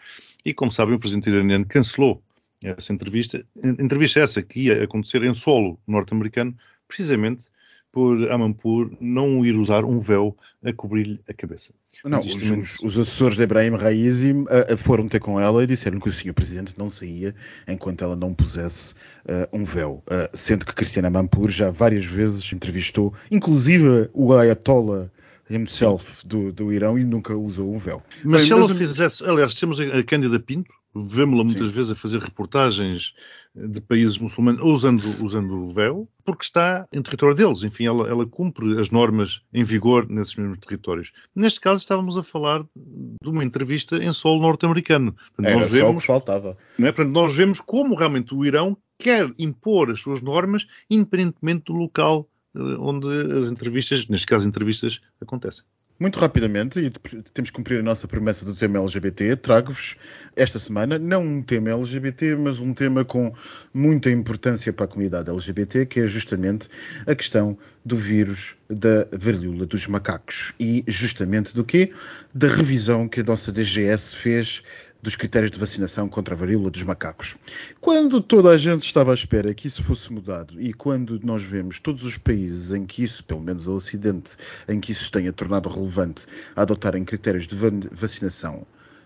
E 0.44 0.54
como 0.54 0.72
sabem, 0.72 0.96
o 0.96 1.00
presidente 1.00 1.30
iraniano 1.30 1.66
cancelou 1.66 2.22
essa 2.64 2.94
entrevista. 2.94 3.46
Entrevista 3.64 4.20
essa 4.20 4.42
que 4.42 4.62
ia 4.62 4.84
acontecer 4.84 5.24
em 5.24 5.34
solo 5.34 5.80
norte-americano, 5.88 6.56
precisamente 6.88 7.50
por 7.96 8.30
Amanpur 8.30 8.92
não 9.00 9.46
ir 9.46 9.56
usar 9.56 9.86
um 9.86 10.02
véu 10.02 10.36
a 10.62 10.74
cobrir-lhe 10.74 11.22
a 11.30 11.34
cabeça. 11.34 11.74
Não, 12.04 12.20
os, 12.20 12.36
os, 12.36 12.78
os, 12.84 12.98
assessores 12.98 13.38
de 13.38 13.44
Ibrahim 13.44 13.78
Raisi 13.78 14.34
uh, 14.34 14.76
foram 14.76 15.08
ter 15.08 15.22
com 15.22 15.40
ela 15.40 15.64
e 15.64 15.66
disseram 15.66 15.98
que 15.98 16.10
o 16.10 16.12
senhor 16.12 16.34
presidente 16.34 16.74
não 16.78 16.90
saía 16.90 17.34
enquanto 17.66 18.04
ela 18.04 18.14
não 18.14 18.34
pusesse 18.34 18.96
uh, 19.24 19.48
um 19.54 19.64
véu. 19.64 20.04
Uh, 20.08 20.28
sendo 20.34 20.66
que 20.66 20.76
Cristiana 20.76 21.08
Amanpur 21.08 21.50
já 21.50 21.72
várias 21.72 22.04
vezes 22.04 22.52
entrevistou, 22.52 23.14
inclusive 23.32 24.10
o 24.14 24.34
Ayatollah 24.34 25.10
himself 25.50 26.28
do, 26.28 26.52
do 26.52 26.74
Irão 26.74 27.00
e 27.00 27.06
nunca 27.06 27.34
usou 27.34 27.74
um 27.74 27.78
véu. 27.78 28.04
Mas 28.26 28.42
Bem, 28.42 28.48
se 28.48 28.52
ela 28.52 28.68
mas... 28.68 28.78
fizesse, 28.78 29.24
aliás, 29.24 29.56
temos 29.56 29.80
a 29.80 30.04
Cândida 30.04 30.38
Pinto, 30.38 30.74
vemos-la 30.96 31.44
muitas 31.44 31.68
Sim. 31.68 31.74
vezes 31.74 31.92
a 31.92 31.96
fazer 31.96 32.20
reportagens 32.20 33.14
de 33.54 33.82
países 33.82 34.18
muçulmanos 34.18 34.62
usando, 34.64 35.04
usando 35.24 35.64
o 35.64 35.68
véu, 35.68 36.08
porque 36.24 36.44
está 36.44 36.88
em 36.92 37.02
território 37.02 37.36
deles. 37.36 37.64
Enfim, 37.64 37.86
ela, 37.86 38.08
ela 38.08 38.26
cumpre 38.26 38.80
as 38.80 38.90
normas 38.90 39.42
em 39.54 39.64
vigor 39.64 40.10
nesses 40.10 40.36
mesmos 40.36 40.58
territórios. 40.58 41.12
Neste 41.36 41.60
caso, 41.60 41.80
estávamos 41.80 42.18
a 42.18 42.24
falar 42.24 42.64
de 42.64 43.30
uma 43.30 43.44
entrevista 43.44 43.98
em 43.98 44.12
solo 44.14 44.42
norte-americano. 44.42 45.16
Era 45.42 45.58
nós 45.58 45.72
vemos, 45.72 45.88
só 45.88 45.92
o 45.92 46.00
que 46.00 46.08
faltava. 46.08 46.58
Não 46.78 46.88
é? 46.88 46.92
Portanto, 46.92 47.14
nós 47.14 47.36
vemos 47.36 47.60
como 47.60 47.96
realmente 47.96 48.34
o 48.34 48.46
Irão 48.46 48.78
quer 48.98 49.32
impor 49.38 49.92
as 49.92 50.00
suas 50.00 50.22
normas, 50.22 50.66
independentemente 50.90 51.66
do 51.66 51.74
local 51.74 52.28
eh, 52.56 52.60
onde 52.80 53.08
as 53.38 53.52
entrevistas, 53.52 54.08
neste 54.08 54.26
caso 54.26 54.48
entrevistas, 54.48 55.02
acontecem. 55.22 55.66
Muito 55.98 56.20
rapidamente, 56.20 56.78
e 56.78 56.92
temos 57.34 57.50
que 57.50 57.56
cumprir 57.56 57.80
a 57.80 57.84
nossa 57.84 58.06
promessa 58.06 58.44
do 58.44 58.54
tema 58.54 58.80
LGBT, 58.80 59.38
trago-vos 59.38 59.96
esta 60.36 60.60
semana 60.60 61.00
não 61.00 61.24
um 61.24 61.42
tema 61.42 61.70
LGBT, 61.70 62.36
mas 62.36 62.60
um 62.60 62.74
tema 62.74 63.06
com 63.06 63.34
muita 63.74 64.12
importância 64.12 64.74
para 64.74 64.84
a 64.84 64.88
comunidade 64.90 65.30
LGBT, 65.30 65.86
que 65.86 66.02
é 66.02 66.08
justamente 66.08 66.68
a 67.08 67.16
questão 67.16 67.58
do 67.86 67.96
vírus 67.96 68.58
da 68.70 69.08
varíola 69.14 69.66
dos 69.66 69.88
macacos. 69.88 70.54
E 70.60 70.84
justamente 70.86 71.56
do 71.56 71.64
quê? 71.64 71.94
Da 72.34 72.48
revisão 72.48 73.08
que 73.08 73.22
a 73.22 73.24
nossa 73.24 73.50
DGS 73.50 74.16
fez 74.16 74.64
dos 75.02 75.16
critérios 75.16 75.52
de 75.52 75.60
vacinação 75.60 76.10
contra 76.10 76.34
a 76.34 76.38
varíola 76.38 76.70
dos 76.70 76.84
macacos. 76.84 77.38
Quando 77.80 78.22
toda 78.22 78.50
a 78.50 78.58
gente 78.58 78.86
estava 78.86 79.12
à 79.12 79.14
espera 79.14 79.54
que 79.54 79.68
isso 79.68 79.84
fosse 79.84 80.12
mudado 80.12 80.60
e 80.60 80.74
quando 80.74 81.20
nós 81.24 81.44
vemos 81.44 81.80
todos 81.80 82.04
os 82.04 82.18
países 82.18 82.74
em 82.74 82.86
que 82.86 83.04
isso, 83.04 83.24
pelo 83.24 83.42
menos 83.42 83.68
o 83.68 83.74
Ocidente, 83.74 84.36
em 84.68 84.80
que 84.80 84.92
isso 84.92 85.12
tenha 85.12 85.32
tornado 85.32 85.70
relevante 85.70 86.26
adotarem 86.56 87.04
critérios 87.04 87.48
de 87.48 87.56
vacinação 87.92 88.66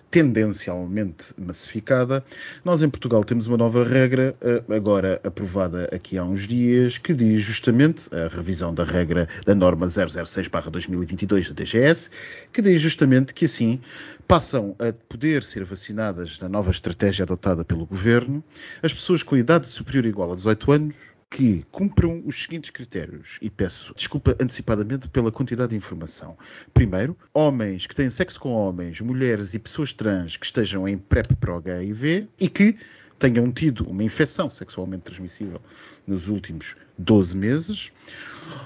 tendencialmente 0.09 1.33
massificada, 1.37 2.23
nós 2.65 2.81
em 2.81 2.89
Portugal 2.89 3.23
temos 3.23 3.47
uma 3.47 3.57
nova 3.57 3.83
regra, 3.83 4.35
eh, 4.41 4.63
agora 4.75 5.21
aprovada 5.23 5.85
aqui 5.93 6.17
há 6.17 6.23
uns 6.23 6.47
dias, 6.47 6.97
que 6.97 7.13
diz 7.13 7.41
justamente 7.41 8.09
a 8.13 8.27
revisão 8.27 8.73
da 8.73 8.83
regra 8.83 9.27
da 9.45 9.53
norma 9.53 9.85
006-2022 9.87 11.49
da 11.49 11.53
DGS, 11.53 12.09
que 12.51 12.61
diz 12.61 12.81
justamente 12.81 13.33
que 13.33 13.45
assim 13.45 13.79
passam 14.27 14.75
a 14.79 14.93
poder 15.07 15.43
ser 15.43 15.63
vacinadas 15.63 16.39
na 16.39 16.49
nova 16.49 16.71
estratégia 16.71 17.23
adotada 17.23 17.63
pelo 17.63 17.85
governo 17.85 18.43
as 18.81 18.93
pessoas 18.93 19.23
com 19.23 19.35
idade 19.35 19.67
superior 19.67 20.05
ou 20.05 20.09
igual 20.09 20.31
a 20.31 20.35
18 20.35 20.71
anos 20.71 20.95
que 21.29 21.63
cumpram 21.71 22.23
os 22.25 22.41
seguintes 22.41 22.71
critérios, 22.71 23.37
e 23.41 23.49
peço 23.49 23.93
desculpa 23.95 24.35
antecipadamente 24.39 25.07
pela 25.09 25.31
quantidade 25.31 25.69
de 25.69 25.75
informação. 25.75 26.37
Primeiro, 26.73 27.15
homens 27.33 27.85
que 27.85 27.95
têm 27.95 28.09
sexo 28.09 28.39
com 28.39 28.51
homens, 28.51 28.99
mulheres 28.99 29.53
e 29.53 29.59
pessoas 29.59 29.93
trans 29.93 30.35
que 30.35 30.45
estejam 30.45 30.87
em 30.87 30.97
PrEP 30.97 31.35
para 31.35 31.53
o 31.53 31.57
HIV 31.57 32.27
e 32.39 32.49
que 32.49 32.75
tenham 33.19 33.51
tido 33.51 33.87
uma 33.87 34.03
infecção 34.03 34.49
sexualmente 34.49 35.03
transmissível 35.03 35.61
nos 36.07 36.29
últimos 36.29 36.75
12 36.97 37.35
meses. 37.35 37.91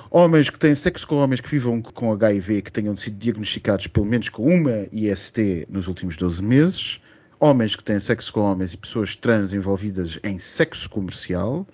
Homens 0.10 0.50
que 0.50 0.60
têm 0.60 0.76
sexo 0.76 1.08
com 1.08 1.16
homens 1.16 1.42
que 1.42 1.50
vivam 1.50 1.82
com 1.82 2.14
HIV 2.14 2.58
e 2.58 2.62
que 2.62 2.72
tenham 2.72 2.96
sido 2.96 3.18
diagnosticados 3.18 3.88
pelo 3.88 4.06
menos 4.06 4.30
com 4.30 4.48
uma 4.48 4.88
IST 4.92 5.66
nos 5.68 5.88
últimos 5.88 6.16
12 6.16 6.42
meses. 6.44 7.02
Homens 7.40 7.76
que 7.76 7.84
têm 7.84 8.00
sexo 8.00 8.32
com 8.32 8.42
homens 8.42 8.74
e 8.74 8.78
pessoas 8.78 9.16
trans 9.16 9.52
envolvidas 9.54 10.20
em 10.24 10.40
sexo 10.40 10.90
comercial 10.90 11.68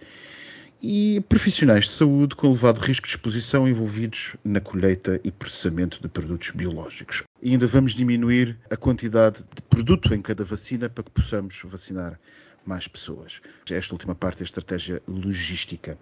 e 0.82 1.24
profissionais 1.28 1.86
de 1.86 1.92
saúde 1.92 2.36
com 2.36 2.48
elevado 2.48 2.80
risco 2.80 3.06
de 3.06 3.14
exposição 3.14 3.68
envolvidos 3.68 4.36
na 4.44 4.62
colheita 4.62 5.20
e 5.24 5.32
processamento 5.32 6.02
de 6.02 6.08
produtos 6.08 6.52
biológicos. 6.52 7.24
E 7.42 7.52
ainda 7.52 7.68
vamos 7.68 7.94
diminuir 7.94 8.58
a 8.72 8.78
quantidade 8.78 9.40
de 9.56 9.62
produto 9.64 10.14
em 10.14 10.22
cada 10.22 10.44
vacina 10.44 10.90
para 10.90 11.04
que 11.04 11.12
possamos 11.12 11.62
vacinar 11.66 12.20
mais 12.66 12.88
pessoas. 12.88 13.41
Esta 13.70 13.93
última 13.93 14.16
parte 14.16 14.41
é 14.41 14.43
a 14.43 14.45
estratégia 14.45 15.01
logística. 15.07 15.97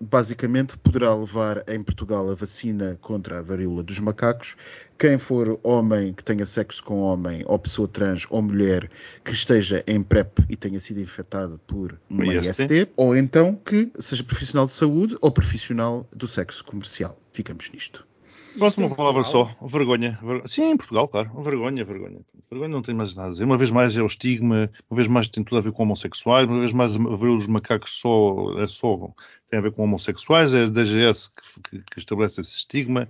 Basicamente, 0.00 0.76
poderá 0.78 1.14
levar 1.14 1.64
em 1.68 1.82
Portugal 1.82 2.30
a 2.30 2.34
vacina 2.34 2.98
contra 3.00 3.38
a 3.38 3.42
varíola 3.42 3.82
dos 3.82 3.98
macacos 3.98 4.56
quem 4.98 5.16
for 5.16 5.60
homem 5.62 6.12
que 6.12 6.24
tenha 6.24 6.44
sexo 6.44 6.82
com 6.82 6.98
homem, 6.98 7.44
ou 7.46 7.56
pessoa 7.58 7.86
trans 7.86 8.26
ou 8.28 8.42
mulher 8.42 8.90
que 9.24 9.32
esteja 9.32 9.84
em 9.86 10.02
PrEP 10.02 10.40
e 10.48 10.56
tenha 10.56 10.80
sido 10.80 11.00
infectada 11.00 11.56
por 11.66 11.98
uma 12.10 12.26
IST, 12.26 12.62
IST 12.62 12.88
ou 12.96 13.16
então 13.16 13.54
que 13.54 13.92
seja 14.00 14.24
profissional 14.24 14.66
de 14.66 14.72
saúde 14.72 15.16
ou 15.20 15.30
profissional 15.30 16.04
do 16.12 16.26
sexo 16.26 16.64
comercial. 16.64 17.16
Ficamos 17.32 17.70
nisto. 17.70 18.07
Gosto 18.58 18.78
de 18.78 18.86
uma 18.86 18.94
palavra 18.94 19.22
só, 19.22 19.54
vergonha. 19.62 20.18
Ver... 20.20 20.48
Sim, 20.48 20.72
em 20.72 20.76
Portugal, 20.76 21.06
claro. 21.06 21.30
Vergonha, 21.42 21.84
vergonha. 21.84 22.20
Vergonha 22.50 22.68
não 22.68 22.82
tem 22.82 22.94
mais 22.94 23.14
nada 23.14 23.28
a 23.28 23.32
dizer. 23.32 23.44
Uma 23.44 23.56
vez 23.56 23.70
mais 23.70 23.96
é 23.96 24.02
o 24.02 24.06
estigma, 24.06 24.70
uma 24.90 24.96
vez 24.96 25.06
mais 25.06 25.28
tem 25.28 25.44
tudo 25.44 25.58
a 25.58 25.60
ver 25.60 25.72
com 25.72 25.84
homossexuais, 25.84 26.48
uma 26.48 26.58
vez 26.60 26.72
mais 26.72 26.96
ver 26.96 27.28
os 27.28 27.46
macacos 27.46 27.92
só, 27.92 28.58
é 28.58 28.66
só 28.66 29.14
tem 29.48 29.58
a 29.58 29.62
ver 29.62 29.72
com 29.72 29.84
homossexuais, 29.84 30.52
é 30.54 30.64
a 30.64 30.66
DGS 30.66 31.30
que, 31.30 31.70
que, 31.70 31.84
que 31.92 31.98
estabelece 31.98 32.40
esse 32.40 32.56
estigma. 32.56 33.08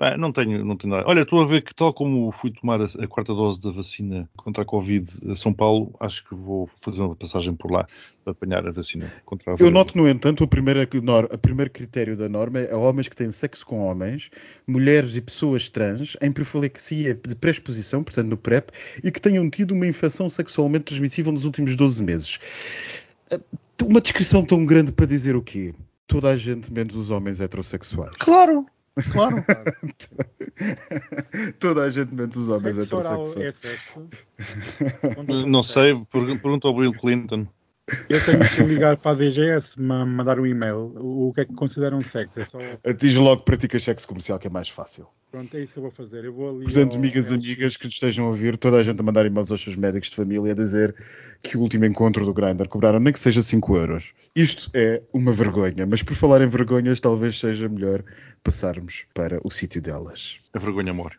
Pá, 0.00 0.16
não 0.16 0.32
tenho, 0.32 0.64
não 0.64 0.78
tenho 0.78 0.94
nada. 0.94 1.06
Olha, 1.06 1.20
estou 1.20 1.42
a 1.42 1.46
ver 1.46 1.60
que 1.60 1.74
tal 1.74 1.92
como 1.92 2.32
fui 2.32 2.50
tomar 2.50 2.80
a, 2.80 2.86
a, 2.86 3.06
quarta 3.06 3.34
dose 3.34 3.60
da 3.60 3.70
vacina 3.70 4.26
contra 4.34 4.62
a 4.62 4.64
Covid 4.64 5.06
a 5.30 5.34
São 5.34 5.52
Paulo, 5.52 5.94
acho 6.00 6.26
que 6.26 6.34
vou 6.34 6.66
fazer 6.80 7.02
uma 7.02 7.14
passagem 7.14 7.52
por 7.52 7.70
lá 7.70 7.86
para 8.24 8.32
apanhar 8.32 8.66
a 8.66 8.70
vacina 8.70 9.12
contra 9.26 9.52
a 9.52 9.56
Eu 9.58 9.70
noto, 9.70 9.98
no 9.98 10.08
entanto, 10.08 10.42
o 10.42 10.48
primeiro, 10.48 10.80
o 10.80 11.38
primeiro 11.38 11.70
critério 11.70 12.16
da 12.16 12.30
norma 12.30 12.60
é 12.60 12.74
homens 12.74 13.08
que 13.08 13.14
têm 13.14 13.30
sexo 13.30 13.66
com 13.66 13.80
homens, 13.80 14.30
mulheres 14.66 15.16
e 15.16 15.20
pessoas 15.20 15.68
trans 15.68 16.16
em 16.22 16.32
profilaxia 16.32 17.12
de 17.14 17.34
pré-exposição, 17.34 18.02
portanto 18.02 18.28
no 18.28 18.38
PrEP, 18.38 18.70
e 19.04 19.10
que 19.10 19.20
tenham 19.20 19.50
tido 19.50 19.72
uma 19.72 19.86
infecção 19.86 20.30
sexualmente 20.30 20.84
transmissível 20.84 21.30
nos 21.30 21.44
últimos 21.44 21.76
12 21.76 22.02
meses. 22.02 22.38
Uma 23.84 24.00
descrição 24.00 24.46
tão 24.46 24.64
grande 24.64 24.92
para 24.92 25.04
dizer 25.04 25.36
o 25.36 25.42
quê? 25.42 25.74
Toda 26.06 26.30
a 26.30 26.38
gente, 26.38 26.72
menos 26.72 26.96
os 26.96 27.10
homens 27.10 27.38
heterossexuais. 27.38 28.16
Claro! 28.18 28.64
Claro. 29.12 29.44
Toda 31.58 31.82
a 31.82 31.90
gente, 31.90 32.14
menos 32.14 32.36
os 32.36 32.48
homens 32.48 32.78
é 32.78 32.82
heterossexuais. 32.82 33.54
É 35.02 35.46
não 35.46 35.62
sei, 35.62 35.94
pergunta 36.12 36.68
ao 36.68 36.76
Bill 36.76 36.92
Clinton. 36.92 37.46
Eu 38.08 38.24
tenho 38.24 38.48
que 38.48 38.62
ligar 38.62 38.96
para 38.96 39.12
a 39.12 39.14
DGS, 39.14 39.80
mandar 39.80 40.38
um 40.38 40.46
e-mail. 40.46 40.92
O 40.96 41.32
que 41.34 41.40
é 41.40 41.44
que 41.44 41.54
consideram 41.54 42.00
sexo? 42.00 42.40
É 42.40 42.44
só... 42.44 42.58
Diz 42.96 43.16
logo 43.16 43.42
pratica 43.42 43.80
sexo 43.80 44.06
comercial, 44.06 44.38
que 44.38 44.46
é 44.46 44.50
mais 44.50 44.68
fácil. 44.68 45.08
Pronto, 45.30 45.56
é 45.56 45.60
isso 45.60 45.72
que 45.72 45.78
eu 45.78 45.82
vou 45.82 45.92
fazer. 45.92 46.24
Eu 46.24 46.32
vou 46.32 46.50
ali 46.50 46.64
Portanto, 46.64 46.92
ao... 46.92 46.98
amigas 46.98 47.30
e 47.30 47.34
amigas 47.34 47.76
que 47.76 47.86
estejam 47.86 48.26
a 48.26 48.28
ouvir, 48.28 48.56
toda 48.56 48.78
a 48.78 48.82
gente 48.82 48.98
a 48.98 49.02
mandar 49.02 49.24
e-mails 49.24 49.50
aos 49.52 49.62
seus 49.62 49.76
médicos 49.76 50.10
de 50.10 50.16
família 50.16 50.50
a 50.50 50.54
dizer 50.54 50.94
que 51.40 51.56
o 51.56 51.60
último 51.60 51.84
encontro 51.84 52.24
do 52.24 52.34
Grindr 52.34 52.68
cobraram 52.68 52.98
nem 52.98 53.12
que 53.12 53.20
seja 53.20 53.40
5 53.40 53.76
euros. 53.76 54.12
Isto 54.34 54.70
é 54.74 55.02
uma 55.12 55.30
vergonha, 55.30 55.86
mas 55.86 56.02
por 56.02 56.16
falar 56.16 56.40
em 56.42 56.48
vergonhas, 56.48 56.98
talvez 56.98 57.38
seja 57.38 57.68
melhor 57.68 58.02
passarmos 58.42 59.04
para 59.14 59.40
o 59.44 59.50
sítio 59.50 59.80
delas. 59.80 60.40
A 60.52 60.58
vergonha 60.58 60.92
morre. 60.92 61.16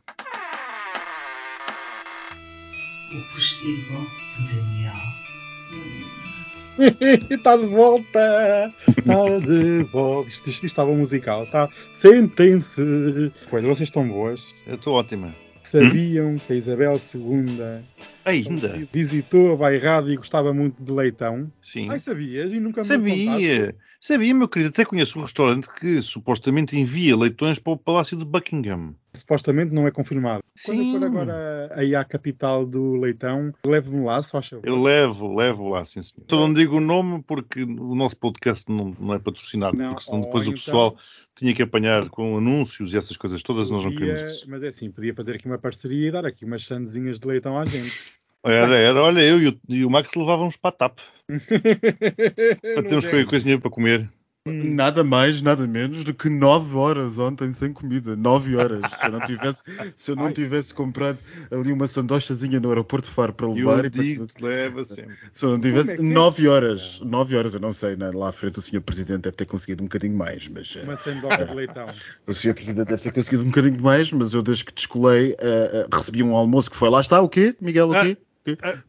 O 3.13 3.33
postigo 3.33 4.07
de 4.37 4.55
Daniel. 4.55 6.30
Está 7.29 7.57
de 7.57 7.65
volta! 7.65 8.73
Está 8.87 9.39
de 9.39 9.83
volta! 9.91 10.29
Isto, 10.29 10.49
isto, 10.49 10.65
estava 10.65 10.93
musical. 10.93 11.45
Tá. 11.47 11.69
Sentem-se! 11.93 13.31
Pois, 13.49 13.63
vocês 13.63 13.89
estão 13.89 14.07
boas. 14.07 14.55
Eu 14.65 14.75
estou 14.75 14.95
ótima. 14.95 15.33
Sabiam 15.63 16.31
hum? 16.31 16.35
que 16.35 16.51
a 16.51 16.55
Isabel 16.57 16.99
II 17.15 17.83
ainda 18.25 18.87
visitou 18.91 19.53
a 19.53 19.55
Bairrado 19.55 20.11
e 20.11 20.17
gostava 20.17 20.53
muito 20.53 20.83
de 20.83 20.91
leitão? 20.91 21.49
Sim. 21.63 21.89
Ai, 21.89 21.99
sabias? 21.99 22.51
E 22.51 22.59
nunca 22.59 22.81
me 22.81 22.87
Sabia! 22.87 23.75
Sabia, 24.03 24.33
meu 24.33 24.49
querido. 24.49 24.69
Até 24.69 24.83
conheço 24.83 25.19
um 25.19 25.21
restaurante 25.21 25.69
que 25.69 26.01
supostamente 26.01 26.75
envia 26.75 27.15
leitões 27.15 27.59
para 27.59 27.73
o 27.73 27.77
Palácio 27.77 28.17
de 28.17 28.25
Buckingham. 28.25 28.95
Supostamente 29.13 29.71
não 29.71 29.85
é 29.85 29.91
confirmado. 29.91 30.43
Sim. 30.55 30.91
Quando 30.91 30.91
for 30.91 31.05
agora 31.05 31.69
aí 31.75 31.93
à 31.93 32.03
capital 32.03 32.65
do 32.65 32.95
leitão, 32.95 33.53
leve-me 33.63 34.03
lá, 34.03 34.19
só 34.23 34.39
acha. 34.39 34.59
Eu 34.63 34.81
levo, 34.81 35.35
levo 35.35 35.69
lá, 35.69 35.85
sim 35.85 36.01
senhor. 36.01 36.25
Só 36.27 36.35
não 36.35 36.51
digo 36.51 36.77
o 36.77 36.81
nome 36.81 37.21
porque 37.21 37.61
o 37.61 37.93
nosso 37.93 38.17
podcast 38.17 38.67
não, 38.71 38.95
não 38.99 39.13
é 39.13 39.19
patrocinado, 39.19 39.77
não, 39.77 39.89
porque 39.89 40.05
senão 40.05 40.21
depois 40.21 40.47
o 40.47 40.53
pessoal 40.53 40.93
então... 40.93 41.05
tinha 41.35 41.53
que 41.53 41.61
apanhar 41.61 42.09
com 42.09 42.37
anúncios 42.39 42.95
e 42.95 42.97
essas 42.97 43.15
coisas 43.15 43.43
todas, 43.43 43.69
nós 43.69 43.85
não 43.85 43.91
queremos 43.91 44.43
Mas 44.47 44.63
é 44.63 44.69
assim, 44.69 44.89
podia 44.89 45.13
fazer 45.13 45.35
aqui 45.35 45.45
uma 45.45 45.59
parceria 45.59 46.07
e 46.07 46.11
dar 46.11 46.25
aqui 46.25 46.43
umas 46.43 46.65
sandezinhas 46.65 47.19
de 47.19 47.27
leitão 47.27 47.55
à 47.55 47.65
gente. 47.65 48.19
Era, 48.43 48.75
era, 48.75 49.01
olha, 49.01 49.21
eu 49.21 49.39
e 49.39 49.47
o, 49.49 49.59
e 49.69 49.85
o 49.85 49.89
Max 49.89 50.15
levávamos 50.15 50.57
para 50.57 50.69
a 50.69 50.73
TAP. 50.73 50.99
para 51.29 52.83
termos 52.83 53.05
qualquer 53.05 53.25
coisinha 53.25 53.59
para 53.59 53.69
comer. 53.69 54.09
Nada 54.43 55.03
mais, 55.03 55.39
nada 55.39 55.67
menos 55.67 56.03
do 56.03 56.15
que 56.15 56.27
9 56.27 56.75
horas 56.75 57.19
ontem 57.19 57.51
sem 57.51 57.71
comida. 57.71 58.15
9 58.15 58.55
horas. 58.55 58.81
Se 58.99 59.05
eu 59.05 59.11
não 59.11 59.19
tivesse, 59.19 59.63
se 59.95 60.11
eu 60.11 60.15
não 60.15 60.33
tivesse 60.33 60.73
comprado 60.73 61.19
ali 61.51 61.71
uma 61.71 61.87
sandochazinha 61.87 62.59
no 62.59 62.69
aeroporto 62.69 63.07
de 63.07 63.13
Faro 63.13 63.33
para 63.33 63.47
levar. 63.47 63.85
Eu 63.85 63.89
digo 63.91 64.25
para... 64.25 64.47
leva 64.47 64.83
sempre. 64.83 65.15
Se 65.31 65.45
eu 65.45 65.51
não 65.51 65.59
tivesse. 65.59 65.93
É 65.93 66.01
9 66.01 66.43
é? 66.43 66.49
horas. 66.49 66.99
9 67.01 67.37
horas, 67.37 67.53
eu 67.53 67.59
não 67.59 67.71
sei. 67.71 67.95
Né? 67.95 68.09
Lá 68.11 68.29
à 68.29 68.31
frente 68.31 68.57
o 68.57 68.63
Sr. 68.63 68.81
Presidente 68.81 69.21
deve 69.21 69.35
ter 69.35 69.45
conseguido 69.45 69.83
um 69.83 69.85
bocadinho 69.85 70.17
mais. 70.17 70.47
Mas, 70.47 70.75
uma 70.75 70.95
sandocha 70.95 71.45
de 71.45 71.53
leitão. 71.53 71.85
O 72.25 72.33
Sr. 72.33 72.55
Presidente 72.55 72.87
deve 72.87 73.03
ter 73.03 73.11
conseguido 73.11 73.43
um 73.43 73.49
bocadinho 73.49 73.79
mais, 73.79 74.11
mas 74.11 74.33
eu 74.33 74.41
desde 74.41 74.65
que 74.65 74.73
descolei 74.73 75.33
uh, 75.33 75.85
uh, 75.85 75.95
recebi 75.95 76.23
um 76.23 76.35
almoço 76.35 76.71
que 76.71 76.77
foi 76.77 76.89
lá 76.89 76.99
está 76.99 77.21
o 77.21 77.29
quê, 77.29 77.55
Miguel? 77.61 77.91
O 77.91 77.93
quê? 77.93 78.17
Ah. 78.19 78.30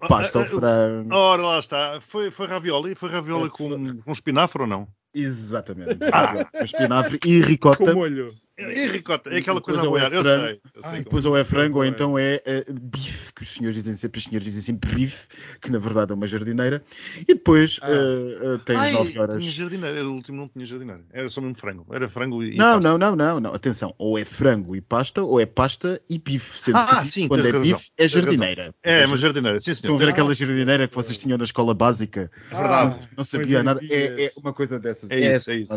Pasta 0.08 0.38
ao 0.38 0.44
frango. 0.44 1.14
Ora, 1.14 1.42
lá 1.42 1.58
está. 1.58 2.00
Foi, 2.00 2.30
foi 2.30 2.46
ravioli? 2.46 2.94
Foi 2.94 3.10
ravioli 3.10 3.50
com, 3.50 4.00
com 4.02 4.12
espinafre 4.12 4.62
ou 4.62 4.68
não? 4.68 4.88
Exatamente. 5.14 5.98
Ah. 6.12 6.48
Espinafre 6.64 7.18
e 7.24 7.40
ricota. 7.40 7.84
Com 7.84 7.92
molho. 7.92 8.32
E 8.58 8.86
ricota, 8.86 9.30
é 9.30 9.38
aquela 9.38 9.62
coisa 9.62 9.80
a 9.80 9.84
boiar, 9.84 10.12
eu 10.12 10.22
sei. 10.22 10.60
Eu 10.74 10.82
sei 10.82 10.98
depois 10.98 11.24
ou 11.24 11.34
é 11.34 11.42
frango 11.42 11.78
ou 11.78 11.86
então 11.86 12.18
é 12.18 12.42
uh, 12.68 12.72
bife, 12.72 13.32
que 13.32 13.42
os 13.42 13.54
senhores 13.54 13.76
dizem 13.76 13.96
sempre, 13.96 14.18
os 14.18 14.24
senhores 14.24 14.44
dizem 14.44 14.60
sempre 14.60 14.94
bife, 14.94 15.26
que 15.58 15.70
na 15.70 15.78
verdade 15.78 16.12
é 16.12 16.14
uma 16.14 16.26
jardineira. 16.26 16.84
E 17.20 17.24
depois 17.24 17.78
ah. 17.80 17.88
uh, 17.88 18.54
uh, 18.54 18.58
tens 18.58 18.78
Ai, 18.78 18.92
9 18.92 19.18
horas. 19.18 19.36
Tinha 19.38 19.50
jardineira, 19.50 20.04
o 20.04 20.12
último 20.12 20.36
não 20.36 20.48
tinha 20.48 20.66
jardineira, 20.66 21.02
era 21.10 21.30
só 21.30 21.40
mesmo 21.40 21.56
frango. 21.56 21.86
Era 21.90 22.08
frango 22.10 22.42
e. 22.42 22.54
Não, 22.54 22.74
pasta. 22.74 22.88
não, 22.88 22.98
não, 22.98 23.16
não, 23.16 23.40
não. 23.40 23.54
Atenção, 23.54 23.94
ou 23.96 24.18
é 24.18 24.24
frango 24.24 24.76
e 24.76 24.82
pasta, 24.82 25.22
ou 25.22 25.40
é 25.40 25.46
pasta 25.46 25.98
e 26.10 26.18
bife. 26.18 26.60
Sendo 26.60 26.76
ah, 26.76 27.00
que 27.00 27.08
sim, 27.08 27.28
quando 27.28 27.48
é 27.48 27.52
bife, 27.52 27.90
é 27.96 28.06
jardineira. 28.06 28.74
É, 28.82 29.02
é 29.02 29.06
uma 29.06 29.16
jardineira, 29.16 29.58
sim, 29.60 29.74
senhor. 29.74 29.76
Estão 29.76 29.94
a 29.94 29.98
ver 29.98 30.08
aquela 30.10 30.34
jardineira 30.34 30.86
que 30.86 30.94
vocês 30.94 31.16
tinham 31.16 31.38
na 31.38 31.44
escola 31.44 31.72
básica? 31.72 32.30
É 32.50 32.54
verdade. 32.54 33.08
Não 33.16 33.24
sabia 33.24 33.62
nada. 33.62 33.80
É, 33.88 34.24
é, 34.24 34.32
uma 34.36 34.52
coisa 34.52 34.78
dessas. 34.78 35.10
É 35.10 35.36
isso, 35.36 35.50
é 35.50 35.56
isso. 35.56 35.72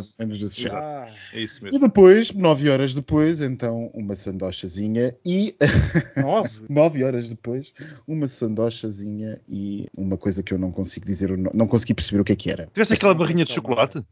Ah. 0.73 1.05
É 1.33 1.39
isso 1.39 1.63
mesmo. 1.63 1.77
E 1.77 1.79
depois, 1.79 2.33
9 2.33 2.64
horas 2.69 2.93
depois, 2.93 3.41
então 3.41 3.89
uma 3.93 4.15
sandochazinha 4.15 5.15
e 5.25 5.55
nove. 6.17 6.65
nove 6.69 7.03
horas 7.03 7.27
depois 7.27 7.73
uma 8.07 8.27
sandochazinha 8.27 9.41
e 9.47 9.87
uma 9.97 10.17
coisa 10.17 10.43
que 10.43 10.53
eu 10.53 10.57
não 10.57 10.71
consigo 10.71 11.05
dizer, 11.05 11.37
não 11.37 11.67
consegui 11.67 11.93
perceber 11.93 12.21
o 12.21 12.23
que 12.23 12.33
é 12.33 12.35
que 12.35 12.49
era. 12.49 12.67
Tiveste 12.73 12.93
aquela 12.93 13.13
barrinha 13.13 13.45
de 13.45 13.51
chocolate? 13.53 14.03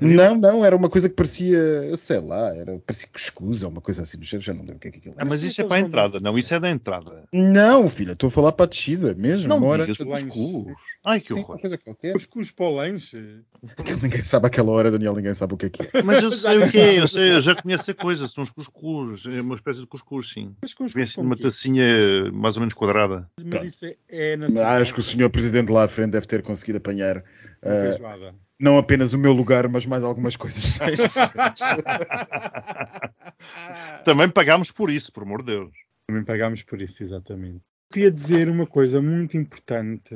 Não, 0.00 0.36
não, 0.36 0.64
era 0.64 0.76
uma 0.76 0.88
coisa 0.88 1.08
que 1.08 1.16
parecia, 1.16 1.96
sei 1.96 2.20
lá, 2.20 2.54
era, 2.54 2.78
parecia 2.86 3.08
cuscuz 3.12 3.62
ou 3.62 3.70
uma 3.70 3.80
coisa 3.80 4.02
assim 4.02 4.16
do 4.16 4.24
género, 4.24 4.44
já 4.44 4.54
não 4.54 4.60
lembro 4.60 4.76
o 4.76 4.78
que 4.78 4.88
é 4.88 4.90
que 4.92 4.98
aquilo 4.98 5.14
Ah, 5.18 5.24
mas 5.24 5.42
isso 5.42 5.60
é 5.60 5.64
para 5.64 5.76
a 5.76 5.80
entrada, 5.80 6.20
não, 6.20 6.38
isso 6.38 6.54
é 6.54 6.60
da 6.60 6.70
entrada. 6.70 7.24
Não, 7.32 7.88
filha, 7.88 8.12
estou 8.12 8.28
a 8.28 8.30
falar 8.30 8.52
para 8.52 8.66
a 8.66 8.68
descida 8.68 9.14
mesmo. 9.14 9.48
Não 9.48 9.58
uma 9.58 9.66
hora 9.66 9.86
digas 9.86 9.98
cuscuz. 9.98 10.76
Ai, 11.04 11.20
que 11.20 11.34
Sim, 11.34 11.40
horror. 11.40 11.56
uma 11.56 11.60
coisa 11.60 11.78
qualquer. 11.78 12.12
Cuscuz 12.12 12.50
para 12.50 12.66
o 12.66 12.74
lanche. 12.76 13.40
Ninguém 14.02 14.22
sabe 14.22 14.46
aquela 14.46 14.70
hora, 14.70 14.90
Daniel, 14.90 15.14
ninguém 15.14 15.34
sabe 15.34 15.54
o 15.54 15.56
que 15.56 15.66
é 15.66 15.70
que 15.70 15.82
é. 15.82 16.02
Mas 16.02 16.22
eu 16.22 16.30
sei 16.32 16.58
o 16.58 16.70
que 16.70 16.78
é, 16.78 16.98
eu, 16.98 17.08
sei, 17.08 17.32
eu 17.32 17.40
já 17.40 17.54
conheço 17.54 17.90
a 17.90 17.94
coisa, 17.94 18.28
são 18.28 18.44
os 18.44 18.50
cuscuz, 18.50 19.24
é 19.26 19.40
uma 19.40 19.54
espécie 19.54 19.80
de 19.80 19.86
cuscuz, 19.86 20.30
sim. 20.30 20.54
Mas 20.62 20.72
cuscuz 20.72 20.92
Vem 20.92 21.04
assim 21.04 21.22
numa 21.22 21.36
tacinha 21.36 22.30
mais 22.32 22.56
ou 22.56 22.60
menos 22.60 22.74
quadrada. 22.74 23.28
Mas 23.44 23.74
isso 23.74 23.86
é, 23.86 23.96
é 24.08 24.36
na 24.36 24.74
Acho 24.76 24.94
que 24.94 25.00
o 25.00 25.02
senhor 25.02 25.30
presidente 25.30 25.72
lá 25.72 25.84
à 25.84 25.88
frente 25.88 26.12
deve 26.12 26.26
ter 26.26 26.42
conseguido 26.42 26.78
apanhar 26.78 27.24
Uma 27.62 27.74
feijoada. 27.74 28.34
Não 28.58 28.78
apenas 28.78 29.12
o 29.12 29.18
meu 29.18 29.32
lugar, 29.32 29.68
mas 29.68 29.86
mais 29.86 30.04
algumas 30.04 30.36
coisas. 30.36 30.78
Também 34.04 34.28
pagámos 34.28 34.70
por 34.70 34.90
isso, 34.90 35.12
por 35.12 35.22
amor 35.22 35.42
de 35.42 35.52
Deus. 35.52 35.72
Também 36.06 36.24
pagámos 36.24 36.62
por 36.62 36.80
isso, 36.80 37.02
exatamente. 37.02 37.60
Queria 37.92 38.10
dizer 38.10 38.48
uma 38.48 38.66
coisa 38.66 39.00
muito 39.00 39.36
importante 39.36 40.14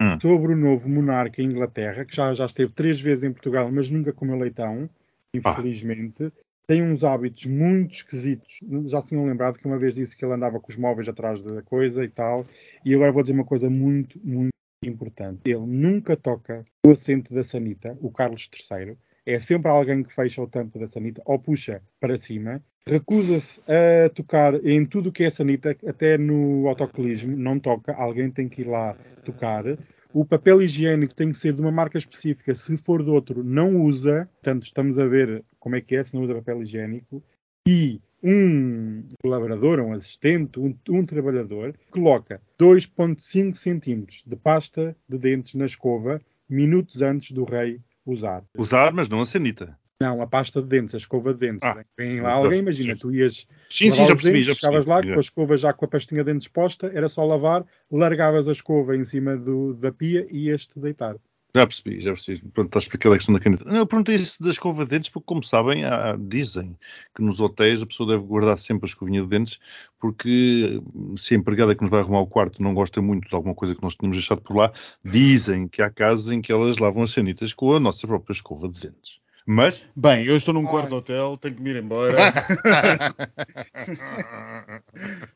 Hum. 0.00 0.18
sobre 0.18 0.54
o 0.54 0.56
novo 0.56 0.88
monarca 0.88 1.42
em 1.42 1.44
Inglaterra, 1.44 2.06
que 2.06 2.16
já, 2.16 2.32
já 2.32 2.46
esteve 2.46 2.72
três 2.72 2.98
vezes 2.98 3.22
em 3.22 3.32
Portugal, 3.32 3.70
mas 3.70 3.90
nunca 3.90 4.14
comeu 4.14 4.38
leitão, 4.38 4.88
infelizmente. 5.34 6.32
Tem 6.66 6.82
uns 6.82 7.04
hábitos 7.04 7.44
muito 7.46 7.96
esquisitos. 7.96 8.60
Já 8.86 9.02
se 9.02 9.08
tinham 9.08 9.26
lembrado 9.26 9.58
que 9.58 9.66
uma 9.66 9.78
vez 9.78 9.94
disse 9.94 10.16
que 10.16 10.24
ele 10.24 10.32
andava 10.32 10.58
com 10.58 10.70
os 10.70 10.76
móveis 10.76 11.08
atrás 11.08 11.42
da 11.42 11.60
coisa 11.62 12.02
e 12.02 12.08
tal. 12.08 12.46
E 12.84 12.94
agora 12.94 13.12
vou 13.12 13.22
dizer 13.22 13.34
uma 13.34 13.44
coisa 13.44 13.68
muito, 13.68 14.18
muito 14.24 14.50
importante. 14.88 15.40
Ele 15.44 15.66
nunca 15.66 16.16
toca 16.16 16.64
o 16.86 16.90
assento 16.90 17.34
da 17.34 17.44
sanita, 17.44 17.96
o 18.00 18.10
Carlos 18.10 18.48
III. 18.52 18.96
É 19.26 19.38
sempre 19.38 19.70
alguém 19.70 20.02
que 20.02 20.12
fecha 20.12 20.42
o 20.42 20.46
tampo 20.46 20.78
da 20.78 20.86
sanita 20.86 21.22
ou 21.24 21.38
puxa 21.38 21.82
para 22.00 22.16
cima. 22.16 22.62
Recusa-se 22.86 23.60
a 23.68 24.08
tocar 24.08 24.54
em 24.66 24.84
tudo 24.84 25.10
o 25.10 25.12
que 25.12 25.24
é 25.24 25.30
sanita, 25.30 25.76
até 25.86 26.16
no 26.16 26.66
autocolismo, 26.66 27.36
não 27.36 27.58
toca. 27.60 27.92
Alguém 27.92 28.30
tem 28.30 28.48
que 28.48 28.62
ir 28.62 28.68
lá 28.68 28.96
tocar. 29.24 29.64
O 30.12 30.24
papel 30.24 30.62
higiênico 30.62 31.14
tem 31.14 31.28
que 31.28 31.36
ser 31.36 31.52
de 31.52 31.60
uma 31.60 31.70
marca 31.70 31.98
específica. 31.98 32.54
Se 32.54 32.76
for 32.78 33.04
de 33.04 33.10
outro, 33.10 33.44
não 33.44 33.82
usa. 33.82 34.28
Portanto, 34.42 34.64
estamos 34.64 34.98
a 34.98 35.06
ver 35.06 35.44
como 35.60 35.76
é 35.76 35.80
que 35.80 35.94
é 35.94 36.02
se 36.02 36.14
não 36.14 36.22
usa 36.22 36.34
papel 36.34 36.62
higiênico. 36.62 37.22
E 37.68 38.00
um 38.22 39.04
colaborador, 39.22 39.80
um 39.80 39.92
assistente, 39.92 40.58
um, 40.60 40.76
um 40.88 41.04
trabalhador, 41.04 41.74
coloca 41.90 42.40
2,5 42.58 43.56
centímetros 43.56 44.22
de 44.26 44.36
pasta 44.36 44.96
de 45.08 45.18
dentes 45.18 45.54
na 45.54 45.66
escova 45.66 46.20
minutos 46.48 47.00
antes 47.02 47.32
do 47.32 47.44
rei 47.44 47.80
usar. 48.04 48.42
Usar, 48.56 48.92
mas 48.92 49.08
não 49.08 49.20
a 49.20 49.24
sanita. 49.24 49.78
Não, 50.02 50.22
a 50.22 50.26
pasta 50.26 50.62
de 50.62 50.68
dentes, 50.68 50.94
a 50.94 50.98
escova 50.98 51.34
de 51.34 51.40
dentes. 51.40 51.62
Ah. 51.62 51.84
Vem 51.96 52.22
lá 52.22 52.32
alguém, 52.32 52.60
imagina, 52.60 52.94
tu 52.96 53.12
ias 53.12 53.46
Sim, 53.68 53.90
sim, 53.92 54.06
já 54.06 54.14
percebi, 54.14 54.32
dentes, 54.38 54.46
já 54.46 54.54
chegavas 54.54 54.84
percebi. 54.86 55.08
lá 55.08 55.14
com 55.14 55.18
a 55.18 55.20
escova 55.20 55.58
já 55.58 55.72
com 55.74 55.84
a 55.84 55.88
pastinha 55.88 56.24
de 56.24 56.32
dentes 56.32 56.46
exposta, 56.46 56.90
era 56.94 57.06
só 57.08 57.22
lavar, 57.24 57.66
largavas 57.90 58.48
a 58.48 58.52
escova 58.52 58.96
em 58.96 59.04
cima 59.04 59.36
do- 59.36 59.74
da 59.74 59.92
pia 59.92 60.26
e 60.30 60.46
ias-te 60.46 60.78
deitar. 60.80 61.16
Já 61.54 61.66
percebi, 61.66 62.00
já 62.00 62.12
percebi. 62.12 62.48
Pronto, 62.50 62.68
está 62.68 62.78
explicada 62.78 63.14
a 63.14 63.18
questão 63.18 63.34
da 63.34 63.40
caneta. 63.40 63.64
Não, 63.64 63.76
Eu 63.78 63.86
perguntei 63.86 64.14
isso 64.14 64.40
da 64.42 64.50
escova 64.50 64.84
de 64.84 64.90
dentes 64.90 65.10
porque, 65.10 65.26
como 65.26 65.42
sabem, 65.42 65.84
há- 65.84 66.16
dizem 66.16 66.76
que 67.14 67.22
nos 67.22 67.40
hotéis 67.40 67.82
a 67.82 67.86
pessoa 67.86 68.08
deve 68.12 68.24
guardar 68.24 68.56
sempre 68.56 68.86
a 68.86 68.88
escovinha 68.88 69.20
de 69.22 69.26
dentes 69.28 69.58
porque 69.98 70.80
se 71.16 71.34
a 71.34 71.36
empregada 71.36 71.74
que 71.74 71.82
nos 71.82 71.90
vai 71.90 72.00
arrumar 72.00 72.20
o 72.20 72.26
quarto 72.26 72.62
não 72.62 72.72
gosta 72.72 73.02
muito 73.02 73.28
de 73.28 73.34
alguma 73.34 73.54
coisa 73.54 73.74
que 73.74 73.82
nós 73.82 73.94
tínhamos 73.96 74.16
deixado 74.16 74.40
por 74.40 74.56
lá, 74.56 74.72
dizem 75.04 75.66
que 75.66 75.82
há 75.82 75.90
casos 75.90 76.30
em 76.30 76.40
que 76.40 76.52
elas 76.52 76.78
lavam 76.78 77.02
as 77.02 77.10
sanitas 77.10 77.52
com 77.52 77.72
a 77.72 77.80
nossa 77.80 78.06
própria 78.06 78.32
escova 78.32 78.68
de 78.68 78.80
dentes. 78.80 79.20
Mas, 79.52 79.82
Bem, 79.96 80.24
eu 80.24 80.36
estou 80.36 80.54
num 80.54 80.64
quarto 80.64 80.90
de 80.90 80.94
hotel, 80.94 81.36
tenho 81.36 81.56
que 81.56 81.60
me 81.60 81.70
ir 81.70 81.82
embora. 81.82 82.16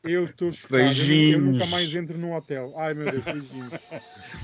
Eu 0.05 0.23
estou 0.23 0.53
chocado, 0.53 0.83
eu, 0.83 1.41
nunca 1.41 1.65
mais 1.65 1.93
entro 1.93 2.17
num 2.17 2.33
hotel. 2.33 2.73
Ai 2.77 2.93
meu 2.93 3.11
Deus, 3.11 3.25
beijinhos. 3.25 3.73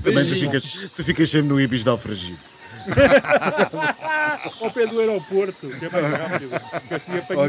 Também 0.02 0.26
tu 0.26 0.34
ficas, 0.34 0.72
tu 0.94 1.02
ficas 1.04 1.30
sempre 1.30 1.48
no 1.48 1.58
Ibis 1.60 1.84
de 1.84 1.88
Alfragide. 1.88 2.36
Ao 4.60 4.70
pé 4.70 4.86
do 4.88 5.00
aeroporto, 5.00 5.70
que 5.70 5.86
é 5.86 5.88
mais 5.88 6.12
rápido. 6.20 6.54
Assim 6.90 7.22
tudo 7.26 7.40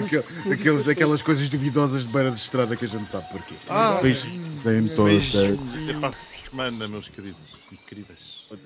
aqueles, 0.53 0.87
aquelas 0.87 1.21
coisas 1.21 1.49
duvidosas 1.49 2.03
de 2.03 2.07
beira 2.13 2.31
de 2.31 2.37
estrada 2.37 2.77
que 2.77 2.85
a 2.85 2.87
gente 2.87 3.03
sabe 3.05 3.27
porquê. 3.31 3.55
Ah, 3.67 3.99
Beijinhos 4.01 4.65
em 4.65 4.87
beijinhos. 4.95 5.89
Até 5.89 5.99
para 5.99 6.07
a 6.09 6.13
semana, 6.13 6.87
meus 6.87 7.09
queridos 7.09 7.57
e 7.71 7.75
queridas. 7.75 8.33
Now 8.53 8.59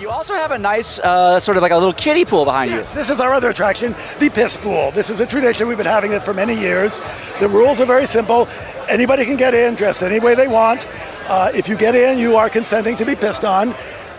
you 0.00 0.08
also 0.08 0.34
have 0.34 0.50
a 0.50 0.58
nice 0.58 0.98
uh, 1.00 1.38
sort 1.38 1.56
of 1.56 1.62
like 1.62 1.72
a 1.72 1.76
little 1.76 1.92
kiddie 1.92 2.24
pool 2.24 2.44
behind 2.44 2.70
you. 2.70 2.78
This 2.78 3.10
is 3.10 3.20
our 3.20 3.34
other 3.34 3.50
attraction, 3.50 3.92
the 4.18 4.30
piss 4.32 4.56
pool. 4.56 4.90
This 4.92 5.10
is 5.10 5.20
a 5.20 5.26
tradition. 5.26 5.68
We've 5.68 5.76
been 5.76 5.86
having 5.86 6.12
it 6.12 6.22
for 6.22 6.32
many 6.32 6.58
years. 6.58 7.00
The 7.38 7.48
rules 7.48 7.80
are 7.80 7.86
very 7.86 8.06
simple. 8.06 8.48
Anybody 8.88 9.24
can 9.24 9.36
get 9.36 9.54
in, 9.54 9.74
dressed 9.74 10.02
any 10.02 10.18
way 10.18 10.34
they 10.34 10.48
want. 10.48 10.88
Uh, 11.28 11.50
if 11.54 11.68
you 11.68 11.76
get 11.76 11.94
in, 11.94 12.18
you 12.18 12.36
are 12.36 12.48
consenting 12.48 12.96
to 12.96 13.04
be 13.04 13.14
pissed 13.14 13.44
on. 13.44 13.74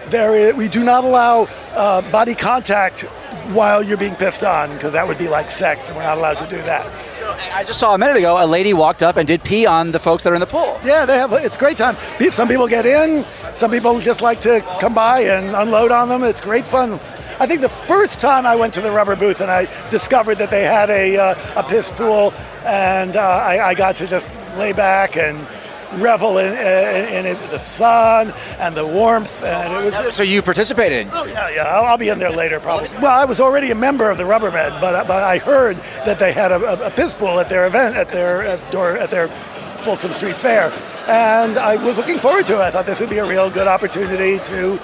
There 0.09 0.35
is, 0.35 0.53
we 0.55 0.67
do 0.67 0.83
not 0.83 1.03
allow 1.03 1.47
uh, 1.73 2.01
body 2.11 2.35
contact 2.35 3.01
while 3.53 3.83
you're 3.83 3.97
being 3.97 4.15
pissed 4.15 4.43
on 4.43 4.71
because 4.73 4.93
that 4.93 5.07
would 5.07 5.17
be 5.17 5.27
like 5.27 5.49
sex, 5.49 5.87
and 5.87 5.97
we're 5.97 6.03
not 6.03 6.17
allowed 6.17 6.37
to 6.39 6.47
do 6.47 6.57
that. 6.57 7.07
So 7.07 7.29
I 7.53 7.63
just 7.63 7.79
saw 7.79 7.93
a 7.93 7.97
minute 7.97 8.17
ago 8.17 8.43
a 8.43 8.45
lady 8.45 8.73
walked 8.73 9.03
up 9.03 9.17
and 9.17 9.27
did 9.27 9.43
pee 9.43 9.65
on 9.65 9.91
the 9.91 9.99
folks 9.99 10.23
that 10.23 10.31
are 10.31 10.35
in 10.35 10.41
the 10.41 10.47
pool. 10.47 10.79
Yeah, 10.83 11.05
they 11.05 11.17
have. 11.17 11.31
It's 11.33 11.55
a 11.55 11.59
great 11.59 11.77
time. 11.77 11.95
Some 12.31 12.47
people 12.47 12.67
get 12.67 12.85
in. 12.85 13.25
Some 13.55 13.71
people 13.71 13.99
just 13.99 14.21
like 14.21 14.39
to 14.41 14.61
come 14.79 14.93
by 14.93 15.21
and 15.21 15.55
unload 15.55 15.91
on 15.91 16.09
them. 16.09 16.23
It's 16.23 16.41
great 16.41 16.65
fun. 16.65 16.93
I 17.39 17.47
think 17.47 17.61
the 17.61 17.69
first 17.69 18.19
time 18.19 18.45
I 18.45 18.55
went 18.55 18.73
to 18.75 18.81
the 18.81 18.91
rubber 18.91 19.15
booth 19.15 19.41
and 19.41 19.49
I 19.49 19.65
discovered 19.89 20.35
that 20.35 20.51
they 20.51 20.63
had 20.63 20.91
a, 20.91 21.17
uh, 21.17 21.61
a 21.61 21.63
piss 21.63 21.91
pool, 21.91 22.33
and 22.65 23.15
uh, 23.15 23.19
I, 23.19 23.69
I 23.69 23.73
got 23.73 23.95
to 23.97 24.07
just 24.07 24.29
lay 24.57 24.73
back 24.73 25.17
and 25.17 25.47
revel 25.93 26.37
in, 26.37 26.51
in, 26.53 27.13
in 27.13 27.25
it, 27.25 27.39
the 27.49 27.59
sun 27.59 28.33
and 28.59 28.75
the 28.75 28.85
warmth, 28.85 29.43
and 29.43 29.73
it 29.73 29.93
was. 30.05 30.15
So 30.15 30.23
you 30.23 30.41
participated. 30.41 31.07
Oh 31.11 31.25
yeah, 31.25 31.49
yeah. 31.49 31.63
I'll, 31.63 31.85
I'll 31.85 31.97
be 31.97 32.09
in 32.09 32.19
there 32.19 32.31
later, 32.31 32.59
probably. 32.59 32.89
Well, 32.99 33.11
I 33.11 33.25
was 33.25 33.39
already 33.39 33.71
a 33.71 33.75
member 33.75 34.09
of 34.09 34.17
the 34.17 34.23
Rubbermen, 34.23 34.79
but 34.81 34.95
uh, 34.95 35.03
but 35.03 35.23
I 35.23 35.37
heard 35.37 35.77
that 36.05 36.19
they 36.19 36.33
had 36.33 36.51
a, 36.51 36.61
a, 36.63 36.87
a 36.87 36.91
piss 36.91 37.13
pool 37.13 37.39
at 37.39 37.49
their 37.49 37.65
event 37.65 37.95
at 37.95 38.09
their 38.11 38.43
at, 38.43 38.71
door, 38.71 38.97
at 38.97 39.09
their 39.09 39.27
Folsom 39.27 40.11
Street 40.11 40.35
Fair, 40.35 40.71
and 41.09 41.57
I 41.57 41.83
was 41.83 41.97
looking 41.97 42.17
forward 42.17 42.45
to 42.47 42.53
it. 42.53 42.61
I 42.61 42.71
thought 42.71 42.85
this 42.85 42.99
would 42.99 43.09
be 43.09 43.17
a 43.17 43.25
real 43.27 43.49
good 43.49 43.67
opportunity 43.67 44.37
to 44.37 44.79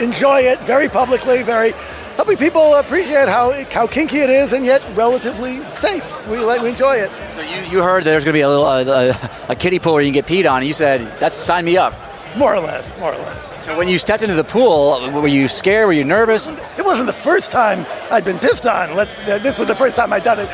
enjoy 0.00 0.40
it 0.40 0.60
very 0.60 0.88
publicly, 0.88 1.42
very 1.42 1.72
helping 2.18 2.36
people 2.36 2.74
appreciate 2.74 3.28
how 3.28 3.52
how 3.70 3.86
kinky 3.86 4.18
it 4.18 4.28
is, 4.28 4.52
and 4.52 4.66
yet 4.66 4.82
relatively 4.94 5.60
safe. 5.76 6.28
We 6.28 6.38
like 6.38 6.60
we 6.60 6.68
enjoy 6.68 6.96
it. 6.96 7.10
So 7.28 7.40
you, 7.40 7.60
you 7.70 7.82
heard 7.82 8.02
there's 8.04 8.24
going 8.24 8.34
to 8.34 8.38
be 8.38 8.42
a 8.42 8.48
little 8.48 8.66
uh, 8.66 9.14
a, 9.48 9.52
a 9.52 9.56
kiddie 9.56 9.78
pool 9.78 9.94
where 9.94 10.02
you 10.02 10.12
can 10.12 10.20
get 10.20 10.26
peed 10.26 10.50
on. 10.50 10.58
And 10.58 10.66
you 10.66 10.74
said 10.74 11.00
that's 11.18 11.36
sign 11.36 11.64
me 11.64 11.76
up. 11.78 11.94
More 12.36 12.54
or 12.54 12.60
less, 12.60 12.98
more 12.98 13.14
or 13.14 13.18
less. 13.18 13.64
So 13.64 13.76
when 13.78 13.88
you 13.88 13.98
stepped 13.98 14.22
into 14.22 14.34
the 14.34 14.44
pool, 14.44 15.00
were 15.12 15.28
you 15.28 15.48
scared? 15.48 15.86
Were 15.86 15.92
you 15.92 16.04
nervous? 16.04 16.48
It 16.48 16.84
wasn't 16.84 17.06
the 17.06 17.12
first 17.12 17.50
time 17.50 17.86
I'd 18.10 18.24
been 18.24 18.38
pissed 18.38 18.66
on. 18.66 18.96
Let's. 18.96 19.16
This 19.24 19.58
was 19.58 19.68
the 19.68 19.76
first 19.76 19.96
time 19.96 20.12
I'd 20.12 20.24
done 20.24 20.40
it 20.40 20.50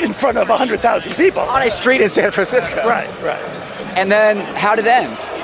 in 0.00 0.12
front 0.12 0.38
of 0.38 0.48
hundred 0.48 0.78
thousand 0.80 1.16
people. 1.16 1.42
On 1.42 1.62
a 1.62 1.70
street 1.70 2.00
in 2.00 2.08
San 2.08 2.30
Francisco. 2.30 2.76
Right, 2.86 3.10
right. 3.20 3.42
And 3.96 4.10
then 4.10 4.38
how 4.54 4.76
did 4.76 4.86
it 4.86 4.90
end? 4.90 5.39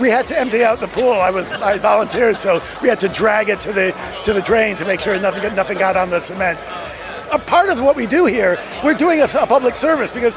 We 0.00 0.08
had 0.08 0.26
to 0.28 0.38
empty 0.38 0.64
out 0.64 0.80
the 0.80 0.88
pool. 0.88 1.12
I 1.12 1.30
was 1.30 1.52
I 1.52 1.78
volunteered, 1.78 2.36
so 2.36 2.60
we 2.82 2.88
had 2.88 3.00
to 3.00 3.08
drag 3.08 3.48
it 3.48 3.60
to 3.62 3.72
the 3.72 3.94
to 4.24 4.32
the 4.32 4.42
drain 4.42 4.76
to 4.76 4.84
make 4.86 5.00
sure 5.00 5.18
nothing 5.20 5.54
nothing 5.54 5.78
got 5.78 5.96
on 5.96 6.10
the 6.10 6.20
cement. 6.20 6.58
A 7.32 7.38
part 7.38 7.68
of 7.68 7.80
what 7.80 7.94
we 7.94 8.06
do 8.06 8.26
here, 8.26 8.58
we're 8.82 8.94
doing 8.94 9.20
a, 9.20 9.28
a 9.40 9.46
public 9.46 9.76
service 9.76 10.10
because 10.10 10.36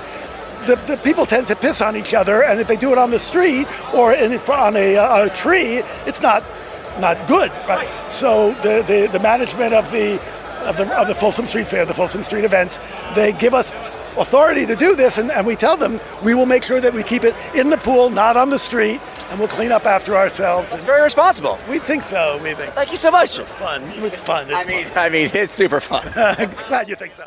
the, 0.68 0.76
the 0.88 0.98
people 1.04 1.26
tend 1.26 1.48
to 1.48 1.56
piss 1.56 1.82
on 1.82 1.96
each 1.96 2.14
other, 2.14 2.44
and 2.44 2.60
if 2.60 2.68
they 2.68 2.76
do 2.76 2.92
it 2.92 2.98
on 2.98 3.10
the 3.10 3.20
street 3.20 3.66
or 3.96 4.14
in, 4.14 4.32
on 4.32 4.76
a, 4.76 4.98
uh, 4.98 5.26
a 5.26 5.30
tree, 5.30 5.82
it's 6.06 6.22
not 6.22 6.44
not 7.00 7.18
good, 7.28 7.50
right? 7.68 7.88
So 8.12 8.54
the, 8.62 8.84
the, 8.88 9.10
the 9.12 9.20
management 9.20 9.74
of 9.74 9.90
the 9.92 10.22
of 10.66 10.78
the 10.78 10.88
of 10.96 11.08
the 11.08 11.16
Folsom 11.16 11.46
Street 11.46 11.68
Fair, 11.68 11.86
the 11.86 11.94
Folsom 11.94 12.22
Street 12.22 12.46
events, 12.46 12.80
they 13.16 13.34
give 13.34 13.54
us 13.54 13.72
authority 14.18 14.66
to 14.66 14.76
do 14.76 14.96
this, 14.96 15.18
and, 15.18 15.32
and 15.32 15.46
we 15.46 15.56
tell 15.56 15.76
them 15.76 16.00
we 16.24 16.36
will 16.36 16.46
make 16.46 16.64
sure 16.64 16.80
that 16.80 16.94
we 16.94 17.04
keep 17.04 17.24
it 17.24 17.36
in 17.56 17.70
the 17.70 17.78
pool, 17.78 18.10
not 18.10 18.38
on 18.38 18.50
the 18.50 18.60
street, 18.60 19.02
and 19.34 19.40
we'll 19.40 19.50
clean 19.50 19.72
up 19.72 19.88
after 19.88 20.16
ourselves. 20.16 20.72
It's 20.74 20.84
very 20.84 21.02
responsible. 21.02 21.58
We 21.68 21.80
think 21.80 22.04
so. 22.04 22.40
We 22.44 22.54
think 22.54 22.72
Thank 22.74 22.92
you 22.92 22.98
so 22.98 23.10
much. 23.10 23.40
It's 23.40 23.52
fun. 23.54 23.82
It's 23.96 24.22
fun. 24.22 24.46
It's 24.48 24.54
I 24.54 24.70
mean, 24.70 24.88
I 24.96 25.10
mean, 25.10 25.30
it's 25.34 25.52
super 25.52 25.80
fun. 25.82 26.08
fun. 26.10 26.50
Glad 26.68 26.88
you 26.88 26.96
think 26.96 27.14
so. 27.14 27.26